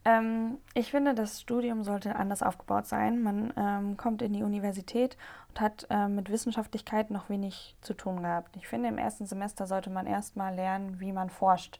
Ähm, 0.05 0.59
ich 0.75 0.91
finde, 0.91 1.15
das 1.15 1.41
Studium 1.41 1.83
sollte 1.83 2.15
anders 2.15 2.43
aufgebaut 2.43 2.85
sein. 2.85 3.23
Man 3.23 3.51
ähm, 3.57 3.97
kommt 3.97 4.21
in 4.21 4.33
die 4.33 4.43
Universität 4.43 5.17
und 5.49 5.61
hat 5.61 5.87
ähm, 5.89 6.15
mit 6.15 6.29
Wissenschaftlichkeit 6.29 7.09
noch 7.09 7.29
wenig 7.29 7.75
zu 7.81 7.93
tun 7.95 8.21
gehabt. 8.21 8.55
Ich 8.55 8.67
finde, 8.67 8.89
im 8.89 8.99
ersten 8.99 9.25
Semester 9.25 9.65
sollte 9.65 9.89
man 9.89 10.05
erstmal 10.05 10.53
lernen, 10.53 10.99
wie 10.99 11.11
man 11.11 11.29
forscht. 11.31 11.79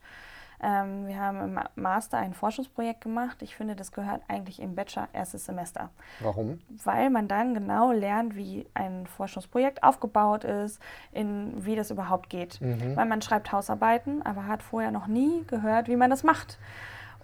Ähm, 0.63 1.05
wir 1.05 1.19
haben 1.19 1.41
im 1.41 1.53
Ma- 1.53 1.69
Master 1.75 2.17
ein 2.17 2.33
Forschungsprojekt 2.33 3.01
gemacht. 3.01 3.41
Ich 3.41 3.55
finde, 3.55 3.75
das 3.75 3.91
gehört 3.91 4.21
eigentlich 4.29 4.61
im 4.61 4.73
Bachelor 4.73 5.09
erstes 5.11 5.45
Semester 5.45 5.89
Warum? 6.21 6.61
weil 6.83 7.09
man 7.09 7.27
dann 7.27 7.53
genau 7.53 7.91
lernt, 7.91 8.35
wie 8.37 8.65
ein 8.73 9.05
Forschungsprojekt 9.05 9.83
aufgebaut 9.83 10.45
ist, 10.45 10.81
in 11.11 11.65
wie 11.65 11.75
das 11.75 11.91
überhaupt 11.91 12.29
geht. 12.29 12.59
Mhm. 12.61 12.95
Weil 12.95 13.05
man 13.05 13.21
schreibt 13.21 13.51
Hausarbeiten, 13.51 14.25
aber 14.25 14.47
hat 14.47 14.63
vorher 14.63 14.91
noch 14.91 15.07
nie 15.07 15.43
gehört, 15.45 15.89
wie 15.89 15.97
man 15.97 16.09
das 16.09 16.23
macht. 16.23 16.57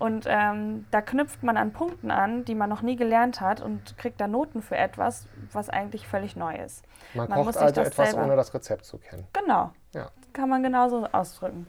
Und 0.01 0.25
ähm, 0.27 0.87
da 0.89 0.99
knüpft 1.01 1.43
man 1.43 1.57
an 1.57 1.73
Punkten 1.73 2.09
an, 2.09 2.43
die 2.43 2.55
man 2.55 2.69
noch 2.69 2.81
nie 2.81 2.95
gelernt 2.95 3.39
hat 3.39 3.61
und 3.61 3.95
kriegt 3.99 4.19
dann 4.19 4.31
Noten 4.31 4.63
für 4.63 4.75
etwas, 4.75 5.27
was 5.53 5.69
eigentlich 5.69 6.07
völlig 6.07 6.35
neu 6.35 6.55
ist. 6.55 6.83
Man, 7.13 7.29
Man 7.29 7.37
kocht 7.37 7.45
muss 7.45 7.53
sich 7.55 7.63
also 7.63 7.81
das 7.81 7.89
etwas, 7.89 8.09
selber- 8.09 8.25
ohne 8.25 8.35
das 8.35 8.51
Rezept 8.51 8.83
zu 8.83 8.97
kennen. 8.97 9.27
Genau, 9.33 9.69
Ja. 9.93 10.09
kann 10.33 10.49
man 10.49 10.63
genauso 10.63 11.05
ausdrücken. 11.11 11.67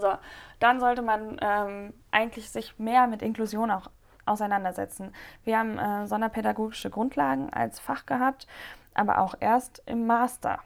So, 0.00 0.14
dann 0.60 0.80
sollte 0.80 1.02
man 1.02 1.36
ähm, 1.42 1.92
eigentlich 2.10 2.48
sich 2.50 2.78
mehr 2.78 3.06
mit 3.06 3.20
Inklusion 3.20 3.70
auch 3.70 3.90
auseinandersetzen. 4.24 5.12
Wir 5.44 5.58
haben 5.58 5.78
äh, 5.78 6.06
sonderpädagogische 6.06 6.88
Grundlagen 6.88 7.52
als 7.52 7.80
Fach 7.80 8.06
gehabt, 8.06 8.46
aber 8.94 9.18
auch 9.18 9.34
erst 9.40 9.82
im 9.84 10.06
Master. 10.06 10.60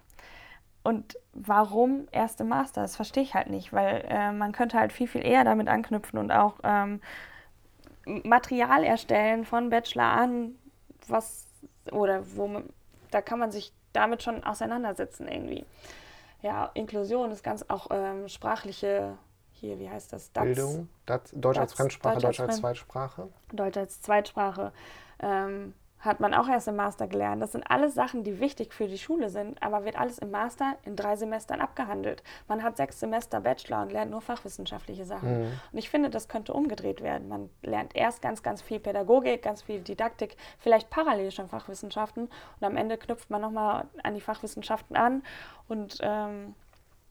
Und 0.85 1.17
warum 1.33 2.09
erst 2.11 2.41
im 2.41 2.49
Master? 2.49 2.83
Das 2.83 2.97
verstehe 2.97 3.23
ich 3.23 3.35
halt 3.35 3.49
nicht, 3.49 3.73
weil 3.73 4.05
äh, 4.09 4.33
man 4.33 4.53
könnte 4.53 4.79
halt 4.79 4.93
viel, 4.93 5.07
viel 5.07 5.25
eher 5.25 5.45
damit 5.45 5.69
anknüpfen 5.69 6.19
und 6.19 6.33
auch 6.33 6.57
ähm, 6.65 7.01
Material 8.05 8.83
erstellen 8.83 9.45
von 9.45 9.71
Bachelor 9.71 10.05
an, 10.05 10.57
was 11.07 11.47
oder 11.93 12.23
wo 12.37 12.49
man, 12.49 12.69
da 13.11 13.23
kann 13.23 13.39
man 13.39 13.53
sich 13.53 13.73
damit 13.93 14.23
schon 14.23 14.43
auseinandersetzen 14.43 15.29
irgendwie. 15.29 15.65
Ja, 16.41 16.71
Inklusion 16.75 17.31
ist 17.31 17.45
ganz 17.45 17.65
auch 17.69 17.87
ähm, 17.91 18.29
sprachliche, 18.29 19.17
hier, 19.53 19.79
wie 19.79 19.89
heißt 19.89 20.13
das? 20.13 20.33
DATS, 20.33 20.47
Bildung, 20.47 20.89
das, 21.07 21.21
Deutsch 21.33 21.59
als 21.59 21.71
DATS, 21.71 21.75
Fremdsprache, 21.75 22.15
Deutsch 22.15 22.25
Deutsch 22.25 22.41
als 22.41 22.49
als 22.49 22.49
Fremd- 22.49 22.61
Zweitsprache. 22.61 23.29
Deutsch 23.53 23.77
als 23.77 24.03
Zweitsprache, 24.03 24.73
ähm, 25.21 25.75
hat 26.03 26.19
man 26.19 26.35
auch 26.35 26.49
erst 26.49 26.67
im 26.67 26.77
Master 26.77 27.07
gelernt. 27.07 27.41
Das 27.41 27.53
sind 27.53 27.63
alles 27.71 27.95
Sachen, 27.95 28.25
die 28.25 28.41
wichtig 28.41 28.75
für 28.75 28.89
die 28.89 28.99
Schule 28.99 29.31
sind, 29.31 29.63
aber 29.63 29.85
wird 29.85 29.97
alles 29.97 30.19
im 30.19 30.33
Master 30.33 30.77
in 30.85 30.97
drei 30.97 31.15
Semestern 31.15 31.61
abgehandelt. 31.61 32.25
Man 32.49 32.63
hat 32.65 32.77
sechs 32.77 32.99
Semester 32.99 33.41
Bachelor 33.41 33.83
und 33.83 33.93
lernt 33.93 34.11
nur 34.11 34.21
fachwissenschaftliche 34.21 35.05
Sachen. 35.05 35.43
Mhm. 35.43 35.61
Und 35.71 35.79
ich 35.79 35.89
finde, 35.89 36.11
das 36.11 36.29
könnte 36.29 36.53
umgedreht 36.53 37.03
werden. 37.03 37.29
Man 37.29 37.51
lernt 37.63 37.95
erst 37.95 38.21
ganz, 38.21 38.43
ganz 38.43 38.61
viel 38.61 38.81
Pädagogik, 38.81 39.43
ganz 39.43 39.63
viel 39.63 39.81
Didaktik, 39.81 40.37
vielleicht 40.59 40.91
parallel 40.91 41.31
schon 41.31 41.49
Fachwissenschaften 41.49 42.25
und 42.25 42.67
am 42.67 42.77
Ende 42.77 42.99
knüpft 42.99 43.31
man 43.31 43.41
nochmal 43.41 43.87
an 44.03 44.15
die 44.15 44.21
Fachwissenschaften 44.21 44.97
an. 44.97 45.23
Und 45.69 45.99
ähm, 46.03 46.57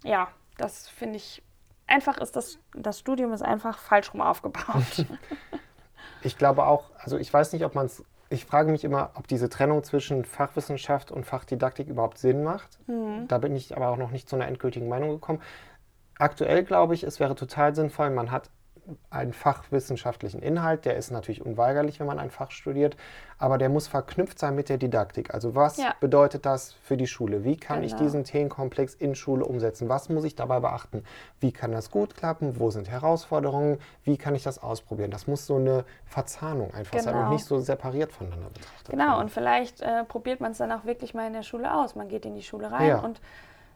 ja, 0.04 0.28
das 0.58 0.90
finde 0.90 1.16
ich, 1.16 1.42
einfach 1.88 2.18
ist 2.18 2.36
das, 2.36 2.60
das 2.74 3.00
Studium 3.00 3.32
ist 3.32 3.42
einfach 3.42 3.78
falsch 3.78 4.14
rum 4.14 4.22
aufgebaut. 4.22 5.06
Ich 6.24 6.38
glaube 6.38 6.66
auch, 6.66 6.92
also 7.00 7.18
ich 7.18 7.34
weiß 7.34 7.54
nicht, 7.54 7.66
ob 7.66 7.74
man 7.74 7.88
es 7.88 8.04
ich 8.32 8.46
frage 8.46 8.72
mich 8.72 8.86
immer, 8.86 9.12
ob 9.16 9.28
diese 9.28 9.50
Trennung 9.50 9.84
zwischen 9.84 10.24
Fachwissenschaft 10.24 11.12
und 11.12 11.26
Fachdidaktik 11.26 11.90
überhaupt 11.90 12.18
Sinn 12.18 12.44
macht. 12.44 12.80
Mhm. 12.88 13.28
Da 13.28 13.38
bin 13.38 13.56
ich 13.56 13.76
aber 13.76 13.90
auch 13.90 13.98
noch 13.98 14.12
nicht 14.12 14.30
zu 14.30 14.38
einer 14.38 14.48
endgültigen 14.48 14.88
Meinung 14.88 15.10
gekommen. 15.10 15.42
Aktuell 16.18 16.64
glaube 16.64 16.94
ich, 16.94 17.04
es 17.04 17.20
wäre 17.20 17.36
total 17.36 17.76
sinnvoll, 17.76 18.10
man 18.10 18.32
hat 18.32 18.50
einen 19.10 19.34
fachwissenschaftlichen 19.34 20.42
Inhalt, 20.42 20.86
der 20.86 20.96
ist 20.96 21.12
natürlich 21.12 21.46
unweigerlich, 21.46 22.00
wenn 22.00 22.08
man 22.08 22.20
ein 22.20 22.32
Fach 22.32 22.52
studiert, 22.52 22.96
aber 23.38 23.58
der 23.58 23.70
muss 23.70 23.88
verknüpft 23.88 24.40
sein 24.40 24.56
mit 24.56 24.70
der 24.70 24.78
Didaktik. 24.78 25.34
Also 25.34 25.56
was 25.56 25.78
ja. 25.78 25.96
bedeutet 26.00 26.46
das 26.46 26.74
für 26.74 26.98
die 26.98 27.08
Schule? 27.08 27.44
Wie 27.44 27.58
kann 27.58 27.82
genau. 27.82 27.94
ich 27.94 28.00
diesen 28.00 28.24
Themenkomplex 28.24 28.94
in 28.94 29.16
Schule 29.16 29.46
umsetzen? 29.46 29.90
Was 29.90 30.10
muss 30.10 30.24
ich 30.24 30.36
dabei 30.36 30.60
beachten? 30.60 31.04
Wie 31.40 31.52
kann 31.52 31.72
das 31.72 31.92
gut 31.92 32.16
klappen? 32.16 32.60
Wo 32.60 32.70
sind 32.70 32.90
Herausforderungen? 32.90 33.80
Wie 34.04 34.18
kann 34.18 34.36
ich 34.36 34.44
das 34.44 34.62
ausprobieren? 34.62 35.12
Das 35.12 35.28
muss 35.28 35.46
so 35.46 35.56
eine 35.56 35.86
Verzahnung 36.06 36.74
einfach 36.74 36.92
genau. 36.92 37.04
sein 37.04 37.14
und 37.16 37.20
genau. 37.22 37.34
nicht 37.34 37.46
so 37.46 37.60
separiert 37.60 38.12
voneinander 38.12 38.50
betrachtet 38.50 38.90
Genau, 38.90 39.06
werden. 39.06 39.22
und 39.22 39.30
vielleicht 39.32 39.82
äh, 39.82 40.04
probiert 40.04 40.42
man 40.42 40.52
es 40.52 40.58
dann 40.58 40.72
auch 40.72 40.86
wirklich 40.86 41.14
mal 41.14 41.28
in 41.28 41.34
der 41.34 41.44
Schule 41.44 41.74
aus. 41.74 41.96
Man 41.96 42.08
geht 42.10 42.26
in 42.26 42.36
die 42.36 42.44
Schule 42.44 42.72
rein 42.72 42.88
ja. 42.88 43.00
und 43.00 43.22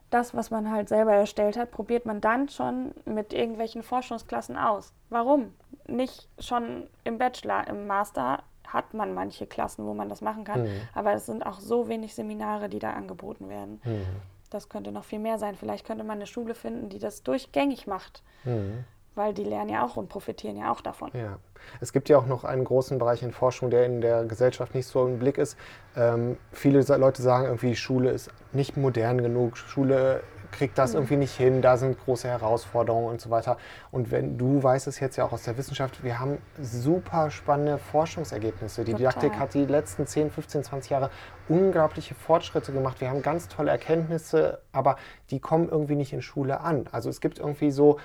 das, 0.10 0.34
was 0.34 0.52
man 0.52 0.72
halt 0.72 0.90
selber 0.90 1.14
erstellt 1.14 1.58
hat, 1.58 1.72
probiert 1.72 2.06
man 2.06 2.22
dann 2.22 2.50
schon 2.50 2.94
mit 3.06 3.34
irgendwelchen 3.34 3.84
Forschungsklassen 3.84 4.58
aus. 4.58 4.94
Warum? 5.10 5.54
Nicht 5.88 6.28
schon 6.40 6.88
im 7.04 7.18
Bachelor, 7.18 7.68
im 7.68 7.88
Master 7.88 8.44
hat 8.68 8.94
man 8.94 9.14
manche 9.14 9.46
Klassen, 9.46 9.86
wo 9.86 9.94
man 9.94 10.10
das 10.10 10.22
machen 10.22 10.44
kann, 10.44 10.64
mhm. 10.64 10.82
aber 10.94 11.14
es 11.14 11.26
sind 11.26 11.46
auch 11.46 11.60
so 11.60 11.88
wenig 11.88 12.16
Seminare, 12.16 12.70
die 12.70 12.80
da 12.80 12.92
angeboten 12.92 13.50
werden. 13.50 13.82
Mhm. 13.84 14.06
Das 14.50 14.70
könnte 14.70 14.92
noch 14.92 15.04
viel 15.04 15.20
mehr 15.20 15.38
sein. 15.38 15.56
Vielleicht 15.56 15.86
könnte 15.86 16.04
man 16.04 16.18
eine 16.18 16.28
Schule 16.28 16.56
finden, 16.56 16.90
die 16.90 17.00
das 17.00 17.24
durchgängig 17.24 17.88
macht. 17.88 18.24
Mhm 18.44 18.86
weil 19.16 19.34
die 19.34 19.44
lernen 19.44 19.70
ja 19.70 19.86
auch 19.86 19.98
und 19.98 20.10
profitieren 20.10 20.58
ja 20.58 20.72
auch 20.72 20.82
davon. 20.82 21.12
Ja. 21.14 21.38
Es 21.82 21.94
gibt 21.94 22.10
ja 22.10 22.18
auch 22.18 22.28
noch 22.28 22.44
einen 22.44 22.64
großen 22.64 23.00
Bereich 23.00 23.24
in 23.24 23.32
Forschung, 23.32 23.70
der 23.70 23.86
in 23.86 24.02
der 24.02 24.26
Gesellschaft 24.26 24.76
nicht 24.76 24.88
so 24.88 25.06
im 25.08 25.18
Blick 25.18 25.38
ist. 25.38 25.58
Ähm, 25.96 26.38
viele 26.52 26.82
Leute 26.98 27.22
sagen 27.22 27.46
irgendwie, 27.46 27.76
Schule 27.76 28.12
ist 28.12 28.30
nicht 28.52 28.78
modern 28.78 29.22
genug, 29.22 29.58
Schule 29.58 30.22
kriegt 30.56 30.78
das 30.78 30.92
mhm. 30.92 31.00
irgendwie 31.00 31.18
nicht 31.18 31.36
hin, 31.36 31.62
da 31.62 31.78
sind 31.78 32.00
große 32.00 32.28
Herausforderungen 32.28 33.08
und 33.08 33.22
so 33.22 33.30
weiter. 33.30 33.58
Und 33.92 34.12
wenn 34.12 34.38
du 34.38 34.64
weißt 34.64 34.88
es 34.88 35.00
jetzt 35.00 35.18
ja 35.18 35.26
auch 35.26 35.32
aus 35.32 35.44
der 35.44 35.58
Wissenschaft, 35.58 36.04
wir 36.04 36.20
haben 36.20 36.38
super 36.62 37.30
spannende 37.30 37.78
Forschungsergebnisse. 37.78 38.84
Die 38.84 38.92
Total. 38.92 39.12
Didaktik 39.12 39.40
hat 39.40 39.54
die 39.54 39.66
letzten 39.66 40.08
10, 40.08 40.32
15, 40.32 40.64
20 40.64 40.92
Jahre 40.92 41.10
unglaubliche 41.50 42.16
Fortschritte 42.16 42.72
gemacht. 42.72 43.02
Wir 43.02 43.10
haben 43.10 43.22
ganz 43.22 43.48
tolle 43.48 43.72
Erkenntnisse, 43.72 44.62
aber 44.72 44.98
die 45.30 45.40
kommen 45.40 45.70
irgendwie 45.70 45.96
nicht 45.96 46.14
in 46.14 46.22
Schule 46.22 46.62
an. 46.62 46.88
Also 46.92 47.10
es 47.10 47.22
gibt 47.22 47.40
irgendwie 47.40 47.72
so 47.72 48.00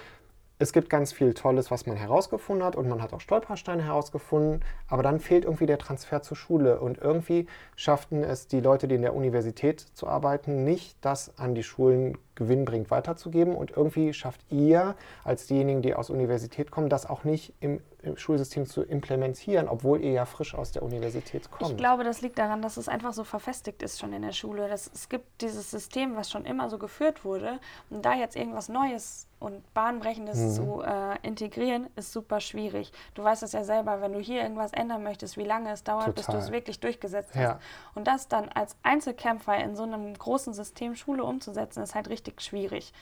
es 0.61 0.75
gibt 0.75 0.91
ganz 0.91 1.11
viel 1.11 1.33
Tolles, 1.33 1.71
was 1.71 1.87
man 1.87 1.97
herausgefunden 1.97 2.65
hat 2.65 2.77
und 2.77 2.87
man 2.87 3.01
hat 3.01 3.15
auch 3.15 3.21
Stolpersteine 3.21 3.83
herausgefunden, 3.83 4.61
aber 4.89 5.03
dann 5.03 5.19
fehlt 5.19 5.47
irgendwie 5.47 5.65
der 5.65 5.79
Transfer 5.79 6.21
zur 6.21 6.37
Schule 6.37 6.81
und 6.81 6.99
irgendwie 6.99 7.47
schafften 7.77 8.23
es 8.23 8.47
die 8.47 8.61
Leute, 8.61 8.87
die 8.87 8.97
in 8.97 9.03
der 9.03 9.15
Universität 9.15 9.81
zu 9.81 10.07
arbeiten, 10.07 10.65
nicht, 10.65 10.99
das 11.01 11.39
an 11.39 11.55
die 11.55 11.63
Schulen 11.63 12.19
gewinnbringend 12.41 12.91
weiterzugeben 12.91 13.55
und 13.55 13.71
irgendwie 13.77 14.15
schafft 14.15 14.41
ihr 14.51 14.97
als 15.25 15.47
diejenigen, 15.47 15.83
die 15.83 15.95
aus 15.95 16.09
Universität 16.09 16.71
kommen, 16.71 16.89
das 16.89 17.05
auch 17.05 17.23
nicht 17.23 17.53
im, 17.61 17.81
im 18.03 18.17
Schulsystem 18.17 18.67
zu 18.67 18.83
implementieren, 18.83 19.69
obwohl 19.69 20.01
ihr 20.01 20.13
ja 20.13 20.25
frisch 20.25 20.55
aus 20.55 20.73
der 20.73 20.83
Universität 20.83 21.51
kommt. 21.51 21.71
Ich 21.71 21.77
glaube, 21.77 22.03
das 22.03 22.23
liegt 22.23 22.39
daran, 22.39 22.63
dass 22.63 22.79
es 22.79 22.89
einfach 22.89 23.13
so 23.13 23.25
verfestigt 23.25 23.83
ist 23.83 24.01
schon 24.01 24.15
in 24.15 24.23
der 24.23 24.33
Schule. 24.33 24.69
Dass 24.69 24.91
es 24.93 25.11
gibt 25.11 25.43
dieses 25.43 25.71
System, 25.71 26.17
was 26.17 26.31
schon 26.31 26.47
immer 26.47 26.71
so 26.71 26.79
geführt 26.79 27.27
wurde 27.27 27.61
und 27.91 28.05
da 28.05 28.15
jetzt 28.15 28.37
irgendwas 28.37 28.71
Neues 28.71 29.27
und 29.41 29.73
Bahnbrechendes 29.73 30.39
mhm. 30.39 30.51
zu 30.51 30.83
äh, 30.83 31.17
integrieren, 31.27 31.89
ist 31.97 32.13
super 32.13 32.41
schwierig. 32.41 32.93
Du 33.15 33.25
weißt 33.25 33.43
es 33.43 33.53
ja 33.53 33.65
selber, 33.65 34.03
wenn 34.03 34.13
du 34.13 34.21
hier 34.21 34.43
irgendwas 34.43 34.73
ändern 34.73 35.03
möchtest, 35.03 35.39
wie 35.39 35.45
lange 35.45 35.73
es 35.73 35.83
dauert, 35.83 36.07
Total. 36.07 36.15
bis 36.15 36.27
du 36.27 36.37
es 36.37 36.53
wirklich 36.53 36.79
durchgesetzt 36.79 37.31
hast. 37.35 37.43
Ja. 37.43 37.61
Und 37.95 38.07
das 38.07 38.29
dann 38.29 38.51
als 38.51 38.77
Einzelkämpfer 38.83 39.57
in 39.57 39.77
so 39.77 39.83
einem 39.83 40.13
großen 40.13 40.53
System 40.53 40.95
Schule 40.95 41.25
umzusetzen, 41.25 41.83
ist 41.83 41.95
halt 41.95 42.11
richtig 42.11 42.30
schwierig. 42.39 42.93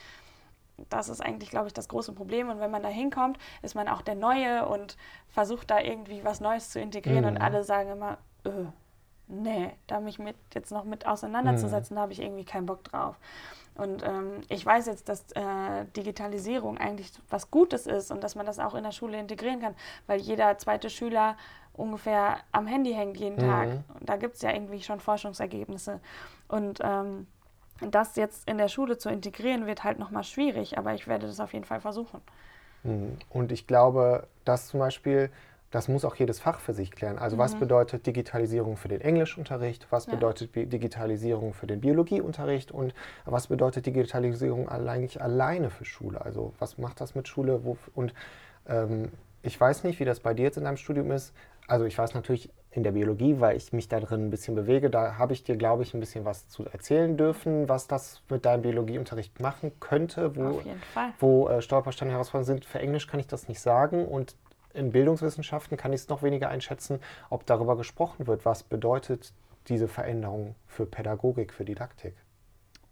Das 0.89 1.09
ist 1.09 1.21
eigentlich, 1.21 1.49
glaube 1.49 1.67
ich, 1.67 1.73
das 1.73 1.89
große 1.89 2.13
Problem. 2.13 2.49
Und 2.49 2.59
wenn 2.59 2.71
man 2.71 2.83
da 2.83 2.89
hinkommt, 2.89 3.37
ist 3.61 3.75
man 3.75 3.87
auch 3.87 4.01
der 4.01 4.15
Neue 4.15 4.65
und 4.65 4.97
versucht 5.27 5.69
da 5.69 5.79
irgendwie 5.79 6.23
was 6.23 6.39
Neues 6.39 6.69
zu 6.69 6.79
integrieren. 6.79 7.21
Mhm. 7.21 7.31
Und 7.31 7.37
alle 7.37 7.63
sagen 7.63 7.91
immer, 7.91 8.17
öh, 8.45 8.65
nee, 9.27 9.73
da 9.87 9.99
mich 9.99 10.19
mit 10.19 10.35
jetzt 10.53 10.71
noch 10.71 10.85
mit 10.85 11.05
auseinanderzusetzen, 11.05 11.95
mhm. 11.95 12.01
habe 12.01 12.13
ich 12.13 12.21
irgendwie 12.21 12.45
keinen 12.45 12.65
Bock 12.65 12.83
drauf. 12.83 13.17
Und 13.75 14.03
ähm, 14.03 14.41
ich 14.49 14.65
weiß 14.65 14.87
jetzt, 14.87 15.07
dass 15.07 15.31
äh, 15.33 15.85
Digitalisierung 15.95 16.77
eigentlich 16.77 17.11
was 17.29 17.49
Gutes 17.49 17.87
ist 17.87 18.11
und 18.11 18.23
dass 18.23 18.35
man 18.35 18.45
das 18.45 18.59
auch 18.59 18.75
in 18.75 18.83
der 18.83 18.91
Schule 18.91 19.17
integrieren 19.17 19.61
kann, 19.61 19.75
weil 20.05 20.19
jeder 20.19 20.57
zweite 20.57 20.89
Schüler 20.89 21.37
ungefähr 21.73 22.39
am 22.51 22.67
Handy 22.67 22.93
hängt 22.93 23.17
jeden 23.17 23.37
mhm. 23.37 23.49
Tag. 23.49 23.69
Da 24.01 24.17
gibt 24.17 24.35
es 24.35 24.41
ja 24.41 24.51
irgendwie 24.51 24.81
schon 24.81 24.99
Forschungsergebnisse. 24.99 26.01
Und 26.49 26.79
ähm, 26.83 27.27
das 27.81 28.15
jetzt 28.15 28.47
in 28.47 28.57
der 28.57 28.67
Schule 28.67 28.97
zu 28.97 29.09
integrieren, 29.09 29.65
wird 29.65 29.83
halt 29.83 29.99
nochmal 29.99 30.23
schwierig, 30.23 30.77
aber 30.77 30.93
ich 30.93 31.07
werde 31.07 31.27
das 31.27 31.39
auf 31.39 31.53
jeden 31.53 31.65
Fall 31.65 31.81
versuchen. 31.81 32.21
Mhm. 32.83 33.17
Und 33.29 33.51
ich 33.51 33.67
glaube, 33.67 34.27
dass 34.45 34.67
zum 34.67 34.79
Beispiel 34.79 35.29
das 35.71 35.87
muss 35.87 36.03
auch 36.03 36.15
jedes 36.15 36.39
Fach 36.39 36.59
für 36.59 36.73
sich 36.73 36.91
klären. 36.91 37.19
Also 37.19 37.35
mhm. 37.35 37.41
was 37.41 37.55
bedeutet 37.55 38.05
Digitalisierung 38.05 38.75
für 38.75 38.87
den 38.87 39.01
Englischunterricht, 39.01 39.87
was 39.91 40.07
ja. 40.07 40.15
bedeutet 40.15 40.55
Digitalisierung 40.55 41.53
für 41.53 41.67
den 41.67 41.81
Biologieunterricht 41.81 42.71
und 42.71 42.93
was 43.25 43.47
bedeutet 43.47 43.85
Digitalisierung 43.85 44.67
eigentlich 44.69 45.21
alleine 45.21 45.69
für 45.69 45.85
Schule? 45.85 46.21
Also 46.21 46.53
was 46.59 46.77
macht 46.77 47.01
das 47.01 47.13
mit 47.15 47.27
Schule? 47.27 47.61
Und 47.93 48.13
ähm, 48.67 49.11
ich 49.43 49.59
weiß 49.59 49.83
nicht, 49.83 49.99
wie 49.99 50.05
das 50.05 50.19
bei 50.19 50.33
dir 50.33 50.43
jetzt 50.43 50.57
in 50.57 50.63
deinem 50.63 50.77
Studium 50.77 51.11
ist. 51.11 51.33
Also 51.67 51.85
ich 51.85 51.97
weiß 51.97 52.15
natürlich 52.15 52.49
in 52.71 52.83
der 52.83 52.91
Biologie, 52.91 53.39
weil 53.39 53.57
ich 53.57 53.73
mich 53.73 53.87
da 53.87 53.99
drin 53.99 54.27
ein 54.27 54.29
bisschen 54.29 54.53
bewege, 54.53 54.89
da 54.89 55.17
habe 55.17 55.33
ich 55.33 55.43
dir, 55.43 55.57
glaube 55.57 55.83
ich, 55.83 55.93
ein 55.93 55.99
bisschen 55.99 56.23
was 56.25 56.47
zu 56.49 56.65
erzählen 56.65 57.17
dürfen, 57.17 57.67
was 57.67 57.87
das 57.87 58.21
mit 58.29 58.45
deinem 58.45 58.61
Biologieunterricht 58.61 59.39
machen 59.39 59.71
könnte, 59.79 60.35
wo, 60.35 60.61
wo 61.19 61.49
äh, 61.49 61.61
Stolpersteine 61.61 62.11
Herausforderungen 62.11 62.45
sind. 62.45 62.65
Für 62.65 62.79
Englisch 62.79 63.07
kann 63.07 63.19
ich 63.19 63.27
das 63.27 63.47
nicht 63.47 63.59
sagen 63.59 64.05
und 64.05 64.35
in 64.73 64.91
Bildungswissenschaften 64.91 65.77
kann 65.77 65.93
ich 65.93 66.01
es 66.01 66.09
noch 66.09 66.21
weniger 66.21 66.49
einschätzen, 66.49 66.99
ob 67.31 67.45
darüber 67.47 67.75
gesprochen 67.75 68.27
wird, 68.27 68.45
was 68.45 68.61
bedeutet 68.61 69.33
diese 69.67 69.87
Veränderung 69.87 70.55
für 70.67 70.85
Pädagogik, 70.85 71.53
für 71.53 71.65
Didaktik. 71.65 72.13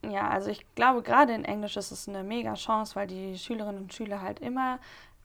Ja, 0.04 0.30
also 0.30 0.50
ich 0.50 0.66
glaube, 0.76 1.02
gerade 1.02 1.34
in 1.34 1.44
Englisch 1.44 1.78
ist 1.78 1.92
es 1.92 2.08
eine 2.08 2.24
mega 2.24 2.54
Chance, 2.54 2.96
weil 2.96 3.08
die 3.08 3.38
Schülerinnen 3.38 3.84
und 3.84 3.94
Schüler 3.94 4.22
halt 4.22 4.40
immer 4.40 4.80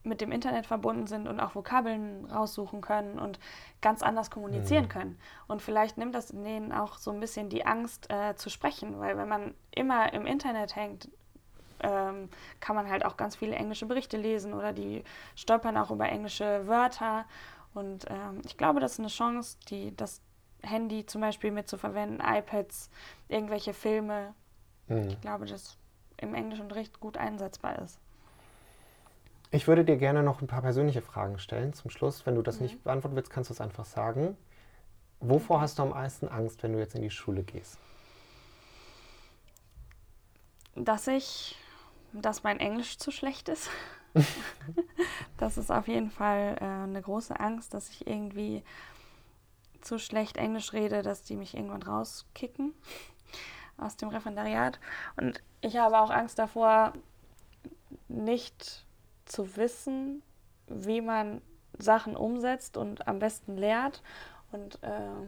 mit 0.05 0.21
dem 0.21 0.33
Internet 0.33 0.67
verbunden 0.67 1.07
sind 1.07 1.29
und 1.29 1.41
auch 1.41 1.55
Vokabeln 1.55 2.25
raussuchen 2.27 2.81
können 2.81 3.19
und 3.19 3.39
ganz 3.81 4.03
anders 4.03 4.31
kommunizieren 4.31 4.85
mhm. 4.85 4.89
können. 4.89 5.19
Und 5.47 5.63
vielleicht 5.63 5.99
nimmt 5.99 6.15
das 6.15 6.29
denen 6.29 6.73
auch 6.73 6.99
so 6.99 7.11
ein 7.11 7.21
bisschen 7.21 7.49
die 7.49 7.65
Angst 7.65 8.11
äh, 8.11 8.35
zu 8.35 8.51
sprechen, 8.51 8.99
weil 8.99 9.17
wenn 9.17 9.29
man 9.29 9.55
immer 9.71 10.13
im 10.13 10.27
Internet 10.27 10.75
hängt, 10.75 11.09
ähm, 11.81 12.29
kann 12.61 12.77
man 12.77 12.89
halt 12.89 13.05
auch 13.05 13.17
ganz 13.17 13.37
viele 13.37 13.55
englische 13.55 13.87
Berichte 13.87 14.17
lesen 14.17 14.55
oder 14.55 14.73
die 14.73 15.05
stolpern 15.35 15.77
auch 15.77 15.91
über 15.91 16.09
englische 16.09 16.67
Wörter. 16.67 17.25
Und 17.75 18.07
ähm, 18.09 18.43
ich 18.45 18.57
glaube, 18.57 18.81
das 18.81 18.93
ist 18.93 19.01
eine 19.01 19.09
Chance, 19.09 19.57
die, 19.69 19.97
das 19.97 20.21
Handy 20.63 21.07
zum 21.07 21.21
Beispiel 21.21 21.51
mitzuverwenden, 21.51 22.21
iPads, 22.25 22.91
irgendwelche 23.29 23.75
Filme. 23.75 24.35
Mhm. 24.89 25.09
Ich 25.09 25.21
glaube, 25.21 25.47
dass 25.47 25.77
im 26.19 26.35
Englischunterricht 26.35 27.01
gut 27.01 27.17
einsetzbar 27.17 27.79
ist. 27.81 27.99
Ich 29.53 29.69
würde 29.69 29.85
dir 29.85 29.97
gerne 29.97 30.23
noch 30.23 30.41
ein 30.41 30.47
paar 30.47 30.63
persönliche 30.63 31.03
Fragen 31.03 31.39
stellen 31.39 31.75
zum 31.75 31.91
Schluss. 31.91 32.27
Wenn 32.27 32.35
du 32.35 32.43
das 32.43 32.57
mhm. 32.57 32.63
nicht 32.63 32.85
beantworten 32.85 33.15
willst, 33.17 33.31
kannst 33.31 33.51
du 33.51 33.55
es 33.55 33.61
einfach 33.61 33.85
sagen. 33.85 34.37
Wovor 35.21 35.61
hast 35.61 35.79
du 35.79 35.83
am 35.83 35.91
meisten 35.91 36.27
Angst, 36.27 36.63
wenn 36.63 36.73
du 36.73 36.79
jetzt 36.79 36.95
in 36.95 37.03
die 37.03 37.11
Schule 37.11 37.45
gehst? 37.45 37.79
Dass 40.75 41.07
ich 41.07 41.57
dass 42.13 42.43
mein 42.43 42.61
Englisch 42.61 42.99
zu 42.99 43.11
schlecht 43.11 43.49
ist. 43.49 43.71
das 45.39 45.57
ist 45.57 45.71
auf 45.71 45.89
jeden 45.89 46.11
Fall 46.11 46.57
äh, 46.61 46.65
eine 46.65 47.01
große 47.01 47.39
Angst, 47.39 47.75
dass 47.75 47.89
ich 47.89 48.07
irgendwie 48.07 48.63
zu 49.81 49.99
schlecht 49.99 50.37
Englisch 50.37 50.73
rede, 50.73 51.03
dass 51.03 51.23
die 51.23 51.37
mich 51.37 51.55
irgendwann 51.55 51.83
rauskicken 51.83 52.75
aus 53.79 53.97
dem 53.97 54.11
Referendariat. 54.11 54.79
Und 55.17 55.43
ich 55.61 55.77
habe 55.79 55.99
auch 55.99 56.11
Angst 56.11 56.39
davor, 56.39 56.93
nicht 58.09 58.85
zu 59.33 59.57
wissen, 59.57 60.23
wie 60.69 61.01
man 61.01 61.41
Sachen 61.79 62.17
umsetzt 62.17 62.77
und 62.77 63.09
am 63.09 63.19
besten 63.19 63.57
lehrt. 63.57 64.03
Und 64.53 64.83
äh, 64.83 65.27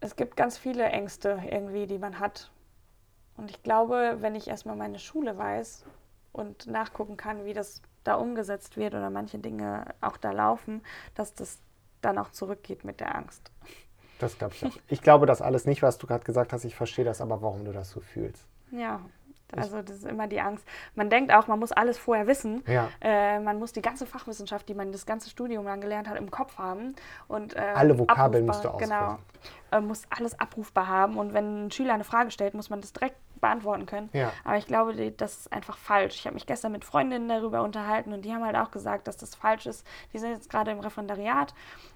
es 0.00 0.16
gibt 0.16 0.36
ganz 0.36 0.58
viele 0.58 0.84
Ängste 0.84 1.42
irgendwie, 1.50 1.86
die 1.86 1.98
man 1.98 2.20
hat. 2.20 2.50
Und 3.36 3.50
ich 3.50 3.62
glaube, 3.62 4.18
wenn 4.20 4.34
ich 4.34 4.48
erstmal 4.48 4.76
meine 4.76 4.98
Schule 4.98 5.36
weiß 5.36 5.84
und 6.32 6.66
nachgucken 6.66 7.16
kann, 7.16 7.44
wie 7.44 7.54
das 7.54 7.82
da 8.04 8.14
umgesetzt 8.14 8.76
wird 8.76 8.94
oder 8.94 9.10
manche 9.10 9.38
Dinge 9.38 9.86
auch 10.00 10.16
da 10.16 10.30
laufen, 10.30 10.82
dass 11.14 11.34
das 11.34 11.58
dann 12.02 12.18
auch 12.18 12.30
zurückgeht 12.30 12.84
mit 12.84 13.00
der 13.00 13.14
Angst. 13.16 13.50
Das 14.18 14.38
glaube 14.38 14.54
ich 14.54 14.64
auch. 14.64 14.76
Ich 14.88 15.02
glaube 15.02 15.26
das 15.26 15.42
alles 15.42 15.66
nicht, 15.66 15.82
was 15.82 15.98
du 15.98 16.06
gerade 16.06 16.24
gesagt 16.24 16.52
hast. 16.52 16.64
Ich 16.64 16.76
verstehe 16.76 17.04
das 17.04 17.20
aber, 17.20 17.42
warum 17.42 17.64
du 17.64 17.72
das 17.72 17.90
so 17.90 18.00
fühlst. 18.00 18.46
Ja, 18.70 19.00
also 19.54 19.82
das 19.82 19.98
ist 19.98 20.06
immer 20.06 20.26
die 20.26 20.40
Angst. 20.40 20.66
Man 20.94 21.10
denkt 21.10 21.32
auch, 21.32 21.46
man 21.46 21.58
muss 21.58 21.72
alles 21.72 21.98
vorher 21.98 22.26
wissen. 22.26 22.62
Ja. 22.66 22.88
Äh, 23.00 23.38
man 23.40 23.58
muss 23.58 23.72
die 23.72 23.82
ganze 23.82 24.06
Fachwissenschaft, 24.06 24.68
die 24.68 24.74
man 24.74 24.92
das 24.92 25.06
ganze 25.06 25.30
Studium 25.30 25.64
lang 25.64 25.80
gelernt 25.80 26.08
hat, 26.08 26.16
im 26.16 26.30
Kopf 26.30 26.58
haben. 26.58 26.94
Und, 27.28 27.54
äh, 27.54 27.60
Alle 27.74 27.98
Vokabeln 27.98 28.46
musst 28.46 28.64
du 28.64 28.70
Genau. 28.76 28.94
auswendig. 28.96 29.24
Äh, 29.72 29.80
muss 29.80 30.02
alles 30.10 30.38
abrufbar 30.40 30.88
haben. 30.88 31.16
Und 31.18 31.32
wenn 31.34 31.66
ein 31.66 31.70
Schüler 31.70 31.94
eine 31.94 32.04
Frage 32.04 32.30
stellt, 32.30 32.54
muss 32.54 32.70
man 32.70 32.80
das 32.80 32.92
direkt 32.92 33.16
beantworten 33.40 33.86
können. 33.86 34.10
Ja. 34.12 34.32
Aber 34.44 34.56
ich 34.56 34.66
glaube, 34.66 35.12
das 35.12 35.40
ist 35.40 35.52
einfach 35.52 35.76
falsch. 35.76 36.16
Ich 36.16 36.26
habe 36.26 36.34
mich 36.34 36.46
gestern 36.46 36.72
mit 36.72 36.84
Freundinnen 36.84 37.28
darüber 37.28 37.62
unterhalten 37.62 38.12
und 38.12 38.24
die 38.24 38.32
haben 38.32 38.44
halt 38.44 38.56
auch 38.56 38.70
gesagt, 38.70 39.08
dass 39.08 39.16
das 39.16 39.34
falsch 39.34 39.66
ist. 39.66 39.86
Die 40.12 40.18
sind 40.18 40.30
jetzt 40.30 40.50
gerade 40.50 40.70
im 40.70 40.80
Referendariat 40.80 41.54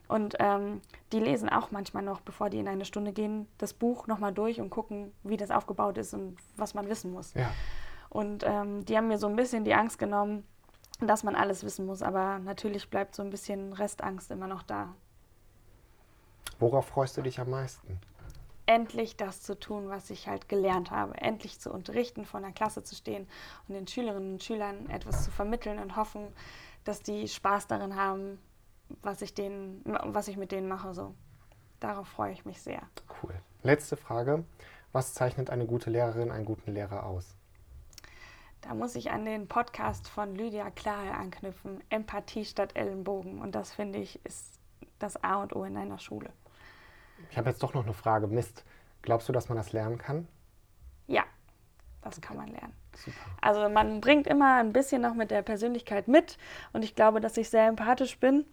und 0.08 0.36
ähm, 0.38 0.80
die 1.12 1.20
lesen 1.20 1.48
auch 1.48 1.70
manchmal 1.70 2.02
noch, 2.02 2.20
bevor 2.20 2.50
die 2.50 2.58
in 2.58 2.68
eine 2.68 2.84
Stunde 2.84 3.12
gehen, 3.12 3.48
das 3.58 3.72
Buch 3.72 4.06
nochmal 4.06 4.32
durch 4.32 4.60
und 4.60 4.70
gucken, 4.70 5.12
wie 5.22 5.36
das 5.36 5.50
aufgebaut 5.50 5.98
ist 5.98 6.14
und 6.14 6.36
was 6.56 6.74
man 6.74 6.88
wissen 6.88 7.12
muss. 7.12 7.34
Ja. 7.34 7.50
Und 8.08 8.44
ähm, 8.44 8.84
die 8.84 8.96
haben 8.96 9.08
mir 9.08 9.18
so 9.18 9.28
ein 9.28 9.36
bisschen 9.36 9.64
die 9.64 9.74
Angst 9.74 9.98
genommen, 9.98 10.44
dass 11.00 11.22
man 11.22 11.36
alles 11.36 11.64
wissen 11.64 11.86
muss. 11.86 12.02
Aber 12.02 12.38
natürlich 12.40 12.90
bleibt 12.90 13.14
so 13.14 13.22
ein 13.22 13.30
bisschen 13.30 13.72
Restangst 13.72 14.30
immer 14.30 14.48
noch 14.48 14.62
da. 14.62 14.94
Worauf 16.58 16.88
freust 16.88 17.16
du 17.16 17.22
dich 17.22 17.40
am 17.40 17.50
meisten? 17.50 17.98
Endlich 18.70 19.16
das 19.16 19.42
zu 19.42 19.58
tun, 19.58 19.88
was 19.88 20.10
ich 20.10 20.28
halt 20.28 20.48
gelernt 20.48 20.92
habe. 20.92 21.16
Endlich 21.16 21.58
zu 21.58 21.72
unterrichten, 21.72 22.24
vor 22.24 22.38
einer 22.38 22.52
Klasse 22.52 22.84
zu 22.84 22.94
stehen 22.94 23.26
und 23.66 23.74
den 23.74 23.88
Schülerinnen 23.88 24.34
und 24.34 24.42
Schülern 24.44 24.88
etwas 24.88 25.24
zu 25.24 25.32
vermitteln 25.32 25.80
und 25.80 25.96
hoffen, 25.96 26.28
dass 26.84 27.02
die 27.02 27.26
Spaß 27.26 27.66
darin 27.66 27.96
haben, 27.96 28.38
was 29.02 29.22
ich, 29.22 29.34
denen, 29.34 29.82
was 29.84 30.28
ich 30.28 30.36
mit 30.36 30.52
denen 30.52 30.68
mache. 30.68 30.94
So. 30.94 31.14
Darauf 31.80 32.06
freue 32.06 32.32
ich 32.32 32.44
mich 32.44 32.62
sehr. 32.62 32.80
Cool. 33.22 33.34
Letzte 33.62 33.96
Frage. 33.96 34.44
Was 34.92 35.14
zeichnet 35.14 35.50
eine 35.50 35.66
gute 35.66 35.90
Lehrerin, 35.90 36.30
einen 36.30 36.44
guten 36.44 36.72
Lehrer 36.72 37.06
aus? 37.06 37.34
Da 38.60 38.74
muss 38.74 38.94
ich 38.94 39.10
an 39.10 39.24
den 39.24 39.48
Podcast 39.48 40.06
von 40.06 40.36
Lydia 40.36 40.70
Klahe 40.70 41.12
anknüpfen. 41.12 41.82
Empathie 41.88 42.44
statt 42.44 42.76
Ellenbogen. 42.76 43.40
Und 43.40 43.56
das 43.56 43.72
finde 43.72 43.98
ich 43.98 44.24
ist 44.24 44.60
das 45.00 45.22
A 45.24 45.42
und 45.42 45.56
O 45.56 45.64
in 45.64 45.76
einer 45.76 45.98
Schule. 45.98 46.30
Ich 47.30 47.38
habe 47.38 47.48
jetzt 47.50 47.62
doch 47.62 47.74
noch 47.74 47.84
eine 47.84 47.94
Frage. 47.94 48.26
Mist. 48.26 48.64
Glaubst 49.02 49.28
du, 49.28 49.32
dass 49.32 49.48
man 49.48 49.56
das 49.56 49.72
lernen 49.72 49.98
kann? 49.98 50.28
Ja, 51.06 51.24
das 52.02 52.20
kann 52.20 52.36
man 52.36 52.48
lernen. 52.48 52.72
Super. 52.94 53.16
Also 53.40 53.68
man 53.68 54.00
bringt 54.00 54.26
immer 54.26 54.56
ein 54.56 54.72
bisschen 54.72 55.02
noch 55.02 55.14
mit 55.14 55.30
der 55.30 55.42
Persönlichkeit 55.42 56.08
mit 56.08 56.38
und 56.72 56.82
ich 56.84 56.94
glaube, 56.94 57.20
dass 57.20 57.36
ich 57.36 57.48
sehr 57.48 57.66
empathisch 57.66 58.18
bin. 58.18 58.44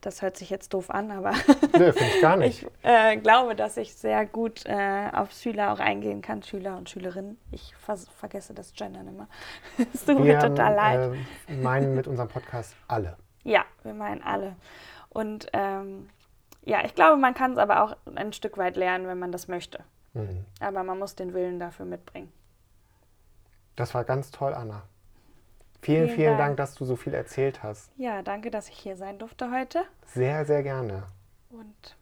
Das 0.00 0.20
hört 0.20 0.36
sich 0.36 0.50
jetzt 0.50 0.74
doof 0.74 0.90
an, 0.90 1.10
aber 1.12 1.30
Nö, 1.78 1.92
finde 1.92 2.12
ich 2.14 2.20
gar 2.20 2.36
nicht. 2.36 2.62
ich 2.64 2.68
äh, 2.82 3.16
glaube, 3.16 3.54
dass 3.54 3.76
ich 3.76 3.94
sehr 3.94 4.26
gut 4.26 4.66
äh, 4.66 5.08
auf 5.12 5.30
Schüler 5.32 5.72
auch 5.72 5.78
eingehen 5.78 6.22
kann, 6.22 6.42
Schüler 6.42 6.76
und 6.76 6.90
Schülerinnen. 6.90 7.38
Ich 7.52 7.74
vergesse 8.16 8.52
das 8.52 8.72
Gendern 8.74 9.06
immer. 9.08 9.28
Es 9.94 10.04
tut 10.04 10.18
mir 10.18 10.38
total 10.40 10.74
leid. 10.74 11.18
äh, 11.48 11.54
meinen 11.54 11.94
mit 11.94 12.08
unserem 12.08 12.28
Podcast 12.28 12.74
alle. 12.88 13.16
Ja, 13.44 13.64
wir 13.84 13.94
meinen 13.94 14.22
alle. 14.22 14.56
Und 15.08 15.46
ähm, 15.52 16.08
ja, 16.64 16.84
ich 16.84 16.94
glaube, 16.94 17.16
man 17.20 17.34
kann 17.34 17.52
es 17.52 17.58
aber 17.58 17.82
auch 17.82 17.96
ein 18.14 18.32
Stück 18.32 18.56
weit 18.58 18.76
lernen, 18.76 19.06
wenn 19.06 19.18
man 19.18 19.32
das 19.32 19.48
möchte. 19.48 19.84
Mhm. 20.14 20.44
Aber 20.60 20.82
man 20.84 20.98
muss 20.98 21.14
den 21.16 21.32
Willen 21.34 21.58
dafür 21.58 21.86
mitbringen. 21.86 22.32
Das 23.76 23.94
war 23.94 24.04
ganz 24.04 24.30
toll, 24.30 24.54
Anna. 24.54 24.82
Vielen, 25.80 26.04
Vielen 26.06 26.16
vielen 26.16 26.26
Dank. 26.38 26.38
Dank. 26.38 26.56
dass 26.58 26.74
du 26.74 26.84
so 26.84 26.94
viel 26.96 27.14
erzählt 27.14 27.62
hast. 27.62 27.90
Ja, 27.96 28.22
danke, 28.22 28.50
dass 28.50 28.68
ich 28.68 28.76
hier 28.78 28.96
sein 28.96 29.18
durfte 29.18 29.50
heute. 29.50 29.82
Sehr, 30.06 30.44
sehr 30.44 30.62
gerne. 30.62 31.04
Und 31.50 31.96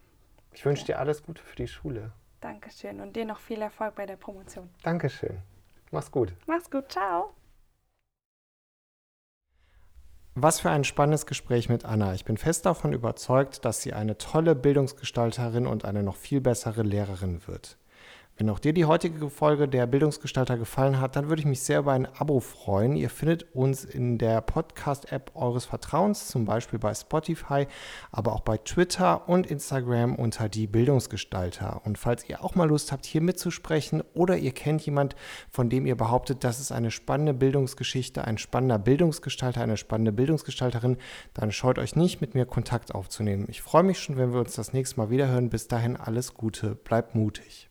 Ich 0.52 0.64
wünsche 0.66 0.84
dir 0.84 0.98
alles 0.98 1.22
Gute 1.22 1.42
für 1.42 1.56
die 1.56 1.68
Schule. 1.68 2.12
Dankeschön 2.40 3.00
und 3.00 3.14
dir 3.16 3.24
noch 3.24 3.38
viel 3.38 3.62
Erfolg 3.62 3.94
bei 3.94 4.04
der 4.06 4.16
Promotion. 4.16 4.68
Dankeschön. 4.82 5.38
Mach's 5.92 6.10
gut. 6.10 6.32
Mach's 6.46 6.70
gut, 6.70 6.90
ciao. 6.90 7.34
Was 10.36 10.60
für 10.60 10.70
ein 10.70 10.84
spannendes 10.84 11.26
Gespräch 11.26 11.68
mit 11.68 11.84
Anna. 11.84 12.14
Ich 12.14 12.24
bin 12.24 12.36
fest 12.36 12.64
davon 12.64 12.92
überzeugt, 12.92 13.64
dass 13.64 13.82
sie 13.82 13.92
eine 13.92 14.16
tolle 14.16 14.54
Bildungsgestalterin 14.54 15.66
und 15.66 15.84
eine 15.84 16.04
noch 16.04 16.14
viel 16.14 16.40
bessere 16.40 16.82
Lehrerin 16.82 17.40
wird. 17.46 17.76
Wenn 18.40 18.48
auch 18.48 18.58
dir 18.58 18.72
die 18.72 18.86
heutige 18.86 19.28
Folge 19.28 19.68
der 19.68 19.86
Bildungsgestalter 19.86 20.56
gefallen 20.56 20.98
hat, 20.98 21.14
dann 21.14 21.28
würde 21.28 21.40
ich 21.40 21.46
mich 21.46 21.60
sehr 21.60 21.80
über 21.80 21.92
ein 21.92 22.06
Abo 22.06 22.40
freuen. 22.40 22.96
Ihr 22.96 23.10
findet 23.10 23.54
uns 23.54 23.84
in 23.84 24.16
der 24.16 24.40
Podcast-App 24.40 25.32
eures 25.34 25.66
Vertrauens, 25.66 26.28
zum 26.28 26.46
Beispiel 26.46 26.78
bei 26.78 26.94
Spotify, 26.94 27.66
aber 28.10 28.32
auch 28.32 28.40
bei 28.40 28.56
Twitter 28.56 29.28
und 29.28 29.46
Instagram 29.46 30.14
unter 30.14 30.48
die 30.48 30.66
Bildungsgestalter. 30.66 31.82
Und 31.84 31.98
falls 31.98 32.26
ihr 32.30 32.42
auch 32.42 32.54
mal 32.54 32.66
Lust 32.66 32.92
habt, 32.92 33.04
hier 33.04 33.20
mitzusprechen 33.20 34.02
oder 34.14 34.38
ihr 34.38 34.52
kennt 34.52 34.86
jemand, 34.86 35.16
von 35.50 35.68
dem 35.68 35.84
ihr 35.84 35.98
behauptet, 35.98 36.42
das 36.42 36.60
ist 36.60 36.72
eine 36.72 36.90
spannende 36.90 37.34
Bildungsgeschichte, 37.34 38.24
ein 38.24 38.38
spannender 38.38 38.78
Bildungsgestalter, 38.78 39.60
eine 39.60 39.76
spannende 39.76 40.12
Bildungsgestalterin, 40.12 40.96
dann 41.34 41.52
scheut 41.52 41.78
euch 41.78 41.94
nicht, 41.94 42.22
mit 42.22 42.34
mir 42.34 42.46
Kontakt 42.46 42.94
aufzunehmen. 42.94 43.44
Ich 43.50 43.60
freue 43.60 43.82
mich 43.82 43.98
schon, 43.98 44.16
wenn 44.16 44.32
wir 44.32 44.40
uns 44.40 44.54
das 44.54 44.72
nächste 44.72 44.98
Mal 44.98 45.10
wiederhören. 45.10 45.50
Bis 45.50 45.68
dahin 45.68 45.98
alles 45.98 46.32
Gute, 46.32 46.74
bleibt 46.74 47.14
mutig. 47.14 47.69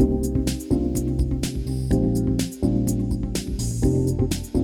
Thank 0.00 0.26
you. 4.54 4.57